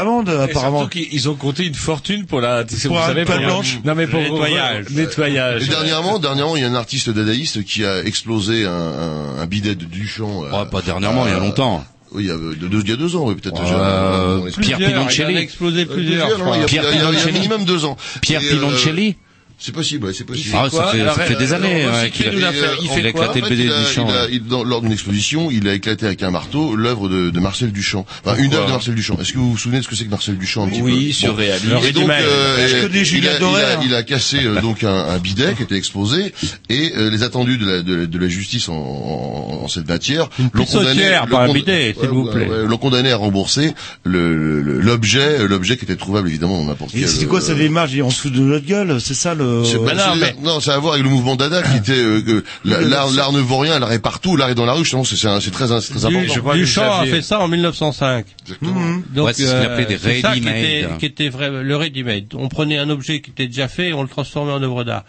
[0.00, 0.88] amende, Et apparemment.
[0.94, 3.46] ils ont compté une fortune pour la, Pour savez, toile pour-
[3.84, 4.90] Non mais pour Nettoyage.
[4.90, 5.62] nettoyage.
[5.64, 9.46] Et dernièrement, dernièrement, il y a un artiste dadaïste qui a explosé un, un, un
[9.46, 10.44] bidet de Duchamp.
[10.44, 11.84] euh, Ouais, pas dernièrement, il y a euh, longtemps.
[12.12, 13.60] Oui, il y a deux, deux- il y a deux ans, oui, peut-être.
[13.60, 15.36] Euh, déjà, Pierre Plusieurs, Il a Pinoncelli.
[15.38, 16.26] explosé plusieurs.
[16.28, 17.10] Plusieurs, non, il y a- Pierre il y a- il y a- il y a
[17.20, 17.34] Pinoncelli.
[17.38, 17.96] minimum deux ans.
[18.20, 19.16] Pierre euh, Pinoncelli
[19.62, 20.54] C'est possible, ouais, c'est possible.
[20.58, 22.66] Ah, ça fait, Alors, ça fait des euh, années recycler qu'il a, nous l'a fait.
[22.82, 24.06] Il a éclaté En le fait, BD il a- du champ.
[24.08, 27.28] il a- il- dans- lors d'une exposition, il a éclaté avec un marteau l'œuvre de,
[27.28, 28.06] de Marcel Duchamp.
[28.24, 29.18] Enfin, une œuvre de Marcel Duchamp.
[29.20, 31.08] Est-ce que vous vous souvenez de ce que c'est que Marcel Duchamp un petit Oui,
[31.08, 31.12] peu?
[31.12, 31.68] surréaliste.
[31.74, 31.82] Bon.
[31.84, 33.80] Et donc, euh, il, a, il, Doré, a, hein?
[33.84, 36.32] il a cassé euh, donc un, un bidet qui était exposé
[36.70, 40.30] et euh, les attendus de la, de, de la justice en, en, en cette matière
[40.54, 42.48] l'ont pissotière, l'ont pas un con- bidet, s'il vous plaît.
[42.66, 43.74] l'ont condamné à rembourser
[44.04, 47.08] le- le- l'objet l'objet qui était trouvable évidemment dans n'importe Et quel.
[47.08, 49.49] c'est quoi euh, démarche On se fout de notre gueule, c'est ça le...
[49.64, 51.76] c'est pas- non, c'est- mais- non, ça a à voir avec le mouvement Dada qui
[51.76, 54.84] était euh, l'art l'art ne vaut rien, l'art est partout, l'art est dans la rue.
[54.84, 56.54] Justement, c'est c'est très c'est très important.
[56.54, 58.26] Duchamp a fait ça en 1905.
[58.42, 59.00] Exactement.
[59.14, 60.56] Donc, Ouais, c'est ce qu'il appelait des ça qui ready-made.
[60.56, 62.34] était, qui était vrai, le ready-made.
[62.34, 65.04] On prenait un objet qui était déjà fait et on le transformait en œuvre d'art.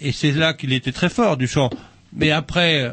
[0.00, 1.70] Et c'est là qu'il était très fort, Duchamp.
[2.14, 2.92] Mais après,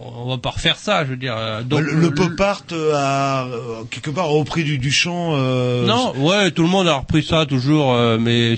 [0.00, 1.34] on, va pas refaire ça, je veux dire.
[1.36, 5.32] euh, Donc, le, le pop art euh, a euh, quelque part repris du Duchamp.
[5.36, 8.56] Euh, Non, ouais, tout le monde a repris ça toujours, euh, mais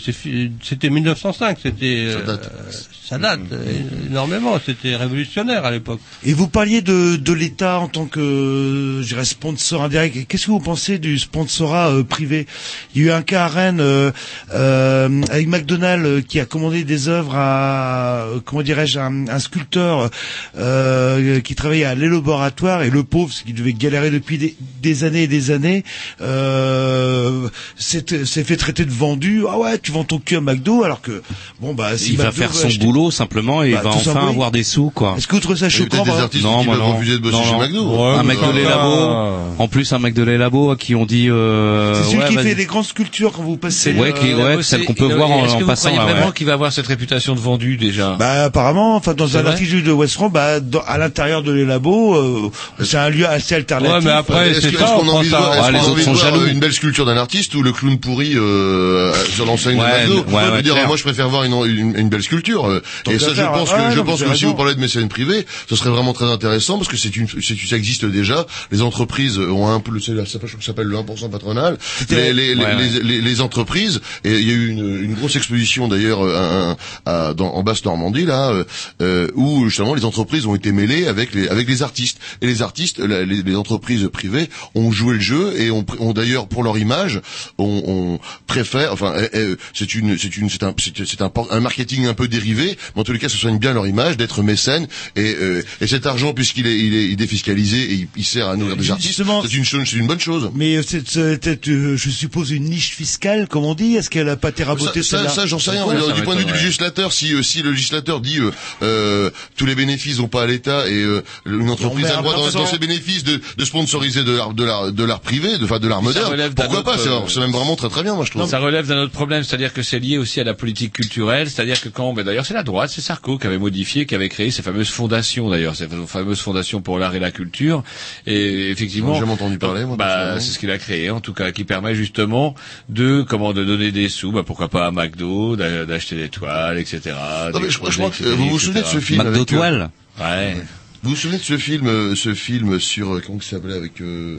[0.63, 2.51] c'était 1905, c'était Ça date.
[2.53, 2.71] euh,
[3.09, 3.65] ça date euh,
[4.11, 6.01] énormément, c'était révolutionnaire à l'époque.
[6.27, 10.27] Et vous parliez de, de l'État en tant que, je dirais, sponsor indirect.
[10.29, 12.47] Qu'est-ce que vous pensez du sponsorat euh, privé?
[12.95, 14.11] Il y a eu un cas à Rennes euh,
[14.53, 19.39] euh, avec McDonald's euh, qui a commandé des œuvres à, euh, comment dirais-je, un, un
[19.39, 20.11] sculpteur
[20.59, 21.08] euh,
[21.45, 25.23] qui travaillait à l'élaboratoire et le pauvre, ce qui devait galérer depuis des, des années
[25.25, 25.85] et des années,
[26.21, 29.45] euh, s'est fait traiter de vendu.
[29.51, 31.23] Ah ouais, tu vends ton cul à McDo alors que,
[31.61, 33.91] bon bah, si Il va McDo faire son acheter- boulot simplement et il Bah, va
[33.91, 35.15] enfin avoir des sous quoi.
[35.17, 36.95] Est-ce que vous trouvez ça choquant des artistes Non, qui non.
[36.95, 37.59] refuser de bosser Non, chez non.
[37.61, 38.03] McDo.
[38.05, 41.95] un mec de l'élabo, en plus un mec de l'élabo à qui on dit euh,
[41.95, 43.93] C'est celui ouais, qui fait des grandes sculptures quand vous passez.
[43.95, 46.11] Ouais, qui- euh, ouais, celle qu'on peut voir en- Est-ce que en vous passant, croyez
[46.13, 46.33] vraiment ouais.
[46.35, 48.17] qu'il va avoir cette réputation de vendu déjà?
[48.19, 52.15] Bah apparemment, enfin dans un article de West bah dans- à l'intérieur de les labos,
[52.17, 52.51] euh,
[52.85, 53.99] c'est un lieu assez alternatif.
[53.99, 56.05] Ouais, mais après, Est-ce c'est ça, est-ce on qu'on est-ce Ah, les autres envie de
[56.05, 56.41] sont voir, jaloux.
[56.43, 60.13] euh, une belle sculpture d'un artiste ou le clown pourri euh, sur l'enseigne Ouais, de
[60.15, 62.67] McDo ouais, ouais, dire, moi je préfère voir une, une, une belle sculpture.
[62.69, 64.75] euh, Tant Et ça, je pense ouais, que, je non, pense que si vous parlez
[64.75, 68.05] de mécène privé, ce serait vraiment très intéressant parce que c'est une, c'est, ça existe
[68.05, 68.47] déjà.
[68.73, 70.25] Les entreprises ont un peu, ça
[70.61, 71.79] s'appelle le 1% patronal.
[72.11, 76.75] Les, entreprises, et il y a eu une, une grosse exposition d'ailleurs euh,
[77.07, 78.65] en basse Normandie là, euh,
[79.03, 82.19] euh, où justement les entreprises ont été mêlées avec les avec les artistes.
[82.41, 86.13] Et les artistes, la- les, les entreprises privées ont joué le jeu et ont, ont
[86.13, 87.21] d'ailleurs pour leur image,
[87.59, 91.61] on, on préfère, enfin, euh, euh, c'est une, c'est une, c'est un, c'est un, un
[91.61, 94.43] marketing un peu dérivé, mais en tous les cas, ce soigne bien leur image d'être
[94.43, 94.87] mécène
[95.17, 98.25] et, euh, et cet argent puisqu'il est, il est, il est défiscalisé et il, il
[98.25, 100.51] sert à nourrir des artistes, c'est une, chose- c'est une bonne chose.
[100.55, 103.97] Mais euh, c'est euh, je suppose, une niche fiscale, comme on dit.
[103.97, 105.87] Est-ce qu'elle a pas été rabotée Ça, ça, ça, j'en sais rien.
[105.87, 108.51] Ça du point de vue du législateur, si, euh, si le législateur dit euh,
[108.83, 112.19] euh, tous les bénéfices vont pas à l'État médias et euh, une entreprise a le
[112.19, 115.21] un droit dans, dans ses bénéfices de, de sponsoriser de l'art de l'art de l'art
[115.21, 116.31] privé, de enfin de l'art Ça moderne.
[116.31, 118.49] relève d'un Pourquoi pas C'est euh, c'est même vraiment très très bien, moi je trouve.
[118.49, 121.81] Ça relève d'un autre problème, c'est-à-dire que c'est lié aussi à la politique culturelle, c'est-à-dire
[121.81, 124.51] que quand, ben d'ailleurs c'est la droite, c'est Sarko qui avait modifié, qui avait créé
[124.51, 127.83] ces fameuses fondations d'ailleurs, ces fameuses fondations pour l'art et la culture,
[128.27, 131.21] et effectivement, J'en ai jamais entendu parler, moi, bah, c'est ce qu'il a créé en
[131.21, 132.55] tout cas, qui permet justement
[132.89, 136.79] de comment de donner des sous, bah pourquoi pas à McDo, d'a- d'acheter des toiles,
[136.79, 137.15] etc.
[137.53, 139.87] Non, mais je, je crois que euh, vous vous souvenez de ce film avec, euh,
[140.21, 140.57] Ouais.
[141.03, 144.01] Vous vous souvenez de ce film, euh, ce film sur euh, comment il s'appelait avec
[144.01, 144.39] euh,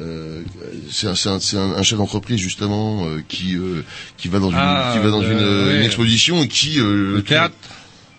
[0.00, 0.42] euh,
[0.90, 3.84] c'est un, c'est un, c'est un- chef d'entreprise justement euh, qui euh,
[4.16, 7.22] qui va dans une Ah, qui va dans une, une exposition et qui euh, Le
[7.22, 7.54] théâtre.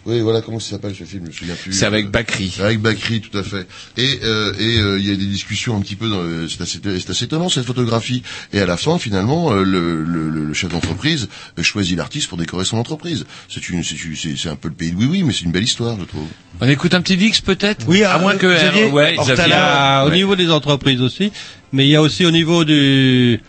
[0.06, 1.74] Oui, voilà comment ça s'appelle ce film, je me souviens plus.
[1.74, 2.58] C'est avec Euh, Bakri.
[2.60, 3.68] Avec Bakri, tout à fait.
[3.98, 6.10] Et euh, et euh, il y a des discussions un petit peu.
[6.10, 8.24] dans le- C'est assez, c'est assez étonnant cette photographie.
[8.52, 11.30] Et à la fin, finalement, euh, le, le, le- chef d'entreprise
[11.60, 13.26] euh, choisit l'artiste pour décorer son entreprise.
[13.48, 15.52] C'est une, c'est, c'est, c'est un peu le pays de oui oui, mais c'est une
[15.52, 16.26] belle histoire, je trouve.
[16.60, 17.86] On écoute un petit Dix peut-être?
[17.88, 19.44] Oui, à euh, moins que Xavier, ouais, Xavier.
[19.46, 20.16] Il y a au Ouais.
[20.16, 21.32] niveau des entreprises aussi,
[21.74, 23.40] mais il y a aussi au niveau du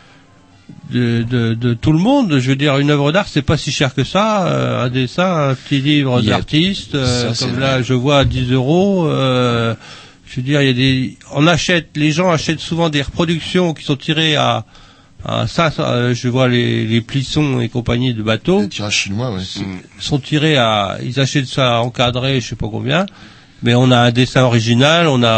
[0.90, 2.38] de, de, de tout le monde.
[2.38, 4.46] Je veux dire, une œuvre d'art, c'est pas si cher que ça.
[4.46, 7.60] Euh, un dessin, un petit livre d'artiste, euh, comme vrai.
[7.60, 9.06] là, je vois à 10 euros.
[9.08, 9.74] euh,
[10.26, 13.74] je veux dire, il y a des, on achète, les gens achètent souvent des reproductions
[13.74, 14.64] qui sont tirées à
[15.24, 15.70] à ça,
[16.12, 18.62] je vois les, les plissons et compagnie de bateaux.
[18.62, 19.40] Les tirages chinois, ouais.
[20.00, 23.06] sont tirés à, ils achètent ça encadré, je sais pas combien.
[23.62, 25.28] Mais on a un dessin original, on a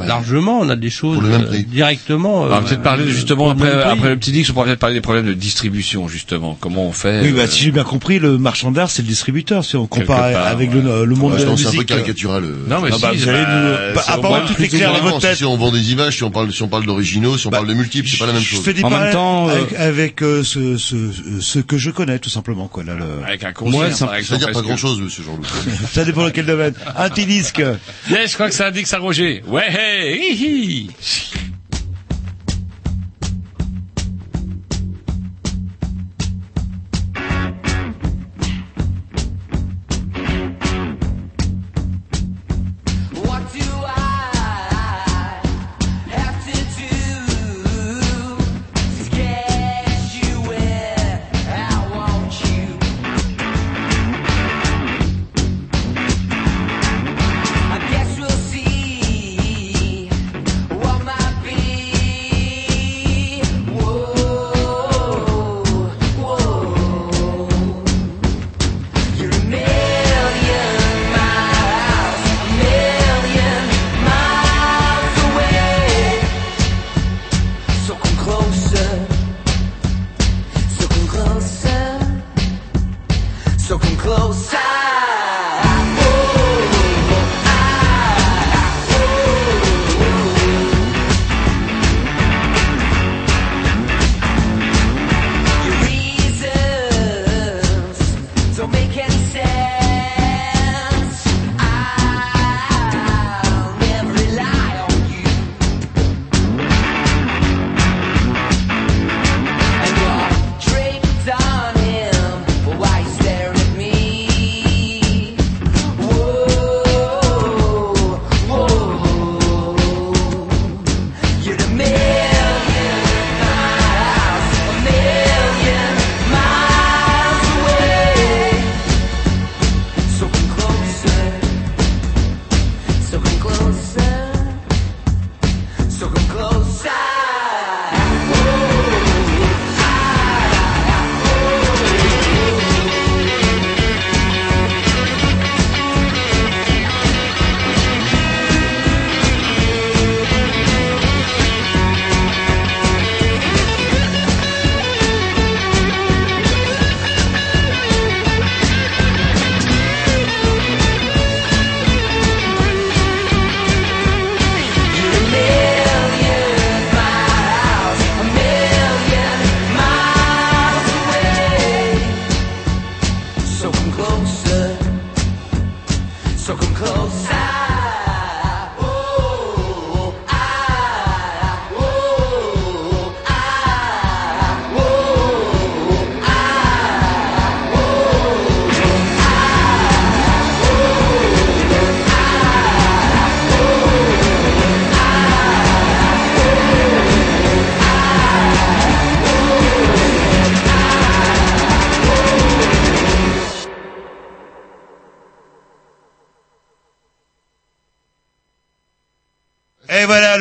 [0.00, 1.64] euh, largement, on a des choses Pour le même euh, prix.
[1.64, 2.42] directement.
[2.42, 4.66] On va euh, peut-être parler justement pour le après, après le petit Dix, on pourra
[4.66, 6.56] peut-être parler des problèmes de distribution justement.
[6.60, 9.08] Comment on fait Oui, euh, bah, si j'ai bien compris, le marchand d'art, c'est le
[9.08, 10.80] distributeur, si on compare part, avec ouais.
[10.82, 11.88] le, le monde Ouais, de je la pense que c'est un peu musique.
[11.88, 12.44] caricatural.
[12.44, 12.54] euh.
[12.68, 15.00] Non mais Ah bah, si, vous allez bah, nous- bah, apparemment, tout est clair dans
[15.00, 15.36] votre tête.
[15.36, 17.66] Si on vend des images, si on parle, si on parle d'originaux, si on parle
[17.66, 18.64] de multiples, c'est pas la même Je chose.
[18.64, 20.94] fais des En même parallèles temps, euh, avec, euh, ce, ce,
[21.40, 22.84] ce que je connais, tout simplement, quoi.
[22.84, 23.04] Là, le...
[23.26, 23.96] Avec un concert.
[24.22, 25.42] C'est-à-dire pas grand-chose, monsieur Jean-Loup.
[25.92, 26.74] Ça dépend de quel domaine.
[26.96, 27.62] Un petit disque.
[28.10, 29.42] Yes, je crois que ça indique ça, Roger.
[29.46, 31.53] Ouais, hey, hi, hi.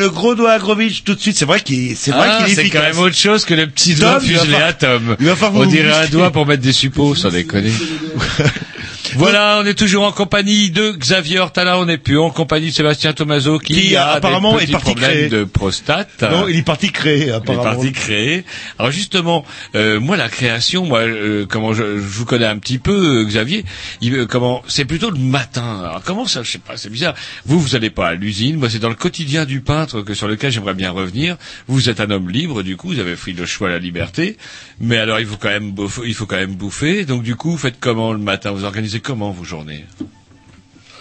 [0.04, 1.38] Le gros doigt Agrovitch tout de suite.
[1.38, 3.68] C'est vrai qu'il, c'est vrai Ah, qu'il est c'est quand même autre chose que le
[3.68, 5.16] petit doigt Tom, fuselé à Tom.
[5.20, 7.72] il va falloir On dirait un doigt pour mettre des suppos, sans déconner.
[9.18, 12.73] Voilà, on est toujours en compagnie de Xavier Hortala, on n'est plus en compagnie de
[12.73, 15.30] Sébastien Tomaso qui, Qui, a apparemment, des est parti problèmes créer.
[15.30, 16.22] de prostate.
[16.23, 17.64] Non, il est parti créer, Il est apparemment.
[17.64, 18.44] parti créer.
[18.80, 19.45] Alors justement,
[19.76, 23.23] euh, moi la création, moi euh, comment je, je vous connais un petit peu, euh,
[23.26, 23.65] Xavier.
[24.02, 25.81] Il, comment c'est plutôt le matin.
[25.84, 27.14] Alors comment ça, je sais pas, c'est bizarre.
[27.45, 28.57] Vous, vous allez pas à l'usine.
[28.57, 31.38] Moi, c'est dans le quotidien du peintre que sur lequel j'aimerais bien revenir.
[31.68, 34.38] Vous êtes un homme libre, du coup, vous avez pris le choix, la liberté.
[34.80, 37.06] Mais alors, il faut quand même, bouffer- il faut quand même bouffer.
[37.06, 38.52] Donc du coup, vous faites comment le matin?
[38.52, 39.86] Vous organisez comment vos journées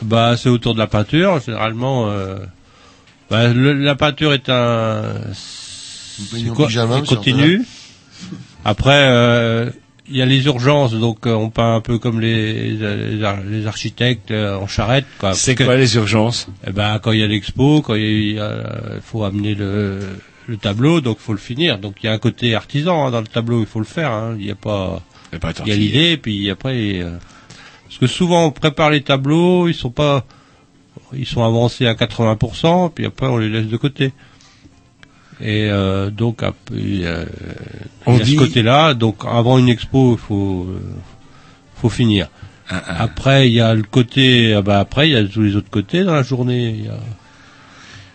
[0.03, 2.11] Bah, c'est autour de la peinture, généralement.
[2.11, 2.37] Euh,
[3.31, 5.05] bah, le- la peinture est un.
[5.33, 7.65] c'est co- pyjama, c'est monsieur continu.
[8.65, 9.71] Après, euh,
[10.09, 13.43] il y a les urgences, donc euh, on peint un peu comme les, les, ar-
[13.49, 15.07] les architectes euh, en charrette.
[15.19, 15.35] quoi.
[15.35, 18.41] C'est quoi que- les urgences eh ben, quand il y a l'expo, quand il
[19.05, 20.01] faut amener le,
[20.49, 21.79] le tableau, donc faut le finir.
[21.79, 24.11] Donc il y a un côté artisan hein, dans le tableau, il faut le faire.
[24.13, 24.37] hein.
[24.39, 25.01] Il y a pas,
[25.33, 27.17] Il y a pas il y a l'idée, puis après, euh,
[27.93, 30.25] parce que souvent on prépare les tableaux, ils sont pas,
[31.13, 34.13] ils sont avancés à 80%, puis après on les laisse de côté.
[35.43, 36.43] Et euh, donc
[36.73, 37.25] y a,
[38.07, 38.95] On dit- ce côté-là.
[38.95, 40.81] Donc avant une expo, il faut, euh,
[41.77, 42.29] faut finir.
[42.69, 45.69] Après, il y a le côté, ah bah après, il y a tous les autres
[45.69, 46.71] côtés dans la journée.
[46.71, 46.99] Il y a,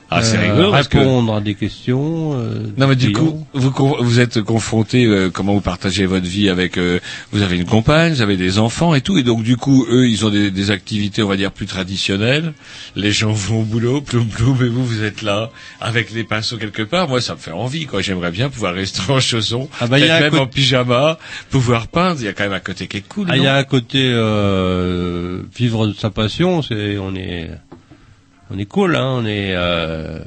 [0.09, 2.31] Ah, c'est euh, rigolo, parce que- Répondre à des questions.
[2.35, 3.25] euh, Non mais du clients.
[3.31, 6.99] coup, vous vous êtes confronté, euh, comment vous partagez votre vie avec, euh,
[7.33, 10.07] vous avez une compagne, vous avez des enfants et tout, et donc du coup, eux,
[10.07, 12.53] ils ont des, des activités, on va dire, plus traditionnelles.
[12.95, 15.49] Les gens vont au boulot, ploum ploum, et vous, vous êtes là
[15.81, 17.09] avec les pinceaux quelque part.
[17.09, 18.01] Moi, ça me fait envie, quoi.
[18.01, 21.19] J'aimerais bien pouvoir rester en chaussons, Ah bah, y a même côté- en pyjama,
[21.49, 22.21] pouvoir peindre.
[22.21, 23.27] Il y a quand même un côté qui est cool.
[23.29, 27.49] Ah, il non y a un côté euh, vivre de sa passion, c'est on est
[28.49, 30.19] on est cool, hein, on est euh,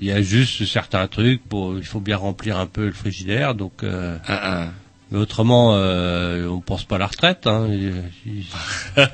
[0.00, 3.54] il y a juste certains trucs pour il faut bien remplir un peu le frigidaire,
[3.54, 4.68] donc euh, Ah,
[5.10, 7.46] mais autrement euh, on pense pas à la retraite.
[7.46, 7.68] Hein,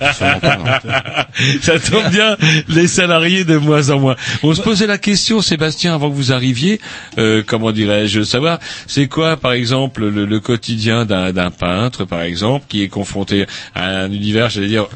[1.62, 2.36] Ça tombe bien,
[2.68, 4.16] les salariés de moins en moins.
[4.42, 6.80] On se posait la question, Sébastien, avant que vous arriviez,
[7.18, 12.22] euh, comment dirais-je, savoir, c'est quoi, par exemple, le, le quotidien d'un d'un peintre, par
[12.22, 14.86] exemple, qui est confronté à un univers, j'allais dire,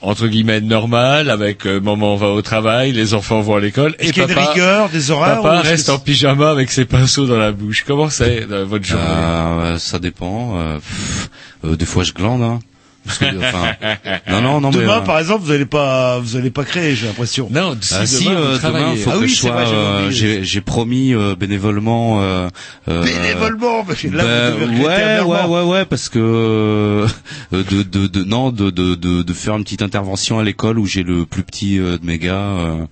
[0.00, 4.06] entre guillemets normal, avec euh, maman va au travail, les enfants vont à l'école, et
[4.06, 7.26] qu'il y a des papa, rigueurs, des horaires, papa reste en pyjama avec ses pinceaux
[7.26, 7.84] dans la bouche.
[7.86, 9.04] Comment c'est euh, votre journée?
[9.06, 10.58] Euh, ça dépend.
[10.58, 11.30] euh, pff,
[11.64, 12.42] euh, des fois, je glande.
[12.42, 12.60] Hein,
[13.04, 13.72] parce que, enfin,
[14.30, 16.94] non, non, non, mais Demain, euh, par exemple, vous allez pas, vous allez pas créer,
[16.94, 17.48] j'ai l'impression.
[17.50, 19.56] Non, Ah, si, euh, demain, faut ah que oui, je c'est sois.
[19.68, 22.20] euh, j'ai j'ai promis euh, bénévolement.
[22.22, 22.48] Euh,
[22.88, 26.18] euh, Bénévolement, parce que là, bah, vous devez regretter ouais, ouais, ouais, ouais, parce que
[26.18, 27.06] euh,
[27.52, 30.86] de, de, de, non, de, de, de, de faire une petite intervention à l'école où
[30.86, 32.86] j'ai le plus petit euh, de mes gars euh, euh,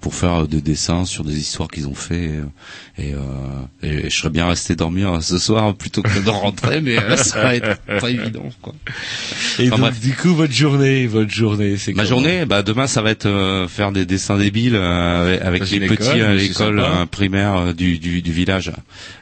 [0.00, 2.42] pour faire des dessins sur des histoires qu'ils ont fait euh,
[2.98, 3.18] et, euh,
[3.82, 7.42] et je serais bien resté dormir ce soir plutôt que de rentrer, mais euh, ça
[7.42, 8.74] va être pas évident, quoi.
[9.58, 10.00] Et Enfin, donc, bref.
[10.00, 13.68] du coup, votre journée, votre journée, c'est Ma journée, bah demain ça va être euh,
[13.68, 18.22] faire des dessins débiles euh, avec les petits à l'école euh, primaire euh, du, du,
[18.22, 18.72] du village.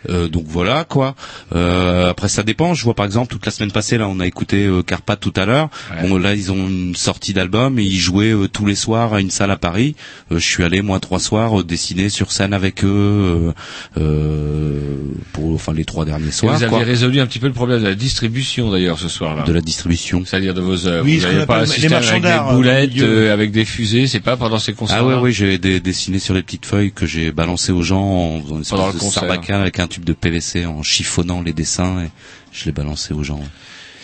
[0.09, 1.15] Euh, donc voilà quoi.
[1.55, 2.75] Euh, après ça dépend.
[2.75, 5.33] Je vois par exemple toute la semaine passée là on a écouté euh, Carpath tout
[5.37, 5.69] à l'heure.
[5.91, 6.09] Ouais.
[6.09, 9.21] Bon là ils ont une sortie d'album et ils jouaient euh, tous les soirs à
[9.21, 9.95] une salle à Paris.
[10.33, 13.53] Euh, je suis allé moi trois soirs euh, dessiner sur scène avec eux euh,
[13.99, 14.97] euh,
[15.35, 16.57] pour enfin les trois derniers Et soirs.
[16.57, 19.43] vous avez résolu un petit peu le problème de la distribution d'ailleurs ce soir-là.
[19.45, 20.23] De la distribution.
[20.25, 21.05] C'est-à-dire de vos œuvres.
[21.05, 24.21] Oui, vous n'avez pas assisté les marchands avec des boulettes, euh, avec des fusées, c'est
[24.21, 27.31] pas pendant ces concerts Ah ouais, oui, j'ai dessiné sur les petites feuilles que j'ai
[27.31, 29.23] balancé aux gens en faisant une Pendant espèce le de concert.
[29.25, 32.09] sarbacane avec un tube de PVC en chiffonnant les dessins et
[32.53, 33.41] je les balançais aux gens.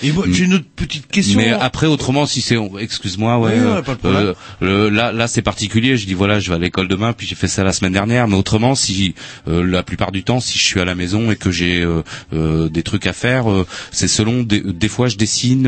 [0.02, 1.38] Et moi, j'ai une autre petite question.
[1.38, 4.22] Mais après, autrement, si c'est, excuse-moi, ouais, Oui, ouais, euh, pas de problème.
[4.26, 5.96] euh, le- là, là, c'est particulier.
[5.96, 8.26] Je dis voilà, je vais à l'école demain, puis j'ai fait ça la semaine dernière.
[8.28, 9.14] Mais autrement, si
[9.48, 12.02] euh, la plupart du temps, si je suis à la maison et que j'ai euh,
[12.32, 14.42] euh, des trucs à faire, euh, c'est selon.
[14.42, 15.66] Des, des fois, je dessine.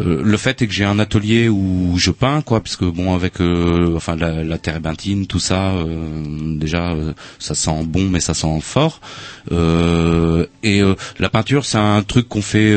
[0.00, 3.14] Euh, le fait est que j'ai un atelier où je peins quoi parce que bon
[3.14, 8.20] avec euh, enfin la, la térébenthine tout ça euh, déjà euh, ça sent bon mais
[8.20, 9.00] ça sent fort.
[9.52, 10.82] Euh, et
[11.20, 12.74] la peinture c'est un truc qu'on fait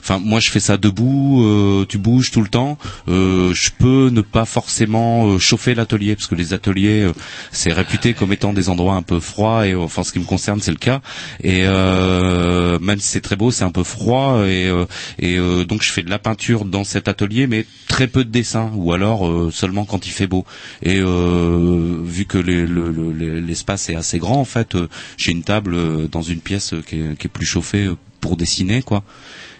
[0.00, 2.78] enfin moi je fais ça debout tu bouges tout le temps.
[3.06, 7.10] Je peux ne pas forcément chauffer l'atelier parce que les ateliers
[7.52, 10.60] c'est réputé comme étant des endroits un peu froids et enfin ce qui me concerne
[10.60, 11.00] c'est le cas.
[11.42, 14.70] Et même si c'est très beau c'est un peu froid et
[15.18, 18.70] et donc je fais de la peinture dans cet atelier mais très peu de dessin
[18.74, 20.44] ou alors euh, seulement quand il fait beau
[20.82, 24.88] et euh, vu que les- le- le- le- l'espace est assez grand en fait euh,
[25.16, 27.88] j'ai une table dans une pièce qui est, qui est plus chauffée
[28.20, 29.02] pour dessiner quoi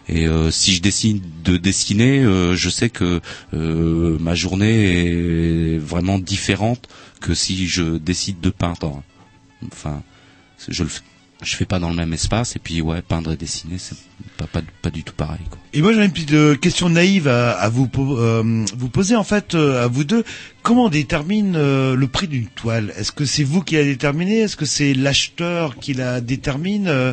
[0.08, 2.22] Et si je décide de dessiner,
[2.54, 3.20] je sais que
[3.52, 6.88] ma journée est vraiment différente
[7.20, 9.02] que si je décide de peindre.
[9.70, 10.02] Enfin,
[10.66, 11.02] je le fais-
[11.42, 13.96] je fais pas dans le même espace et puis ouais, peindre et dessiner, c'est
[14.36, 15.38] pas, pas pas du tout pareil.
[15.48, 15.58] Quoi.
[15.72, 19.22] Et moi j'ai une petite euh, question naïve à, à vous euh, vous poser en
[19.24, 20.24] fait euh, à vous deux.
[20.62, 22.92] Comment on détermine euh, le prix d'une toile?
[22.98, 24.38] Est-ce que c'est vous qui la déterminez?
[24.40, 26.88] Est-ce que c'est l'acheteur qui la détermine?
[26.88, 27.12] Euh,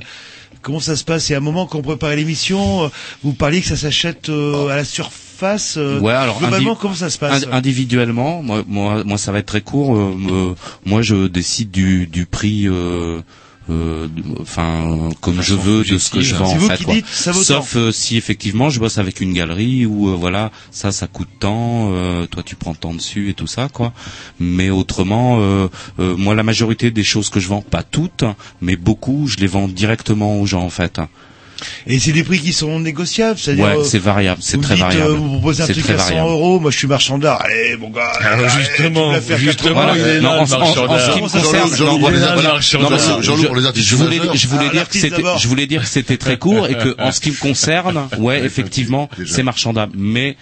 [0.61, 1.30] Comment ça se passe?
[1.30, 2.89] Et à un moment quand on préparait l'émission,
[3.23, 5.76] vous parliez que ça s'achète euh, à la surface.
[5.76, 7.43] Ouais, alors globalement comment ça se passe?
[7.43, 9.95] ind- individuellement, moi, moi, moi, ça va être très court.
[9.95, 12.68] euh, moi, je décide du, du prix.
[13.69, 14.07] Euh,
[14.41, 16.93] enfin comme je veux de ce que je vends en fait quoi.
[16.93, 21.07] dites, sauf euh, si effectivement je bosse avec une galerie où euh, voilà ça ça
[21.07, 23.93] coûte tant euh, toi tu prends tant dessus et tout ça quoi.
[24.39, 25.67] Mais autrement euh,
[25.99, 28.23] euh, moi la majorité des choses que je vends pas toutes
[28.61, 30.99] mais beaucoup je les vends directement aux gens en fait
[31.87, 34.83] Et c'est des prix qui sont négociables, c'est-à-dire Ouais, euh, c'est variable, c'est très dites,
[34.83, 35.13] euh, variable.
[35.15, 36.29] vous proposez un C'est truc très à 100 variable.
[36.29, 37.41] euros, moi je suis marchand d'art.
[37.43, 38.03] Allez, mon gars.
[38.19, 39.93] Alors, allez, justement, justement, 80.
[39.95, 40.75] il est là, Non, en, ce qui me d'art.
[41.19, 42.09] concerne, je- Jean-Loup, pour
[43.55, 44.35] les artistes je voulais, majeurs.
[44.35, 45.37] je voulais Ah, dire que c'était, d'abord.
[45.37, 48.43] je voulais dire que c'était très court et que, en ce qui me concerne, ouais,
[48.43, 49.93] effectivement, c'est marchandable.
[49.97, 50.35] Mais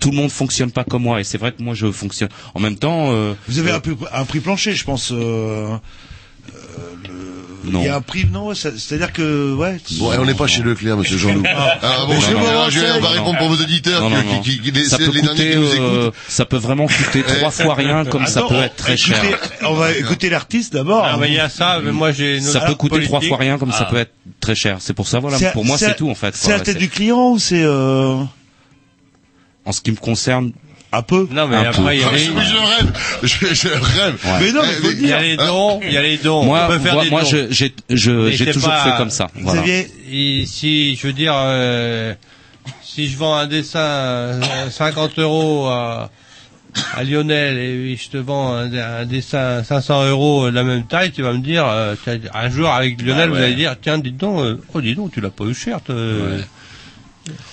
[0.00, 2.30] tout le monde fonctionne pas comme moi et c'est vrai que moi je fonctionne.
[2.54, 5.12] En même temps, euh, Vous avez euh, un prix, un prix plancher, je pense.
[5.12, 5.76] euh,
[7.64, 7.80] non.
[7.80, 9.78] Il y a un prix, non C'est-à-dire que, ouais.
[9.98, 11.42] Bon, on n'est pas chez Leclerc, monsieur Jean-Loup.
[11.46, 14.70] Ah bon, Mais je, on va répondre pour vos auditeurs Non, non, qui- qui, qui,
[14.70, 16.14] les, ça c'est peut les derniers coûter, qui nous euh, écoutent.
[16.28, 19.20] ça peut vraiment coûter trois fois rien comme ça peut être très cher.
[19.62, 21.04] On va écouter l'artiste d'abord.
[21.04, 23.58] Ah, mais il y a ça, mais moi j'ai Ça peut coûter trois fois rien
[23.58, 23.90] comme ça Ah.
[23.90, 24.78] peut être très cher.
[24.80, 26.34] C'est pour ça, voilà, pour moi c'est- tout en fait.
[26.36, 28.16] C'est à la tête du client ou c'est euh,
[29.64, 30.52] En ce qui me concerne,
[30.92, 32.18] un peu Non, mais Un après, il y a les...
[32.24, 32.92] je, mais je rêve,
[33.22, 34.18] je, je rêve.
[34.40, 36.44] Mais non, mais faut Il y a les dons, il y a les dons.
[36.44, 37.28] moi, on peut faire moi, des moi, dons.
[37.28, 39.28] je- j'ai, je, j'ai toujours pas- fait comme ça.
[39.36, 39.62] Voilà.
[40.10, 42.14] Et si, je veux dire, euh,
[42.82, 44.40] si je vends un dessin euh,
[44.70, 46.10] 50 euros à,
[46.96, 51.12] à Lionel et je te vends un, un dessin 500 euros de la même taille,
[51.12, 51.94] tu vas me dire, euh,
[52.34, 53.38] un jour avec Lionel, Ah ouais.
[53.38, 55.78] vous allez dire, tiens, dis donc, euh, oh, dis donc, tu l'as pas eu cher,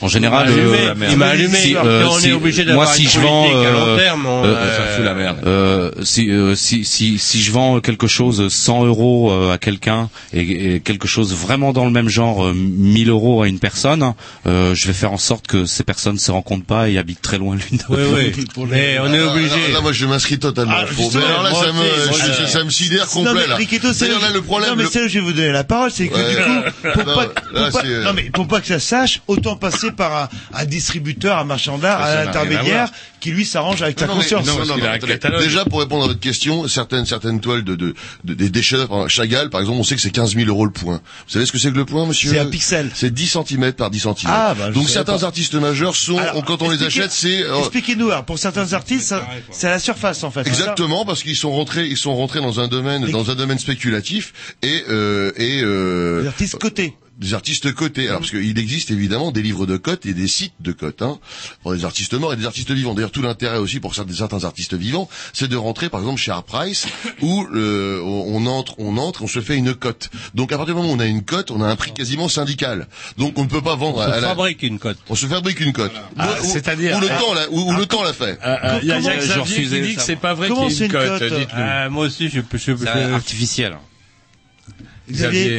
[0.02, 1.58] En général, Il m'a allumé, euh, il m'a allumé.
[1.58, 3.72] si, Alors, euh, on est si- obligé moi, d'avoir si une je vends, politique à
[3.72, 5.38] long euh, terme, on, euh, euh, Ça fout la merde.
[5.46, 10.76] Euh, si, euh, si, si, si je vends quelque chose 100 euros à quelqu'un et,
[10.76, 14.14] et quelque chose vraiment dans le même genre euh, 1000 euros à une personne,
[14.46, 17.38] euh, je vais faire en sorte que ces personnes se rencontrent pas et habitent très
[17.38, 18.48] loin l'une de Oui, l'autre.
[18.58, 18.66] oui.
[18.70, 19.50] Mais on est Ah, obligé.
[19.50, 20.74] Là, là, moi, je m'inscris totalement.
[20.76, 23.58] Ah, alors là, moi ça me, moi, ça, ça me sidère non, complet, mais là.
[24.00, 25.92] D'ailleurs, là, le problème, Non, mais c'est là où je vais vous donner la parole,
[25.92, 26.30] c'est que Ouais.
[26.32, 29.92] du coup, pour Non, pas, pas- non mais pour pas que ça sache, autant passer
[29.92, 32.90] par un, un distributeur, un marchand d'art, Ça n'a un intermédiaire
[33.20, 34.46] qui lui s'arrange avec ta Non, mais- conscience.
[34.46, 35.38] non, non, non.
[35.40, 38.78] Déjà, pour répondre à votre question, certaines, certaines toiles de, de, de- des déchets,
[39.08, 41.02] Chagall, par exemple, on sait que c'est 15 000 euros le point.
[41.28, 42.32] Vous savez ce que c'est que le point, monsieur?
[42.32, 42.90] C'est un pixel.
[42.94, 44.14] C'est 10 cm par 10 cm.
[44.28, 45.26] Ah, bah, je Donc certains pas.
[45.26, 49.08] artistes majeurs sont, Alors, quand on les achète, c'est, euh, Expliquez-nous, alors, pour certains artistes,
[49.08, 50.48] ça- c'est à la surface, en fait.
[50.48, 54.34] Exactement, parce qu'ils sont rentrés, ils sont rentrés dans un domaine, dans un domaine spéculatif
[54.62, 56.94] et euh, et euh, Les artistes cotés.
[57.18, 58.08] Des artistes cotés.
[58.08, 61.18] Alors parce qu'il existe évidemment des livres de cotes et des sites de cotes hein,
[61.64, 62.94] pour des artistes morts et des artistes vivants.
[62.94, 66.32] D'ailleurs, tout l'intérêt aussi pour certains, certains artistes vivants, c'est de rentrer par exemple chez
[66.32, 66.88] Art Price
[67.22, 70.10] où euh, on entre, on entre, on se fait une cote.
[70.36, 72.30] Donc à partir du moment où on a une cote, on a un prix quasiment
[72.30, 72.88] syndical.
[73.18, 74.98] Donc on ne peut pas vendre On à se la- fabrique une cote.
[75.10, 75.92] on se fabrique une cote.
[76.18, 78.38] Ah, Ou- ou- c'est-à-dire- où le temps l'a, où, où le temps l'a fait.
[78.46, 80.34] Euh, euh, Il y a, il y a Xavier je qui dit que c'est pas
[80.34, 81.22] vrai qu'il y ait une cote.
[81.56, 82.42] Euh, moi aussi, je.
[82.42, 83.78] Je, C'est je- artificiel.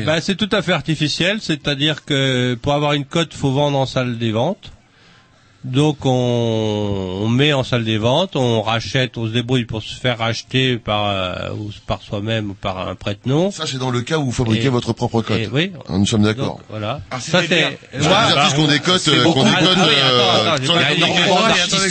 [0.04, 3.86] Bah, c'est tout à fait artificiel, c'est-à-dire que pour avoir une cote, faut vendre en
[3.86, 4.72] salle des ventes.
[5.68, 9.94] Donc on, on met en salle des ventes, on rachète, on se débrouille pour se
[9.94, 13.50] faire racheter par euh, ou par soi-même ou par un prête-nom.
[13.50, 15.40] Ça, c'est dans le cas où vous fabriquez Et- votre propre cote.
[15.52, 15.72] oui.
[15.90, 16.60] Nous sommes d'accord.
[16.70, 17.00] Voilà.
[17.10, 17.78] Ah, Ça c'est.
[18.00, 19.32] Moi, les artistes ont des cotes, c'est euh, qui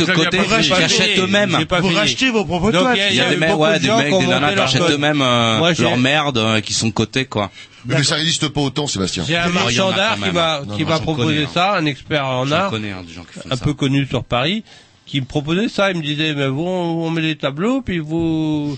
[0.06, 1.58] cotes, achètent eux-mêmes.
[1.82, 2.98] Vous rachetez vos propres toiles.
[3.12, 5.98] il y a des mecs, ouais, des mecs, des nanas qui achètent eux-mêmes euh, leur
[5.98, 7.52] merde, euh, qui sont cotés, quoi.
[7.86, 9.24] Mais ça n'existe pas autant, Sébastien.
[9.28, 11.50] J'ai un marchand d'art qui m'a Non, qui proposé connais, hein.
[11.54, 13.64] ça, un expert en art, connais hein, des gens qui font un ça.
[13.64, 14.64] peu connu sur Paris,
[15.06, 15.92] qui me proposait ça.
[15.92, 18.78] Il me disait, mais vous, on met des tableaux, puis vous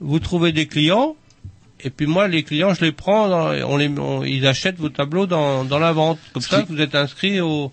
[0.00, 1.16] vous trouvez des clients,
[1.82, 4.88] et puis moi, les clients, je les prends, dans- on les, on- ils achètent vos
[4.90, 6.18] tableaux dans, dans la vente.
[6.32, 7.70] Comme ça, vous êtes inscrit au,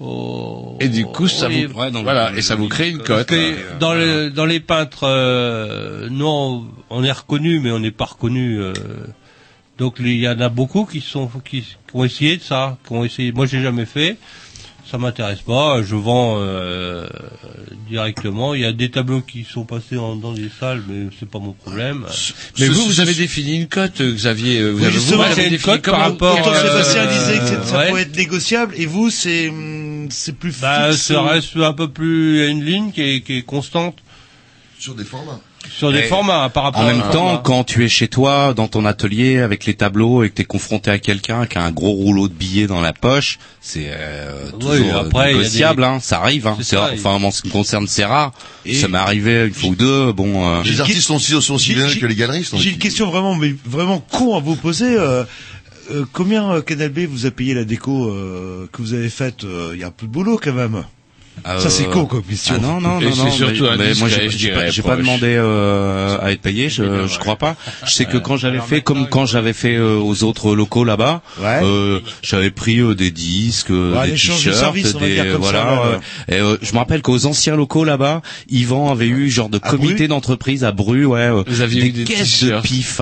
[0.00, 1.78] au Et du coup, ça vous, livre.
[1.78, 3.38] Ouais, donc, voilà, euh, et ça vous crée une Parce cote.
[3.78, 8.58] dans, le, dans les peintres, euh, non, on est reconnu, mais on n'est pas reconnu.
[8.60, 8.72] euh,
[9.78, 12.92] donc il y en a beaucoup qui sont qui, qui ont essayé de ça, qui
[12.92, 13.32] ont essayé.
[13.32, 14.16] Moi, j'ai jamais fait.
[14.90, 15.82] ça m'intéresse pas.
[15.82, 17.06] Je vends euh,
[17.88, 18.54] directement.
[18.54, 21.38] Il y a des tableaux qui sont passés en- dans des salles, mais c'est pas
[21.38, 22.04] mon problème.
[22.58, 24.58] Mais vous, vous avez défini une cote, euh, Xavier.
[24.60, 27.12] euh, Vous Oui, avez, justement, vous avez une cote par rapport, comment- Pourtant, Sébastien euh,
[27.12, 27.88] disait que ça ouais.
[27.88, 31.02] pourrait être négociable, et vous, c'est hum, c'est plus Bah, fixe.
[31.06, 33.96] ça reste un peu plus il y a une ligne qui est, qui est constante
[34.78, 35.40] Sur des formats.
[35.70, 38.68] Sur des Et formats par rapport En même temps, quand tu es chez toi, dans
[38.68, 41.70] ton atelier, avec les tableaux, et que tu es confronté à quelqu'un qui a un
[41.70, 45.34] gros rouleau de billets dans la poche, c'est euh, toujours Oui, euh, après, il y
[45.34, 46.46] a négociable, des- hein, ça arrive.
[46.46, 46.54] Hein.
[46.58, 46.94] C'est C'est ça, rare.
[46.94, 48.32] il- enfin, en ce qui me concerne, c'est rare.
[48.66, 50.12] Et- Ça m'est arrivé une fois ou deux.
[50.12, 52.56] Bon, euh, Les artistes sont aussi, sont aussi que les galeristes.
[52.56, 54.96] J'ai une question vraiment, mais vraiment con à vous poser.
[54.98, 55.24] euh,
[55.90, 59.42] euh, combien euh, Canal B vous a payé la déco euh, que vous avez faite
[59.44, 60.84] euh, Il y a un peu de boulot quand même?
[61.44, 62.54] Ça c'est con comme question.
[62.58, 63.30] Ah non non Et non non.
[63.30, 66.68] surtout mais, moi j'ai pas, pas demandé euh, à être payé.
[66.68, 67.56] Je, je crois pas.
[67.84, 71.22] Je sais que quand j'avais fait comme quand j'avais fait euh, aux autres locaux là-bas,
[71.40, 71.60] Ouais.
[71.64, 75.58] euh, j'avais pris euh, des disques, euh, Ouais, des de t-shirts, des voilà.
[75.58, 75.98] ça, euh,
[76.28, 80.06] et, euh, je me rappelle qu'aux anciens locaux là-bas, Yvan avait eu genre de comité
[80.08, 83.00] d'entreprise à Bru, ouais, euh, Vous aviez des, eu des caisses de pif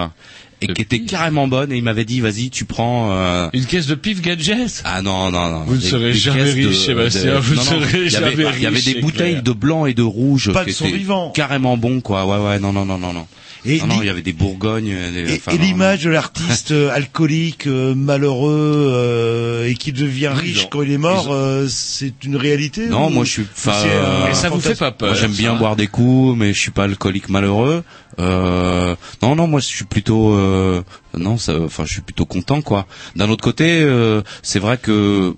[0.63, 3.87] et qui étaient carrément bonnes et il m'avait dit vas-y tu prends euh, Une caisse
[3.87, 5.65] de pif gadget ah non non non.
[5.65, 8.77] Vous ne serez jamais riche, Sébastien, de- vous non, non, serez jamais il y avait
[8.77, 9.43] riche, des bouteilles clair.
[9.43, 11.31] de blanc et de rouge Pas qui de son étaient vivant.
[11.31, 12.27] carrément bons quoi.
[12.27, 13.27] Ouais ouais non non non non non
[13.65, 16.71] Et non, non, il y avait des bourgognes des- Et, enfin, et l'image de l'artiste
[16.71, 21.33] euh, alcoolique, euh, malheureux euh, et qui devient Oui, riche quand il est mort, ont-
[21.35, 24.61] euh, c'est une réalité non ou- moi je suis enfin c'est, euh, Et ça vous
[24.61, 27.85] fait pas peur moi, j'aime bien boire des coups mais je suis pas alcoolique malheureux.
[28.19, 30.83] Euh, non non moi je suis plutôt euh,
[31.17, 32.87] non ça enfin je suis plutôt content quoi.
[33.17, 35.35] D'un autre côté euh, c'est vrai que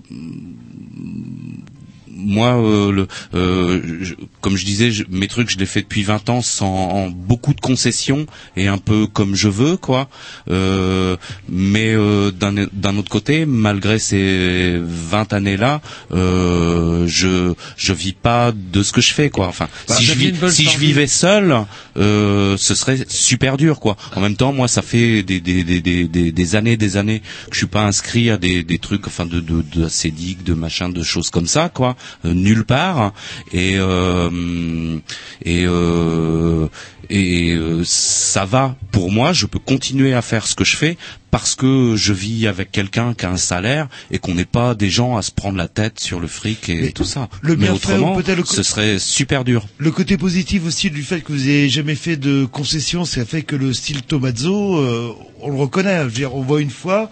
[2.23, 6.03] moi, euh, le, euh, je- comme je disais, je- mes trucs, je les fais depuis
[6.03, 8.25] 20 ans sans beaucoup de concessions
[8.57, 10.09] et un peu comme je veux, quoi.
[10.49, 11.15] Euh,
[11.49, 15.81] mais euh, d'un d'un autre côté, malgré ces 20 années-là,
[16.11, 19.47] euh, je je vis pas de ce que je fais, quoi.
[19.47, 21.55] Enfin, Bah, si je vis- si je vivais seul,
[21.97, 23.95] euh, ce serait super dur, quoi.
[24.15, 27.19] En même temps, moi, ça fait des des des des, des, années, des années
[27.49, 30.53] que je suis pas inscrit à des des trucs, enfin, de de de CEDIC, de
[30.53, 33.13] machin, de choses comme ça, quoi, nulle part.
[33.51, 34.99] Et euh,
[35.43, 36.67] et euh,
[37.09, 39.33] et euh, ça va pour moi.
[39.33, 40.97] Je peux continuer à faire ce que je fais
[41.31, 44.89] parce que je vis avec quelqu'un qui a un salaire et qu'on n'est pas des
[44.89, 47.29] gens à se prendre la tête sur le fric et Mais tout ça.
[47.41, 49.65] le Mais autrement, le ce serait super dur.
[49.77, 53.43] Le côté positif aussi du fait que vous ayez jamais fait de concessions, ça fait
[53.43, 55.99] que le style Tomazzo, euh, on le reconnaît.
[55.99, 57.09] Je veux dire, on voit une fois.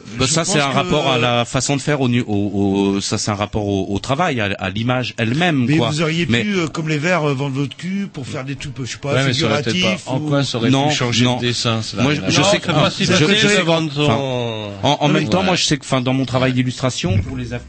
[0.00, 3.00] Euh, Bah, ça c'est un que- rapport à la façon de faire au, au, au-
[3.00, 6.26] ça c'est un rapport au, au travail à, à l'image elle-même Mais quoi vous auriez
[6.28, 8.92] mais pu, euh, comme les verts, euh, vendre votre cul pour faire des trucs, je
[8.92, 10.04] sais pas, Ouais, mais ça aurait peut-être figuratifs.
[10.04, 11.36] pas- En ou- quoi ça aurait Non, pu changer non.
[11.36, 14.08] de dessin n'a Moi, je- sais que- si je- je- vendre
[14.82, 17.52] en, en même temps, moi, je sais que, enfin, dans mon travail d'illustration, pour les
[17.52, 17.60] aff-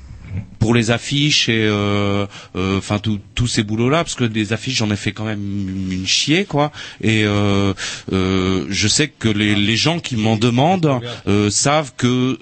[0.62, 4.76] pour les affiches et euh, euh, enfin tous ces boulots là parce que des affiches
[4.78, 5.42] j'en ai fait quand même
[5.92, 6.72] une chier quoi
[7.02, 7.74] et euh,
[8.14, 12.38] euh, je sais que les, les gens qui m'en demandent euh, savent que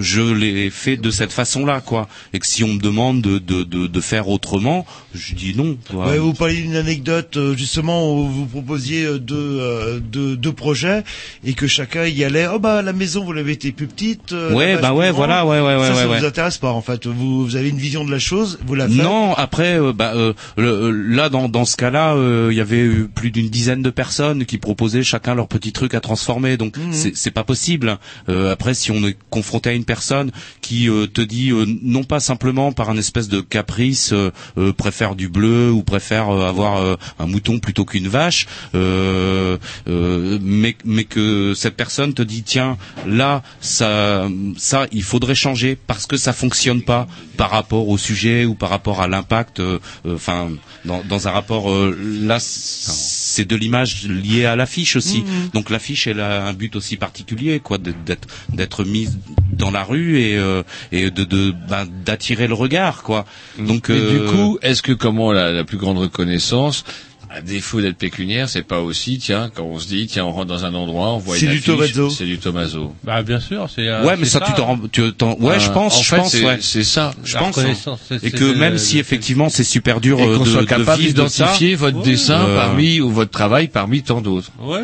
[0.00, 3.38] je les fais de cette façon là quoi et que si on me demande de,
[3.38, 6.08] de, de, de faire autrement je dis non quoi.
[6.08, 11.04] Ouais, vous parliez d'une anecdote justement où vous proposiez deux, deux, deux projets
[11.44, 12.46] et que chacun y allait.
[12.46, 14.32] Oh bah la maison vous l'avez été plus petite.
[14.32, 15.50] Ouais, bah ouais, voilà, grande.
[15.50, 16.28] ouais, ouais, Ça, ouais, ça ouais, vous ouais.
[16.28, 17.06] intéresse pas en fait.
[17.06, 18.96] Vous, vous avez une vision de la chose, vous la faites.
[18.96, 22.80] Non, après, euh, bah, euh, le- là, dans, dans ce cas-là, euh, il y avait
[22.80, 26.56] eu plus d'une dizaine de personnes qui proposaient chacun leur petit truc à transformer.
[26.56, 26.92] Donc, Mhm.
[26.92, 27.98] c'est c'est pas possible.
[28.28, 30.30] Euh, après, si on est confronté à une personne
[30.62, 34.72] qui euh, te dit euh, non pas simplement par un espèce de caprice, euh, euh,
[34.72, 39.56] préfère du bleu ou préfère euh, avoir euh, un mouton plutôt qu'une vache, euh,
[39.88, 42.76] euh, mais, mais que cette personne te dit tiens,
[43.06, 47.06] là, ça, ça, il faudrait changer parce que ça fonctionne pas
[47.36, 49.60] par rapport au sujet ou par rapport à l'impact.
[49.60, 50.50] euh, euh, Enfin,
[50.84, 55.20] dans, dans un rapport euh, là, c'est de l'image liée à l'affiche aussi.
[55.20, 55.50] Mhm.
[55.54, 59.18] Donc l'affiche, elle a un but aussi particulier, quoi, d'être d'être mise
[59.52, 60.62] dans la rue et euh,
[60.92, 63.24] et de de ben, d'attirer le regard, quoi.
[63.58, 66.84] Donc Mais euh, du coup, est-ce que comment la, la plus grande reconnaissance,
[67.30, 70.46] à défaut d'être pécuniaire, c'est pas aussi, tiens, quand on se dit, tiens, on rentre
[70.46, 72.94] dans un endroit, on voit C'est une du affiche, c'est du Tommaso.
[73.04, 73.86] Bah bien sûr, c'est.
[73.86, 76.02] euh, ouais, mais c'est ça, tu t'en rends, tu t'en- ouais, Euh, je pense, en
[76.02, 76.58] je fait, pense, c'est- ouais.
[76.60, 77.12] c'est ça.
[77.24, 77.58] Je La pense.
[77.58, 77.96] hein.
[78.22, 80.60] Et que même le- si le- effectivement c'est super dur Et euh, qu'on de, soit
[80.62, 81.08] de capable ça.
[81.08, 84.50] d'identifier votre dessin Euh, parmi ou votre travail parmi tant d'autres.
[84.60, 84.80] Ouais.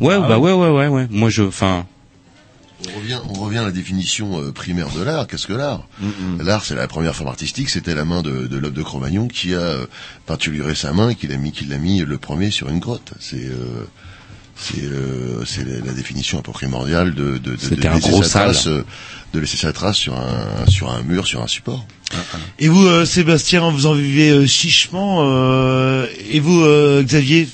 [0.00, 0.52] Ouais, Ah bah ouais.
[0.52, 1.06] ouais, ouais, ouais, ouais.
[1.10, 1.86] Moi, je, enfin,
[2.88, 5.26] On revient, on revient à la définition euh, primaire de l'art.
[5.26, 5.86] Qu'est-ce que l'art?
[6.42, 7.68] L'art, c'est la première forme artistique.
[7.68, 9.86] C'était la main de, de Loeb de Cro-Magnon qui a euh,
[10.26, 13.12] peinturé sa main et qui l'a mis, qui l'a mis le premier sur une grotte.
[13.20, 13.84] C'est, euh,
[14.56, 18.28] C'est euh, c'est la, la définition un peu primordiale de, de, de, de laisser sa
[18.52, 18.84] trace, euh,
[19.34, 21.86] de laisser sa trace sur un sur un mur, sur un support.
[22.58, 25.20] Et vous, euh, Sébastien, vous en vivez euh, chichement.
[25.22, 27.48] euh, et vous, euh, Xavier,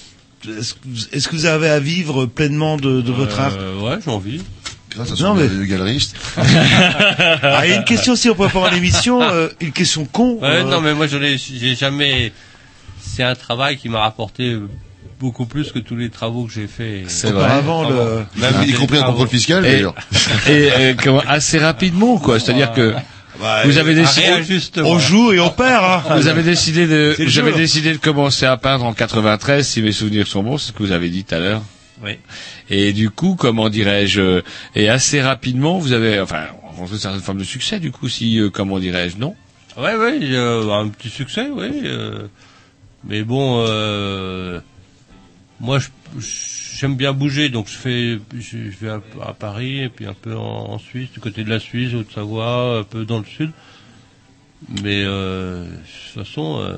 [0.48, 3.56] est-ce que vous- est-ce que vous avez à vivre pleinement de, de votre art?
[3.82, 4.40] ouais, j'ai envie.
[4.96, 6.16] Grâce à Non, son mais- de galeriste.
[6.38, 10.38] Ah, il y a une question si on peut avoir l'émission, euh, une question con.
[10.42, 12.32] Euh, non, mais moi, je j'ai jamais.
[13.00, 14.56] C'est un travail qui m'a rapporté
[15.20, 17.04] beaucoup plus que tous les travaux que j'ai faits.
[17.08, 17.44] C'est vrai.
[17.44, 19.94] Auparavant, le- Même y des compris un contrôle fiscal Et, d'ailleurs.
[20.48, 22.38] et, euh, comment- assez rapidement, quoi.
[22.38, 22.94] C'est-à-dire que
[23.40, 24.28] Bah, vous avez décidé,
[24.82, 25.84] on joue et on perd.
[25.84, 26.02] Hein.
[26.16, 27.52] vous avez décidé de, le jeu.
[27.52, 30.82] décidé de commencer à peindre en 93, si mes souvenirs sont bons, c'est ce que
[30.82, 31.62] vous avez dit tout à l'heure.
[32.02, 32.18] Oui.
[32.68, 34.42] Et du coup, comment dirais-je,
[34.74, 38.38] et assez rapidement, vous avez, enfin, rencontré une certaine forme de succès, du coup, si,
[38.38, 39.34] euh, comment dirais-je, non?
[39.76, 41.82] Ouais, ouais, euh, un petit succès, oui.
[41.84, 42.28] euh,
[43.04, 44.60] mais bon, euh,
[45.60, 45.78] moi,
[46.18, 50.78] j'aime bien bouger, donc je fais, je, vais à, Paris et puis un peu en,
[50.78, 53.52] Suisse, du côté de la Suisse, Haute-Savoie, un peu dans le sud.
[54.82, 56.76] Mais euh, de toute façon, euh,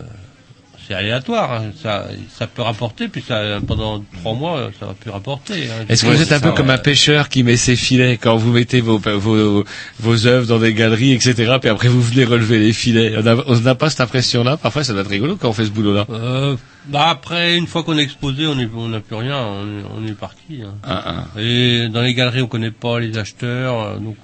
[0.89, 1.53] c'est aléatoire.
[1.53, 1.71] hein.
[1.83, 2.07] Ça,
[2.37, 5.65] ça peut rapporter, puis ça, pendant trois mois, ça va plus rapporter.
[5.71, 5.85] hein.
[5.89, 6.73] Est-ce que vous êtes c'est un peu ça, comme ouais.
[6.75, 9.65] un pêcheur qui met ses filets quand vous mettez vos, vos,
[10.01, 13.15] vos œuvres dans des galeries, etc., puis après vous venez relever les filets?
[13.47, 14.57] On n'a pas cette impression-là?
[14.57, 16.07] Parfois, ça doit être rigolo quand on fait ce boulot-là.
[16.11, 16.57] Euh,
[16.87, 18.55] bah après, une fois qu'on est exposé, on
[18.89, 20.63] n'a plus rien, on est, on est parti.
[20.65, 20.75] hein.
[20.85, 24.17] Ah, Et dans les galeries, on connaît pas les acheteurs, euh, donc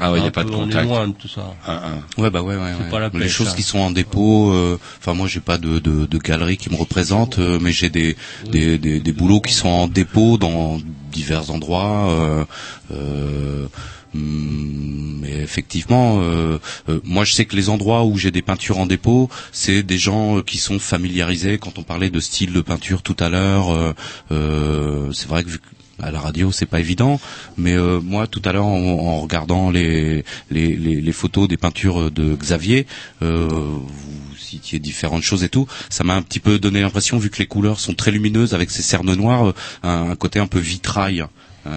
[0.00, 0.88] Ah ouais, il n'y a pas de peu, on est contact.
[0.88, 1.54] loin de tout ça.
[1.66, 2.20] Ah, ah.
[2.20, 2.72] Ouais, bah ouais, ouais.
[2.78, 2.90] C'est ouais.
[2.90, 3.54] pas la les pêche, choses ça.
[3.56, 4.50] qui sont en dépôt.
[4.52, 7.90] euh, Enfin, moi, j'ai pas de, de, de galerie qui me représente, euh, mais j'ai
[7.90, 8.16] des,
[8.50, 10.78] des, des, des boulots qui sont en dépôt dans
[11.12, 12.08] divers endroits.
[12.10, 12.44] Euh,
[12.92, 13.66] euh,
[14.14, 16.58] hum, mais effectivement, euh,
[16.88, 19.98] euh, moi, je sais que les endroits où j'ai des peintures en dépôt, c'est des
[19.98, 21.58] gens euh, qui sont familiarisés.
[21.58, 23.92] Quand on parlait de style de peinture tout à l'heure, euh,
[24.32, 25.64] euh, c'est vrai que vu que
[26.02, 27.20] à la radio, c'est pas évident,
[27.56, 32.10] mais euh, moi tout à l'heure en, regardant les, les, les, les photos des peintures
[32.10, 32.86] de Xavier,
[33.22, 37.30] euh, vous citiez différentes choses et tout, ça m'a un petit peu donné l'impression, vu
[37.30, 40.46] que les couleurs sont très lumineuses avec ces cernes noires, euh, un, un côté un
[40.46, 41.24] peu vitrail.
[41.66, 41.70] Euh,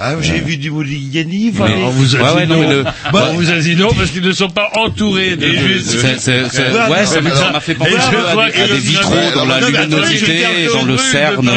[0.00, 1.52] Ah, j'ai euh, vu du Modigliani.
[1.54, 2.68] Mais- on vous a Ouais, dit ouais, non, non.
[2.68, 5.46] mais le- Bah, on vous a dit non parce qu'ils ne sont pas entourés de.
[5.46, 9.44] Voilà, ouais, non, ça mais m'a- ça- m'a fait penser à, des- vitraux Non, dans
[9.46, 11.50] la mais luminosité, dans le cerne,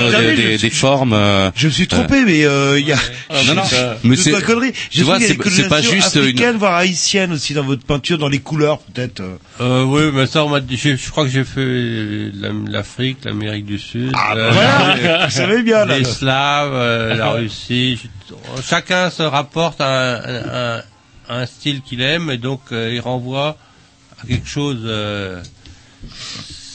[0.58, 1.14] des, formes.
[1.14, 2.98] euh, Je me suis trompé, mais euh, il y a.
[3.46, 4.74] non, non, Je- mais c'est- pas de conneries.
[4.90, 5.36] tu vois, c'est-
[5.70, 9.22] pas juste une- voire haïtiennes aussi dans votre peinture, dans les couleurs peut-être.
[9.60, 9.84] euh.
[9.84, 13.78] Oui, mais ça, on m'a dit, je, crois que j'ai fait la- l'Afrique, l'Amérique du
[13.80, 15.98] Sud, Ah, voilà, vous savez bien là.
[16.00, 18.00] les Slaves, la Russie.
[18.68, 20.84] Chacun se rapporte à un, un-
[21.30, 23.58] un style qu'il aime et donc euh, il renvoie
[24.22, 24.80] à quelque chose.
[24.84, 25.42] euh,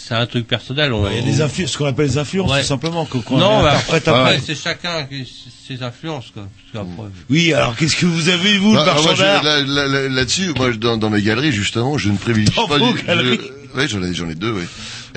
[0.09, 0.93] c'est un truc personnel.
[0.93, 2.61] On, Il y a des influ- ce qu'on appelle les influences, Ouais.
[2.61, 3.05] tout simplement.
[3.07, 4.41] que- qu'on non, après, après.
[4.45, 5.29] c'est chacun qui
[5.67, 6.27] ses influences.
[6.33, 6.87] Quoi, parce
[7.29, 9.89] Oui, alors qu'est-ce que vous avez, vous, le Bah, marchand moi, je- d'art là- là-
[9.89, 12.79] là- Là-dessus, moi, dans, dans mes galeries, justement, je ne privilégie Dans pas.
[12.79, 14.63] vos du- galeries je- Ouais, j'en ai, j'en ai deux, oui.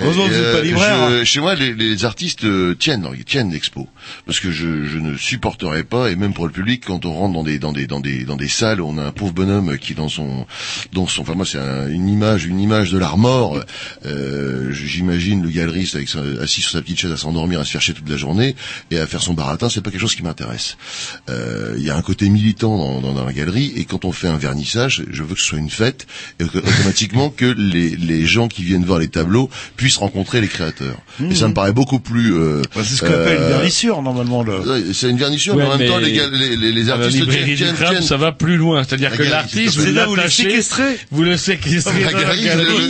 [0.02, 1.24] Heureusement que vous êtes pas libraire, hein.
[1.26, 3.88] Chez moi, les, les artistes euh, tiennent, ils tiennent l'expo,
[4.26, 7.34] parce que je, je ne supporterais pas, et même pour le public, quand on rentre
[7.34, 9.94] dans des dans des dans des dans des salles, on a un pauvre bonhomme qui
[9.96, 10.46] dans son
[10.94, 13.60] dans son, enfin moi c'est un- une image une image de l'art mort.
[14.06, 17.72] Euh, J'imagine le galeriste avec sa- assis sur sa petite chaise à s'endormir, à se
[17.72, 18.56] faire chier toute la journée
[18.92, 20.78] et à faire son baratin, c'est pas quelque chose qui m'intéresse.
[21.30, 24.12] Euh, Il y a un côté militant dans, dans, dans la galerie, et quand on
[24.12, 26.08] fait un vernissage, je veux que ce soit une fête,
[26.40, 30.48] et que, automatiquement que les, les gens qui viennent voir les tableaux puissent rencontrer les
[30.48, 30.98] créateurs.
[31.30, 32.34] Et ça me paraît beaucoup plus.
[32.34, 34.44] Euh, Bah, c'est ce qu'on appelle une euh, vernissure, normalement.
[34.44, 34.94] Le...
[34.94, 37.56] C'est une vernissure, Ouais, mais en même mais- temps, les, les, les, les artistes tiennent,
[37.56, 38.02] tiennent, crabe, tiennent.
[38.04, 38.84] ça va plus loin.
[38.84, 40.98] C'est-à-dire La que l'artiste, c'est vous là où vous le séquestrez.
[41.12, 42.04] vous le séquestrez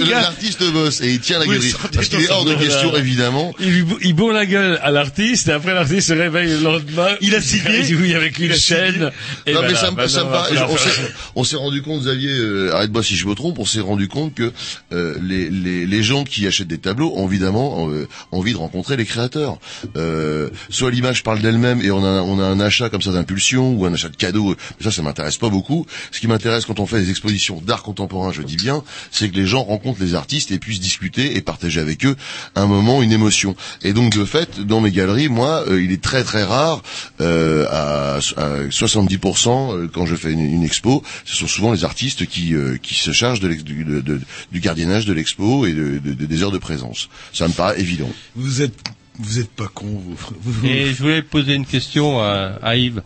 [0.09, 1.73] l'artiste bosse et il tient la Oui, galerie.
[1.93, 3.53] Parce qu'il est hors de question, évidemment.
[3.59, 7.07] Il, bourre la gueule à l'artiste et après l'artiste se réveille le lendemain.
[7.21, 7.83] Il a signé.
[7.99, 9.11] Oui, avec une chaîne.
[9.45, 13.15] Et non, mais voilà, ça me, me on s'est, rendu compte, Xavier, euh, arrête-moi si
[13.15, 14.51] je me trompe, on s'est rendu compte que
[14.91, 19.05] les, les, les gens qui achètent des tableaux ont évidemment euh, envie de rencontrer les
[19.05, 19.57] créateurs.
[19.95, 23.73] Euh, soit l'image parle d'elle-même et on a, on a un achat comme ça d'impulsion
[23.73, 24.55] ou un achat de cadeau.
[24.79, 25.85] Mais ça, ça m'intéresse pas beaucoup.
[26.11, 29.35] Ce qui m'intéresse quand on fait des expositions d'art contemporain, je dis bien, c'est que
[29.35, 32.15] les gens rencontrent les artistes et puissent discuter et partager avec eux
[32.55, 33.55] un moment, une émotion.
[33.83, 36.81] Et donc de fait, dans mes galeries, moi, euh, il est très très rare,
[37.21, 41.83] euh, à, à 70% euh, quand je fais une, une expo, ce sont souvent les
[41.83, 45.99] artistes qui euh, qui se chargent de de- de- du gardiennage de l'expo et de,
[45.99, 47.09] de- de- des heures de présence.
[47.33, 48.09] Ça me paraît évident.
[48.35, 48.75] Vous êtes,
[49.17, 50.15] vous êtes pas con, vous.
[50.41, 53.01] Vous- Et je voulais poser une question à, à Yves.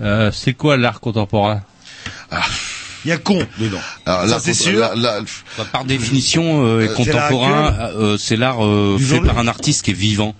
[0.00, 1.60] Euh, c'est quoi l'art contemporain?
[3.04, 3.80] Il y a con dedans.
[4.06, 4.80] Alors, Ça, c'est sûr.
[4.96, 5.20] Bah,
[5.72, 9.46] par définition, euh, Euh, et c'est l'art contemporain, euh, c'est l'art euh, fait par un
[9.48, 10.34] artiste qui est vivant.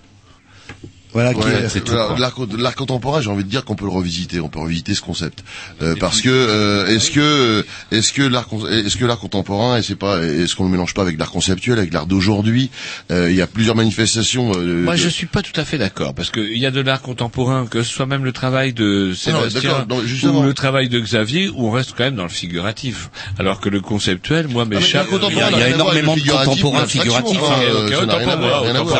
[1.13, 3.85] Voilà, qui Ouais, est- c'est l'art con- l'art contemporain, j'ai envie de dire qu'on peut
[3.85, 5.43] le revisiter, on peut revisiter ce concept.
[5.81, 9.95] Euh, parce que euh, est-ce que est-ce que l'art est-ce que l'art contemporain et c'est
[9.95, 12.69] pas est-ce qu'on le mélange pas avec l'art conceptuel, avec l'art d'aujourd'hui
[13.11, 14.51] Euh, Il y a plusieurs manifestations.
[14.55, 16.81] euh, Moi, de- je suis pas tout à fait d'accord parce qu'il y a de
[16.81, 20.39] l'art contemporain, que ce soit même le travail de Sébastien non, justement.
[20.39, 23.69] ou le travail de Xavier, où on reste quand même dans le figuratif, alors que
[23.69, 25.07] le conceptuel, moi, m'échappe.
[25.11, 27.39] il y a- il y a énormément de contemporains figuratifs.
[27.43, 27.83] Ah, hein.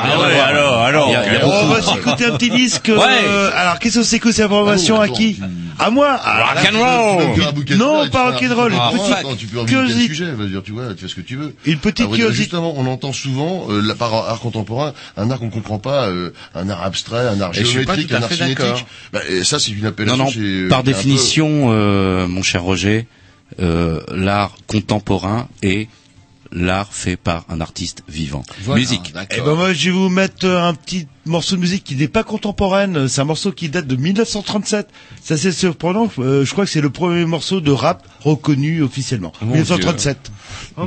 [0.03, 1.07] Ah alors, alors.
[1.09, 2.00] Il y a- beaucoup.
[2.01, 2.87] Va s'écouter un petit disque.
[2.93, 2.95] Ouais.
[3.25, 5.39] euh, alors, qu'est-ce que c'est que cette information à qui
[5.79, 7.77] À moi Alors, Rock and là, roll.
[7.77, 8.73] Non, pas tu rock peux and faire- roll.
[8.79, 10.07] Ah, Une petite attends, tu peux inviter quel curiosité.
[10.07, 11.55] sujet, vas-y, dire, tu vois, tu fais ce que tu veux.
[11.65, 12.35] Une petite À curiosité.
[12.43, 16.31] Justement, on entend souvent euh, la- par art contemporain un art qu'on comprend pas, euh,
[16.55, 18.35] un art abstrait, un art Et je suis pas géométrique, tout à un art fait
[18.35, 18.57] cinétique.
[18.59, 18.85] d'accord.
[19.13, 20.17] Bah, et ça, c'est une Non, appellation.
[20.25, 23.07] non, c'est, euh, par peu- définition, euh, mon cher Roger,
[23.59, 25.87] euh, l'art contemporain est
[26.53, 28.43] l'art fait par un artiste vivant.
[28.67, 29.13] Musique.
[29.31, 32.07] Eh ben moi je vais vous mettre euh, un petit morceau de musique qui n'est
[32.07, 33.07] pas contemporaine.
[33.07, 34.89] C'est un morceau qui date de 1937.
[35.21, 36.09] C'est assez surprenant.
[36.19, 39.31] Euh, je crois que c'est le premier morceau de rap reconnu officiellement.
[39.41, 40.31] Mon 1937.
[40.77, 40.85] Oh,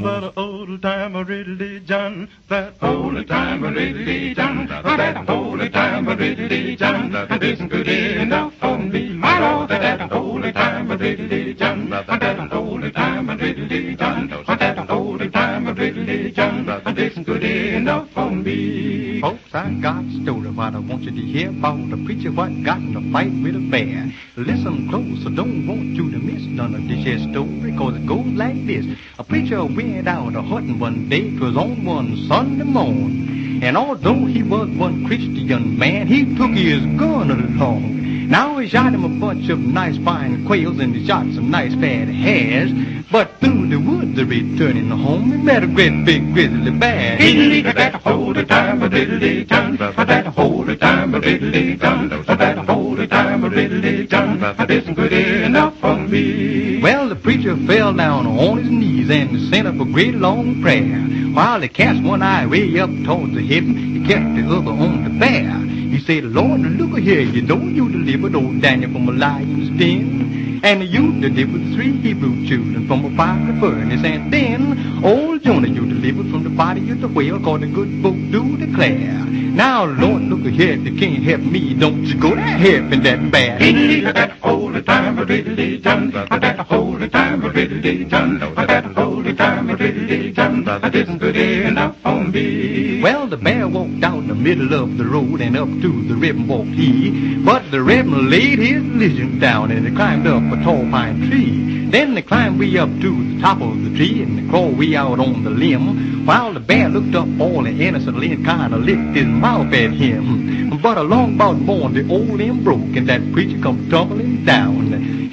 [20.24, 23.58] Nobody wants you to hear about a preacher what got in a fight with a
[23.58, 24.10] bear.
[24.36, 28.06] Listen close, so don't want you to miss none of this here story, cause it
[28.06, 28.86] goes like this.
[29.18, 33.62] A preacher went out a hunting one day, it on one Sunday morn.
[33.62, 38.28] And although he was one Christian man, he took his gun along.
[38.28, 41.74] Now he shot him a bunch of nice fine quails and he shot some nice
[41.74, 42.72] fat hares.
[43.12, 47.18] But through the woods a returning home, he met a great big grizzly bear.
[47.18, 49.76] Diddly-da-da, hold the time, a diddly-dum,
[50.22, 54.94] that the time a diddly dun, that hold the time a diddly dun, that isn't
[54.94, 56.80] good enough for me.
[56.80, 61.00] Well, the preacher fell down on his knees and sent up a great long prayer.
[61.34, 65.04] While he cast one eye way up towards the heaven, he kept the other on
[65.04, 65.58] the bear.
[65.58, 70.53] He said, Lord, look here, you know you delivered old Daniel from a lion's den.
[70.64, 74.02] And you delivered three Hebrew children from a fiery furnace.
[74.02, 78.02] And then old Jonah you delivered from the body of the whale, called the good
[78.02, 79.24] book do declare.
[79.54, 83.58] Now, Lord, look if you can't help me, don't you go to helping that bear.
[84.12, 89.70] that holy time of riddly dun, that holy time of riddly dun, that holy time
[89.70, 93.02] of riddly dun, that isn't good enough for me.
[93.02, 96.48] Well, the bear walked down the middle of the road and up to the ribbon
[96.48, 97.36] walked he.
[97.44, 101.86] But the ribbon laid his lizard down and he climbed up a tall pine tree.
[101.90, 104.96] Then they climbed we up to the top of the tree and they crawled we
[104.96, 106.26] out on the limb.
[106.26, 110.78] While the bear looked up all innocently and kind of licked his mouth at him.
[110.80, 114.74] But along about morn the old limb broke and that preacher come tumbling down.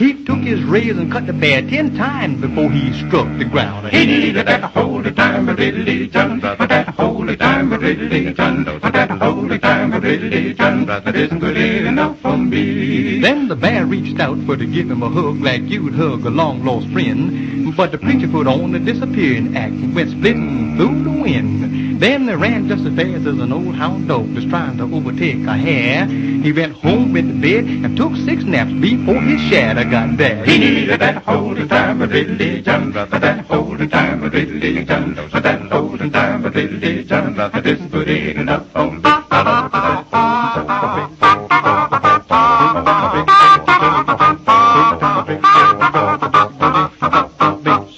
[0.02, 3.90] He took his razor and cut the bear ten times before he struck the ground.
[3.90, 9.12] He needed that holy time of riddly dun, that holy time of riddly dun, that
[9.12, 13.20] holy time of riddly dun, that isn't good enough for me.
[13.20, 16.30] Then the bear reached out for to give him a hug like you'd hug a
[16.30, 17.76] long lost friend.
[17.76, 22.02] But the preacher put on a disappearing act and went splitting through the wind.
[22.02, 25.46] Then they ran just as fast as an old hound dog was trying to overtake
[25.46, 26.06] a hare.
[26.08, 30.44] He went home with the bed and took six naps before his shadow got there.
[30.44, 35.72] He needed that holy time of diddly dun, that holy time of diddly dun, that
[35.72, 39.02] holy time of diddly dun, that isn't good enough for me.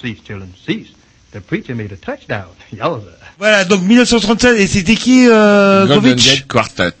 [0.04, 0.92] Cease, children, cease.
[1.30, 2.54] The preacher made a touchdown.
[2.70, 3.23] Yowza.
[3.38, 6.92] Voilà, donc 1937, et c'était qui, euh, Golden Gate Quartet.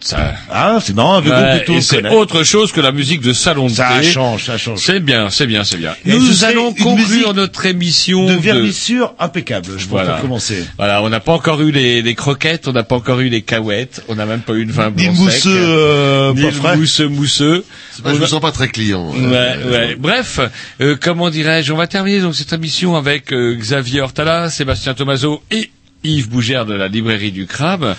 [0.50, 3.32] Ah, c'est marrant, avec Ouais, plutôt et on c'est autre chose que la musique de
[3.32, 4.06] salon de Ça thé.
[4.10, 4.80] change, ça change.
[4.80, 5.94] C'est bien, c'est bien, c'est bien.
[6.04, 10.12] Et Nous allons conclure notre émission de vernissure impeccable, je pense, Voilà.
[10.14, 10.64] pour commencer.
[10.76, 13.42] Voilà, on n'a pas encore eu les, les croquettes, on n'a pas encore eu les
[13.42, 16.42] cahuètes, on n'a même pas eu de vin Ni blanc le sec, mousseux, euh, ni
[16.42, 17.64] le mousseux mousseux.
[18.02, 19.08] Pas- je On me sens pas très client.
[19.10, 19.96] Ouais, euh, ouais.
[19.96, 20.40] Bref,
[20.80, 25.42] euh, comment dirais-je, on va terminer donc cette émission avec euh, Xavier Hortala, Sébastien Tomaso
[25.52, 25.70] et
[26.04, 27.96] Yves Bougère de la librairie du Crabe.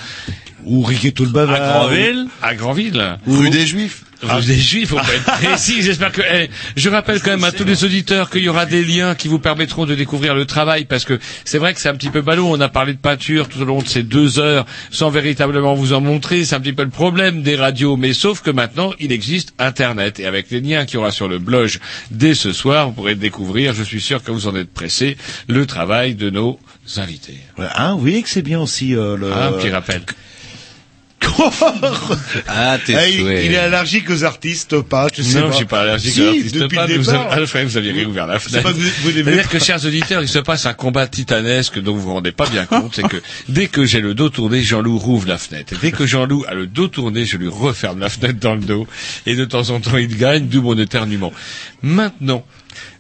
[0.64, 1.32] Ou Riquetto le
[2.42, 3.18] À Grandville.
[3.28, 4.05] Rue des Juifs.
[4.22, 5.82] Rue des Juifs, faut pas être précis.
[5.82, 6.22] J'espère que.
[6.22, 9.28] eh, je rappelle quand même à tous les auditeurs qu'il y aura des liens qui
[9.28, 12.22] vous permettront de découvrir le travail, parce que c'est vrai que c'est un petit peu
[12.22, 12.48] ballot.
[12.50, 15.94] On a parlé de peinture tout au long de ces deux heures, sans véritablement vous
[15.94, 16.46] en montrer.
[16.46, 20.20] C'est un petit peu le problème des radios, mais sauf que maintenant il existe Internet
[20.20, 21.56] et avec les liens qu'il y aura sur le blog
[22.12, 23.74] dès ce soir, vous pourrez découvrir.
[23.74, 25.18] Je suis sûr que vous en êtes pressés.
[25.48, 26.60] Le travail de nos
[26.98, 27.38] invités.
[27.56, 29.32] Voilà, hein, vous voyez que c'est bien aussi euh, le...
[29.34, 30.02] Un petit rappel.
[32.48, 35.52] Ah, t'es Ah, il, est allergique aux artistes, pas, je sais non, pas.
[35.52, 37.78] je suis pas allergique Si, à l'artiste depuis pas, le mais vous avez, Alfred, vous
[37.78, 38.64] aviez réouvert la fenêtre.
[38.64, 41.82] pas que vous, vous l'aimez C'est-à-dire que, chers auditeurs, il se passe un combat titanesque
[41.82, 44.62] dont vous vous rendez pas bien compte, c'est que dès que j'ai le dos tourné,
[44.62, 45.74] Jean-Loup rouvre la fenêtre.
[45.74, 48.62] Et dès que Jean-Loup a le dos tourné, je lui referme la fenêtre dans le
[48.62, 48.88] dos.
[49.26, 51.34] Et de temps en temps, il gagne, d'où mon éternuement.
[51.82, 52.46] Maintenant,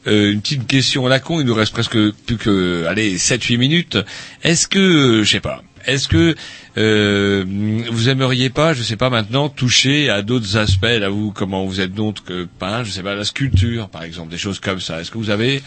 [0.08, 3.58] euh, une petite question à la con, il nous reste presque plus que, allez, 7-8
[3.58, 3.98] minutes.
[4.44, 6.36] Est-ce que, euh, je sais pas, est-ce que
[6.78, 7.45] euh,
[7.91, 11.82] vous aimeriez pas, je sais pas maintenant, toucher à d'autres aspects, là vous, comment vous
[11.82, 15.02] êtes donc que peintre, je sais pas, la sculpture par exemple, des choses comme ça.
[15.02, 15.62] Est-ce que vous avez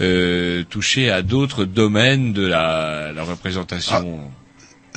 [0.00, 4.30] euh, touché à d'autres domaines de la, la représentation?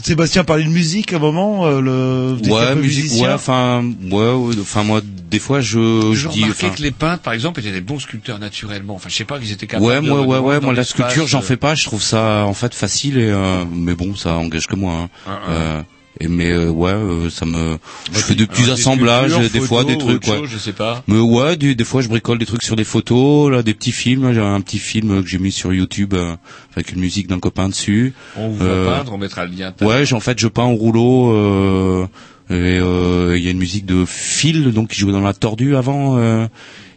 [0.02, 3.28] Sébastien parlait de musique à un moment, euh, le, vous Ouais, musique, musicien.
[3.30, 6.42] ouais, enfin, ouais, enfin moi, des fois, je, je J'ai dis,
[6.76, 8.96] que les peintres, par exemple, étaient des bons sculpteurs naturellement.
[8.96, 9.86] Enfin, je sais pas qu'ils étaient capables.
[9.86, 11.86] ouais, de- moi, de ouais, ouais, dans moi la sculpture, j'en euh, fais pas, je
[11.86, 14.94] trouve ça en fait facile et, euh, mais bon, ça engage que moi.
[14.94, 15.10] hein.
[15.26, 15.52] Ah, ah.
[15.52, 15.82] Euh,
[16.24, 17.78] et mais euh, ouais, euh, ça me,
[18.12, 20.38] je fais de alors, petits des assemblages, des fois des trucs, autre ouais.
[20.40, 21.04] chose, je sais pas.
[21.08, 23.92] Mais ouais, des, des fois je bricole des trucs sur des photos, là, des petits
[23.92, 24.34] films.
[24.34, 26.36] J'ai un petit film que j'ai mis sur YouTube euh,
[26.76, 28.14] avec une musique d'un copain dessus.
[28.38, 29.74] On vous Euh, va peindre, on mettra le lien.
[29.82, 31.32] Ouais, en fait, je peins au rouleau.
[31.34, 32.08] euh,
[32.50, 35.76] et euh, il y a une musique de Phil, donc qui jouait dans la tordue
[35.76, 36.18] avant.
[36.18, 36.46] euh,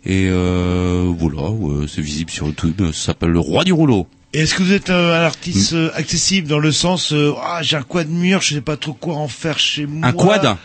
[0.05, 1.48] et euh, voilà,
[1.89, 2.81] c'est visible sur YouTube.
[2.93, 4.07] Ça s'appelle le roi du rouleau.
[4.32, 7.77] Est-ce que vous êtes euh, un artiste euh, accessible dans le sens, euh, ah, j'ai
[7.77, 10.07] un quad de mur, je sais pas trop quoi en faire chez moi.
[10.09, 10.57] Un quad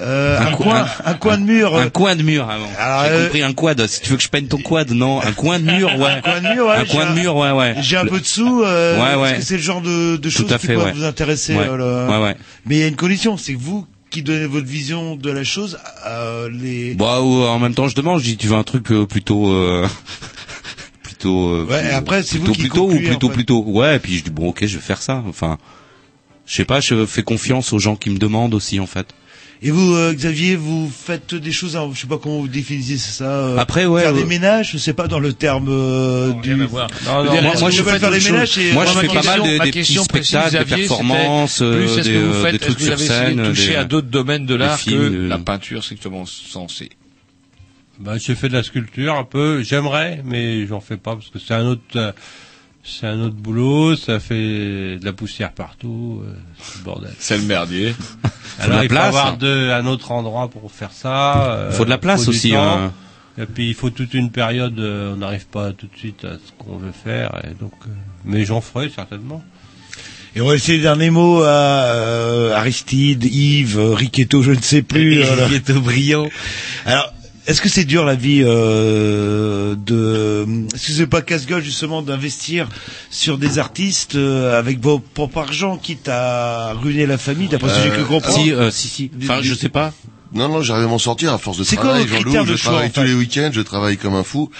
[0.00, 0.88] Euh, un, Un coin, quad.
[1.06, 1.76] un coin de mur.
[1.76, 2.68] Un coin de mur avant.
[2.68, 3.86] J'ai euh, compris un quad.
[3.88, 6.10] Si tu veux que je peigne ton quad, non, un coin de mur, ouais.
[6.12, 6.76] Un coin de mur, ouais.
[6.76, 7.74] Un coin de mur, ouais, ouais.
[7.82, 8.62] J'ai un peu de sous.
[8.62, 9.36] Euh, Ouais, ouais.
[9.38, 10.92] Que c'est le genre de, de choses qui peuvent ouais.
[10.92, 11.66] vous intéresser Ouais.
[11.68, 12.36] euh, Ouais, ouais.
[12.66, 15.42] Mais il y a une condition, c'est que vous qui donnez votre vision de la
[15.44, 16.94] chose, euh, les.
[16.94, 18.20] Bah, ou, en même temps, je demande.
[18.20, 19.52] Je dis, tu veux un truc euh, plutôt.
[21.26, 21.28] Euh...
[21.28, 23.34] plutôt euh, Ouais, et après, c'est vous plutôt qui plutôt ou en plutôt fait.
[23.34, 25.58] plutôt ouais et puis je dis bon ok je vais faire ça enfin
[26.46, 29.06] je sais pas je fais confiance aux gens qui me demandent aussi en fait
[29.60, 32.96] Et vous, euh, Xavier, vous faites des choses, hein, je sais pas comment vous définissez
[32.96, 33.24] ça.
[33.24, 36.54] euh, Après, ouais, Faire euh, des ménages, je sais pas dans le terme euh, du.
[36.54, 36.86] rien à voir.
[37.04, 39.00] Non, non, Je moi, moi, je vous fais faire des ménages et- Moi, je ma
[39.00, 41.72] fais pas question- mal de- ma des petits précise, spectacles, des Xavier, c'était performances, euh,
[41.74, 43.34] plus est-ce que des, vous euh, faites, des est-ce trucs que vous sur avez essayé
[43.34, 46.24] de scène, toucher des- à d'autres domaines de des l'art films, que la peinture strictement
[46.24, 46.90] sensée
[48.00, 49.62] Bah, j'ai fait de la sculpture un peu.
[49.62, 52.12] J'aimerais, mais j'en fais pas parce que c'est un autre, euh,
[52.84, 53.96] c'est un autre boulot.
[53.96, 56.22] Ça fait de la poussière partout.
[56.24, 57.10] euh, c'est le bordel.
[57.18, 57.94] C'est le merdier.
[58.60, 59.06] Alors il faut place.
[59.08, 61.50] avoir de, un autre endroit pour faire ça.
[61.52, 62.92] euh, Faut de la place du aussi, hein.
[63.40, 64.78] Et puis il faut toute une période.
[64.78, 67.40] euh, on n'arrive pas tout de suite à ce qu'on veut faire.
[67.44, 67.90] Et donc, euh,
[68.24, 69.42] mais j'en ferai certainement.
[70.36, 74.82] Et on va essayer d'un mot à euh, Aristide, Yves, euh, Riquetto, je ne sais
[74.82, 75.22] plus.
[75.24, 75.46] euh.
[75.46, 76.28] Riquetto brillant.
[76.84, 77.12] Alors,
[77.48, 82.68] est-ce que c'est dur la vie euh, de Est-ce que c'est pas casse-gueule justement d'investir
[83.10, 87.76] sur des artistes euh, avec vos propres argent, quitte à ruiner la famille, d'après ce
[87.76, 88.38] que j'ai cru comprendre?
[88.38, 89.10] si euh, si si.
[89.22, 89.94] Enfin je sais pas.
[90.34, 92.06] Non, non, j'arrive à m'en sortir à force de C'est quoi travail.
[92.06, 94.50] critères de je choix, travaille en tous les week-ends, je travaille comme un fou,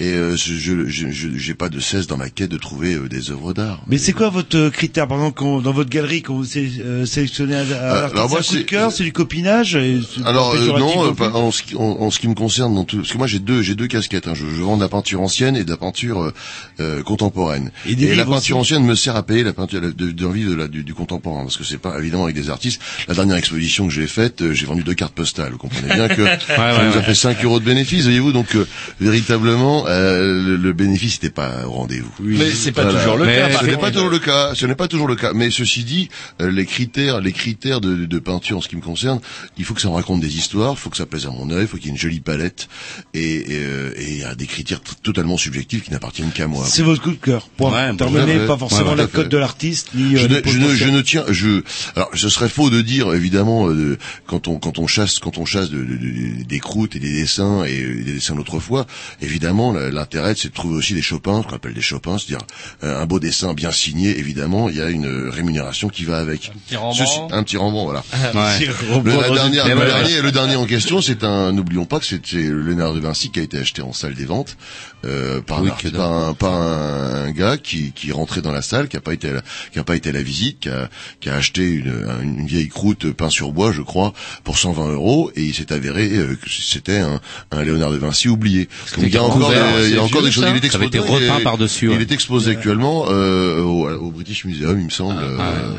[0.00, 2.94] et euh, je je- je- je- j'ai pas de cesse dans ma quête de trouver
[2.94, 3.80] euh, des œuvres d'art.
[3.86, 6.70] Mais c'est quoi votre euh, critère, par exemple, quand, dans votre galerie, quand vous sé-
[6.80, 9.74] euh, sélectionnez un, Euh, artiste, alors moi, un coup de c'est- cœur, c'est du copinage
[9.76, 12.84] et Alors euh, non, euh, en, ce qui, en, en ce qui me concerne, dans
[12.84, 14.28] tout, parce que moi j'ai deux, j'ai deux casquettes.
[14.28, 14.34] hein.
[14.34, 16.34] Je, je vends de la peinture ancienne et de la peinture euh,
[16.80, 17.70] euh, contemporaine.
[17.86, 18.72] Et des la peinture aussi.
[18.74, 21.42] ancienne me sert à payer la peinture de, de, d'envie de la, du, du contemporain,
[21.42, 22.80] parce que c'est pas évidemment avec des artistes.
[23.08, 25.52] La dernière exposition que j'ai faite, euh, j'ai vendu deux cartes postales.
[25.52, 27.02] Vous comprenez bien que ça ouais, nous a ouais.
[27.02, 28.32] fait 5 euros de bénéfice, voyez-vous.
[28.32, 28.66] Donc euh,
[29.00, 32.10] véritablement, euh, le, le bénéfice n'était pas au rendez-vous.
[32.20, 32.98] Mais c'est pas Voilà.
[33.00, 33.58] toujours le Mais cas.
[33.60, 34.54] Ce n'est pas toujours le cas.
[34.54, 35.32] Ce n'est pas toujours le cas.
[35.34, 36.08] Mais ceci dit,
[36.40, 39.20] euh, les critères, les critères de, de peinture en ce qui me concerne,
[39.56, 41.50] il faut que ça me raconte des histoires, il faut que ça plaise à mon
[41.50, 42.68] œil, il faut qu'il y ait une jolie palette,
[43.14, 46.64] et et, euh, et il y a des critères totalement subjectifs qui n'appartiennent qu'à moi.
[46.66, 47.48] C'est votre coup de cœur.
[47.56, 47.90] Point.
[47.90, 50.74] Ouais, Terminé, pas forcément Ouais, la cote de l'artiste, ni je euh, ne, je ne,
[50.74, 51.62] je ne tiens, je,
[51.96, 55.38] alors, ce serait faux de dire, évidemment, euh, de- quand on, quand on chasse, quand
[55.38, 58.86] on chasse de, de- de- des croûtes et des dessins et des dessins d'autrefois,
[59.22, 62.46] évidemment, l'intérêt, c'est de trouver aussi des Chopins, ce qu'on appelle des Chopins, c'est-à-dire
[62.84, 66.18] euh, un beau dessin bien signé, évidemment, il y a une euh, rémunération qui va
[66.18, 66.50] avec.
[66.66, 66.76] Petit.
[66.94, 68.04] Ceci- un petit Rembrandt, voilà.
[68.34, 68.66] ouais.
[69.04, 71.52] Le, la dernière- Mais le, ouais, dernier, le dernier en question, c'est un.
[71.52, 74.24] N'oublions pas que c'est c'est Léonard de Vinci qui a été acheté en salle des
[74.26, 74.56] ventes
[75.04, 78.62] euh, par, Oui, un, par, un, par un, un gars qui, qui rentré dans la
[78.62, 79.42] salle, qui a pas été à la,
[79.72, 80.88] qui a pas été à la visite, qui a,
[81.20, 81.92] qui a acheté une,
[82.22, 84.12] une vieille croûte peint sur bois, je crois,
[84.44, 87.20] pour 120 100 euros et il s'est avéré euh, que c'était un,
[87.50, 88.68] un Léonard de Vinci oublié.
[88.96, 90.44] Donc il y a encore, des, il y a encore des choses.
[90.44, 93.88] Il est avait été exposé, repeint il est- par-dessus, Il est exposé actuellement euh, au,
[93.90, 95.20] au British Museum, il me semble.
[95.38, 95.72] Ah, euh,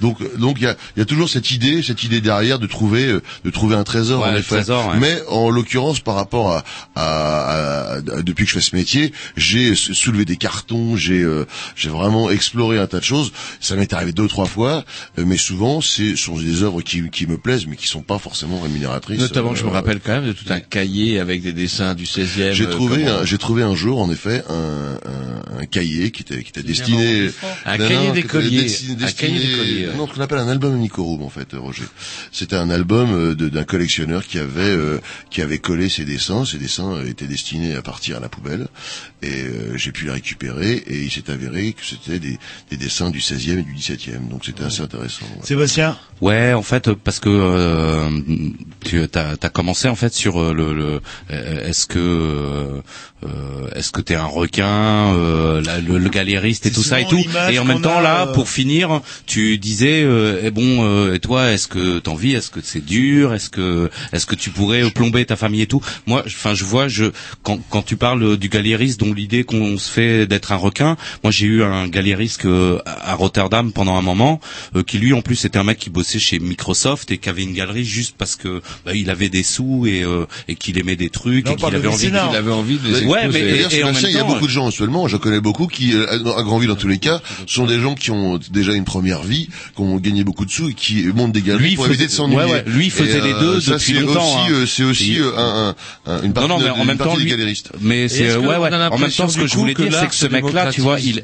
[0.00, 2.66] donc donc il y a, il y a toujours cette idée, cette idée derrière de
[2.66, 3.06] trouver
[3.44, 4.56] de trouver un trésor en effet.
[4.56, 4.94] trésor.
[5.00, 6.64] Mais en l'occurrence par rapport à,
[6.94, 11.44] à, à- à- depuis que je fais ce métier, j'ai soulevé des cartons, j'ai euh,
[11.74, 13.32] j'ai vraiment exploré un tas de choses.
[13.60, 14.84] Ça m'est arrivé deux ou trois fois,
[15.18, 18.18] euh, mais souvent c'est sont des œuvres qui, qui me plaisent, mais qui sont pas
[18.18, 19.20] forcément rémunératrices.
[19.20, 22.04] Notamment, je me Euh, rappelle quand même de tout un cahier avec des dessins du
[22.06, 22.52] 16e.
[22.52, 24.98] j'ai euh, trouvé, comment- j'ai trouvé un jour, en effet, un,
[25.56, 27.30] un, un cahier qui était, qui était destiné,
[27.64, 28.62] Un cahier d'écolier.
[28.62, 29.88] destiné- Un cahier destiné- d'écolier.
[29.96, 31.84] Non, ce qu'on appelle un album Nicoroom, en fait, Roger.
[32.32, 34.98] C'était un album euh, d'un collectionneur qui avait, euh,
[35.30, 36.44] qui avait collé ses dessins.
[36.44, 38.45] Ces dessins euh, étaient destinés à partir à la poubelle,
[39.22, 40.74] et euh, j'ai pu les récupérer.
[40.86, 42.38] Et il s'est avéré que c'était des,
[42.70, 45.26] des dessins du 16e et du 17e, donc c'était assez intéressant.
[45.36, 45.46] ouais.
[45.46, 48.08] Sébastien Ouais, en fait, parce que euh,
[48.84, 51.00] tu as, commencé en fait sur euh, le, le
[51.30, 52.80] euh, est-ce que euh,
[53.24, 57.06] euh, est-ce que t'es un requin, euh, la- le, le galériste et tout ça et
[57.06, 57.22] tout.
[57.50, 61.14] Et en même temps a, là, euh, pour finir, tu disais euh, eh bon, euh,
[61.14, 64.50] et toi, est-ce que t'en vis, est-ce que c'est dur, est-ce que est-ce que tu
[64.50, 65.82] pourrais euh, plomber ta famille et tout?
[66.06, 67.06] Moi, enfin, je vois, je
[67.42, 70.96] quand quand tu parles du galériste, dont l'idée qu'on se fait d'être un requin.
[71.22, 74.40] Moi, j'ai eu un galériste euh, à Rotterdam pendant un moment,
[74.74, 77.42] euh, qui lui en plus était un mec qui bossait chez Microsoft et qui avait
[77.42, 80.96] une galerie juste parce que bah, il avait des sous et euh, et qu'il aimait
[80.96, 82.06] des trucs Là, on et qu'il de avait envie.
[82.06, 84.46] Il avait envie de les Ouais, mais- D'ailleurs, et- et en il y a beaucoup
[84.46, 87.80] de gens actuellement, je connais beaucoup qui, à Grandville dans tous les cas, sont des
[87.80, 91.04] gens qui ont déjà une première vie, qui ont gagné beaucoup de sous et qui
[91.14, 92.40] montent des galeries Lui, pour faisait- éviter de s'ennuyer.
[92.44, 94.54] ouais, ouais, lui, il faisait Et, les deux ça, depuis c'est longtemps, Aussi, hein.
[94.54, 95.74] euh, c'est aussi Et- euh, un,
[96.06, 97.62] un, un- une partie, non, non, mais de- en une même partie temps, des lui-.
[97.80, 98.74] Mais c'est euh, ouais, ouais.
[98.74, 100.98] En même temps, ce que je voulais que dire, c'est que ce mec-là, tu vois,
[101.00, 101.22] il,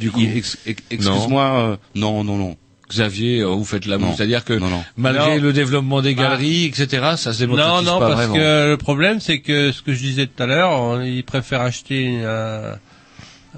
[0.91, 2.57] excuse-moi, euh, non, non, non.
[2.91, 4.11] Xavier, euh, vous faites l'amour.
[4.11, 4.17] Non.
[4.17, 4.85] C'est-à-dire que Non, non.
[4.99, 5.43] malgré Non.
[5.45, 6.25] le développement des Bah.
[6.25, 8.35] galeries, etc., ça se démocratise Non, non, pas parce vraiment.
[8.35, 11.63] que le problème, c'est que ce que je disais tout à l'heure, on- ils préfèrent
[11.63, 12.77] acheter un,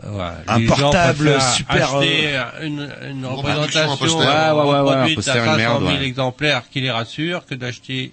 [0.05, 4.19] voilà, Un gens portable super, acheter une, une représentation, un poster.
[4.19, 6.05] Ouais, ouais, ouais, ouais, un reproduite poster, à une 500 merde, 000 ouais.
[6.07, 8.13] exemplaires qui les rassure que d'acheter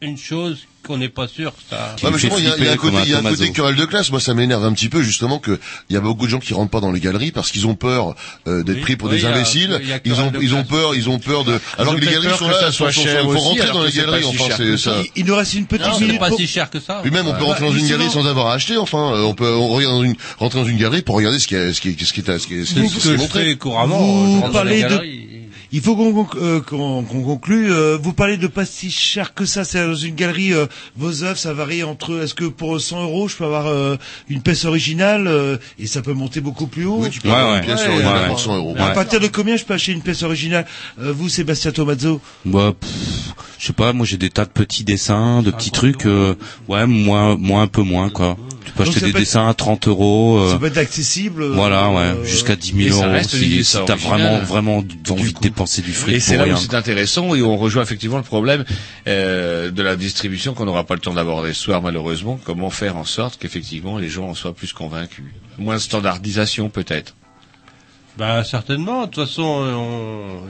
[0.00, 1.96] une chose qu'on n'est pas sûr que ça...
[2.02, 3.18] Me mais fait justement, il y a, il y a un côté, il y a
[3.18, 4.10] un côté querelle de classe.
[4.12, 5.58] Moi, ça m'énerve un petit peu, justement, que
[5.90, 7.74] il y a beaucoup de gens qui rentrent pas dans les galeries parce qu'ils ont
[7.74, 8.14] peur
[8.46, 9.72] euh, d'être Oui, pris pour oui, des il y a- imbéciles.
[9.74, 11.58] a Ils ont, ils ont peur, ils ont peur de.
[11.76, 13.92] Alors que les galeries sont là, ça sont, soit sont, cher faut rentrer dans les
[13.92, 14.22] galeries.
[14.22, 14.96] si Enfin, c'est ça.
[15.16, 16.38] il, nous reste une petite minute pas pour...
[16.38, 17.00] si cher que ça.
[17.02, 18.76] Puis même, on peut rentrer dans une galerie sans avoir acheté.
[18.76, 21.88] Enfin, euh, on peut rentrer dans une galerie pour regarder ce qui est, ce qui
[21.90, 23.56] est, ce qui est, je montré.
[23.56, 25.37] couramment, Vous je parlez de-.
[25.70, 27.70] Il faut qu'on conc- euh, qu'on qu'on conclue.
[27.70, 29.64] Euh, vous parlez de pas si cher que ça.
[29.64, 30.54] C'est dans une galerie.
[30.54, 30.64] euh,
[30.96, 32.22] vos œuvres, ça varie entre.
[32.22, 33.96] Est-ce que pour 100 euros, je peux avoir euh,
[34.30, 37.34] une pièce originale euh, et ça peut monter beaucoup plus haut Oui, tu peux Ouais,
[37.34, 37.58] avoir ouais.
[37.58, 38.28] une pièce Ouais, originale ouais.
[38.28, 38.74] pour 100 euros.
[38.78, 40.66] À partir de combien je peux acheter une pièce originale?
[41.02, 42.20] Euh, Vous, Sébastien Tomazzo?
[42.46, 42.90] Bah, pff,
[43.58, 46.34] je sais pas, moi j'ai des tas de petits dessins, de petits trucs, euh,
[46.68, 48.38] ouais, moins, moins un peu moins quoi.
[48.68, 50.38] Tu peux Donc acheter des être- dessins à 30 euros.
[50.38, 51.42] euh, Ça peut être accessible.
[51.42, 54.84] euh, Voilà, ouais, euh, jusqu'à 10 et 000 ça euros si, si t'as vraiment, vraiment
[55.10, 56.62] envie de dépenser du fric Et c'est pour là où rien.
[56.70, 58.64] c'est intéressant et on rejoint effectivement le problème
[59.06, 62.38] euh, de la distribution qu'on n'aura pas le temps d'aborder ce soir malheureusement.
[62.44, 65.24] Comment faire en sorte qu'effectivement les gens en soient plus convaincus?
[65.58, 67.14] Moins de standardisation peut-être?
[68.18, 69.06] Ben certainement.
[69.06, 70.42] De toute façon, on...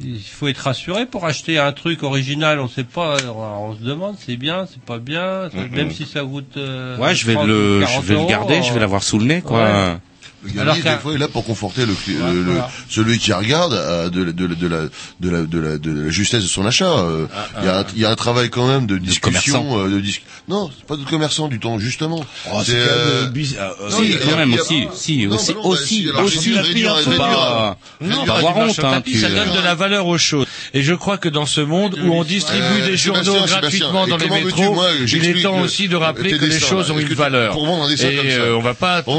[0.00, 2.60] il faut être rassuré pour acheter un truc original.
[2.60, 3.16] On sait pas.
[3.34, 5.48] On, se demande, c'est bien, c'est pas bien.
[5.72, 6.56] Même si ça coûte.
[6.56, 9.02] euh, Ouais, je vais 30 ou le, je 40 vais le garder, je vais l'avoir
[9.02, 9.62] sous le nez, quoi.
[9.64, 9.96] Ouais.
[10.44, 12.70] Le qu'un- des fois, est là pour conforter le, Ouais, le- le- voilà.
[12.88, 14.80] celui qui regarde euh, de, la- de, la- de la
[15.20, 16.86] de la de la de la justesse de son achat.
[16.90, 17.26] Euh,
[17.60, 20.20] Il y a il y a un travail quand même de discussion, euh, de dis-
[20.48, 22.24] non, c'est pas de commerçant du temps justement.
[22.52, 26.82] Oh, c'est euh, euh, Si, quand même il y a- aussi, si, aussi, aussi, aussi.
[27.16, 28.82] pas, Non, faut pas pas avoir honte, ça
[29.30, 30.46] donne de la valeur aux choses.
[30.74, 34.16] Et je crois que dans ce monde où on distribue Euh, des journaux gratuitement dans
[34.16, 37.56] les métros, il est temps aussi de rappeler que les choses ont une valeur.
[37.56, 39.10] Et euh, on va pas tout,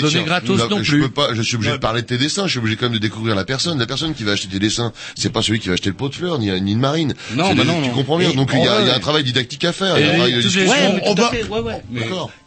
[0.00, 1.00] donner gratos Non je plus.
[1.02, 2.94] peux pas, je suis obligé de parler de tes dessins, je suis obligé quand même
[2.94, 3.78] de découvrir la personne.
[3.78, 6.08] La personne qui va acheter tes dessins, c'est pas celui qui va acheter le pot
[6.08, 7.14] de fleurs, ni, ni une marine.
[7.34, 7.94] Non, C'est bah des- non, Tu non.
[7.94, 8.30] comprends bien.
[8.30, 9.96] Et- Donc il y a, y a un travail didactique à faire.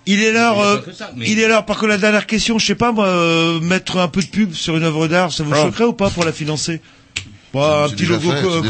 [0.07, 0.59] Il est l'heure.
[0.59, 0.77] Euh,
[1.15, 1.65] mais- Il est l'heure.
[1.65, 4.53] Par contre, la dernière question, je sais pas moi, euh, mettre un peu de pub
[4.53, 5.61] sur une œuvre d'art, ça vous Ah.
[5.63, 6.81] choquerait ou pas pour la financer?
[7.53, 8.61] Bah, un petit logo Co-.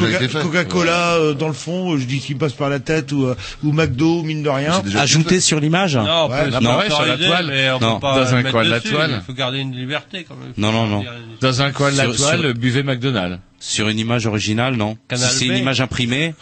[0.42, 3.72] Coca-Cola euh, dans le fond, je dis qu'il passe par la tête ou, euh, ou
[3.74, 4.82] McDo, mine de rien.
[4.98, 6.52] Ajouter sur l'image Non, on Ouais, peut
[6.90, 7.46] sur la toile.
[7.48, 9.12] mais on Non, peut pas dans un coin de la toile.
[9.22, 10.54] Il faut garder une liberté quand même.
[10.58, 11.04] Non, non, non.
[11.42, 13.40] Dans un coin de la toile, sur- buvez McDonald's.
[13.60, 14.98] Sur une image originale, non.
[15.08, 16.34] Canal si c'est une image imprimée,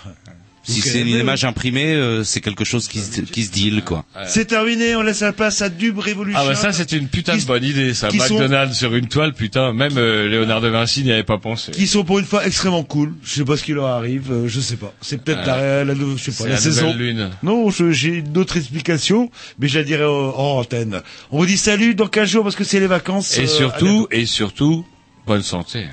[0.63, 3.81] Si c'est une mais- image imprimée, euh, c'est quelque chose qui, se- qui se deal,
[3.83, 4.05] quoi.
[4.27, 6.39] C'est terminé, on laisse la place à Dub Revolution.
[6.39, 8.09] Ah bah ça c'est une putain de bonne idée ça.
[8.09, 11.37] qui sont- McDonald's sur une toile, putain, même euh, Léonard de Vinci n'y avait pas
[11.37, 11.71] pensé.
[11.71, 13.13] qui sont pour une fois extrêmement cool.
[13.23, 14.93] Je sais pas ce qui leur arrive, euh, je sais pas.
[15.01, 16.81] C'est peut-être Euh, la, la, je sais pas, c'est la, la saison.
[16.93, 17.29] nouvelle lune.
[17.41, 21.01] Non, je- j'ai une autre explication, mais je la dirai en, en antenne.
[21.31, 23.37] On vous dit salut dans 15 jours parce que c'est les vacances.
[23.37, 24.85] Et euh, à surtout, et surtout,
[25.25, 25.87] bonne santé.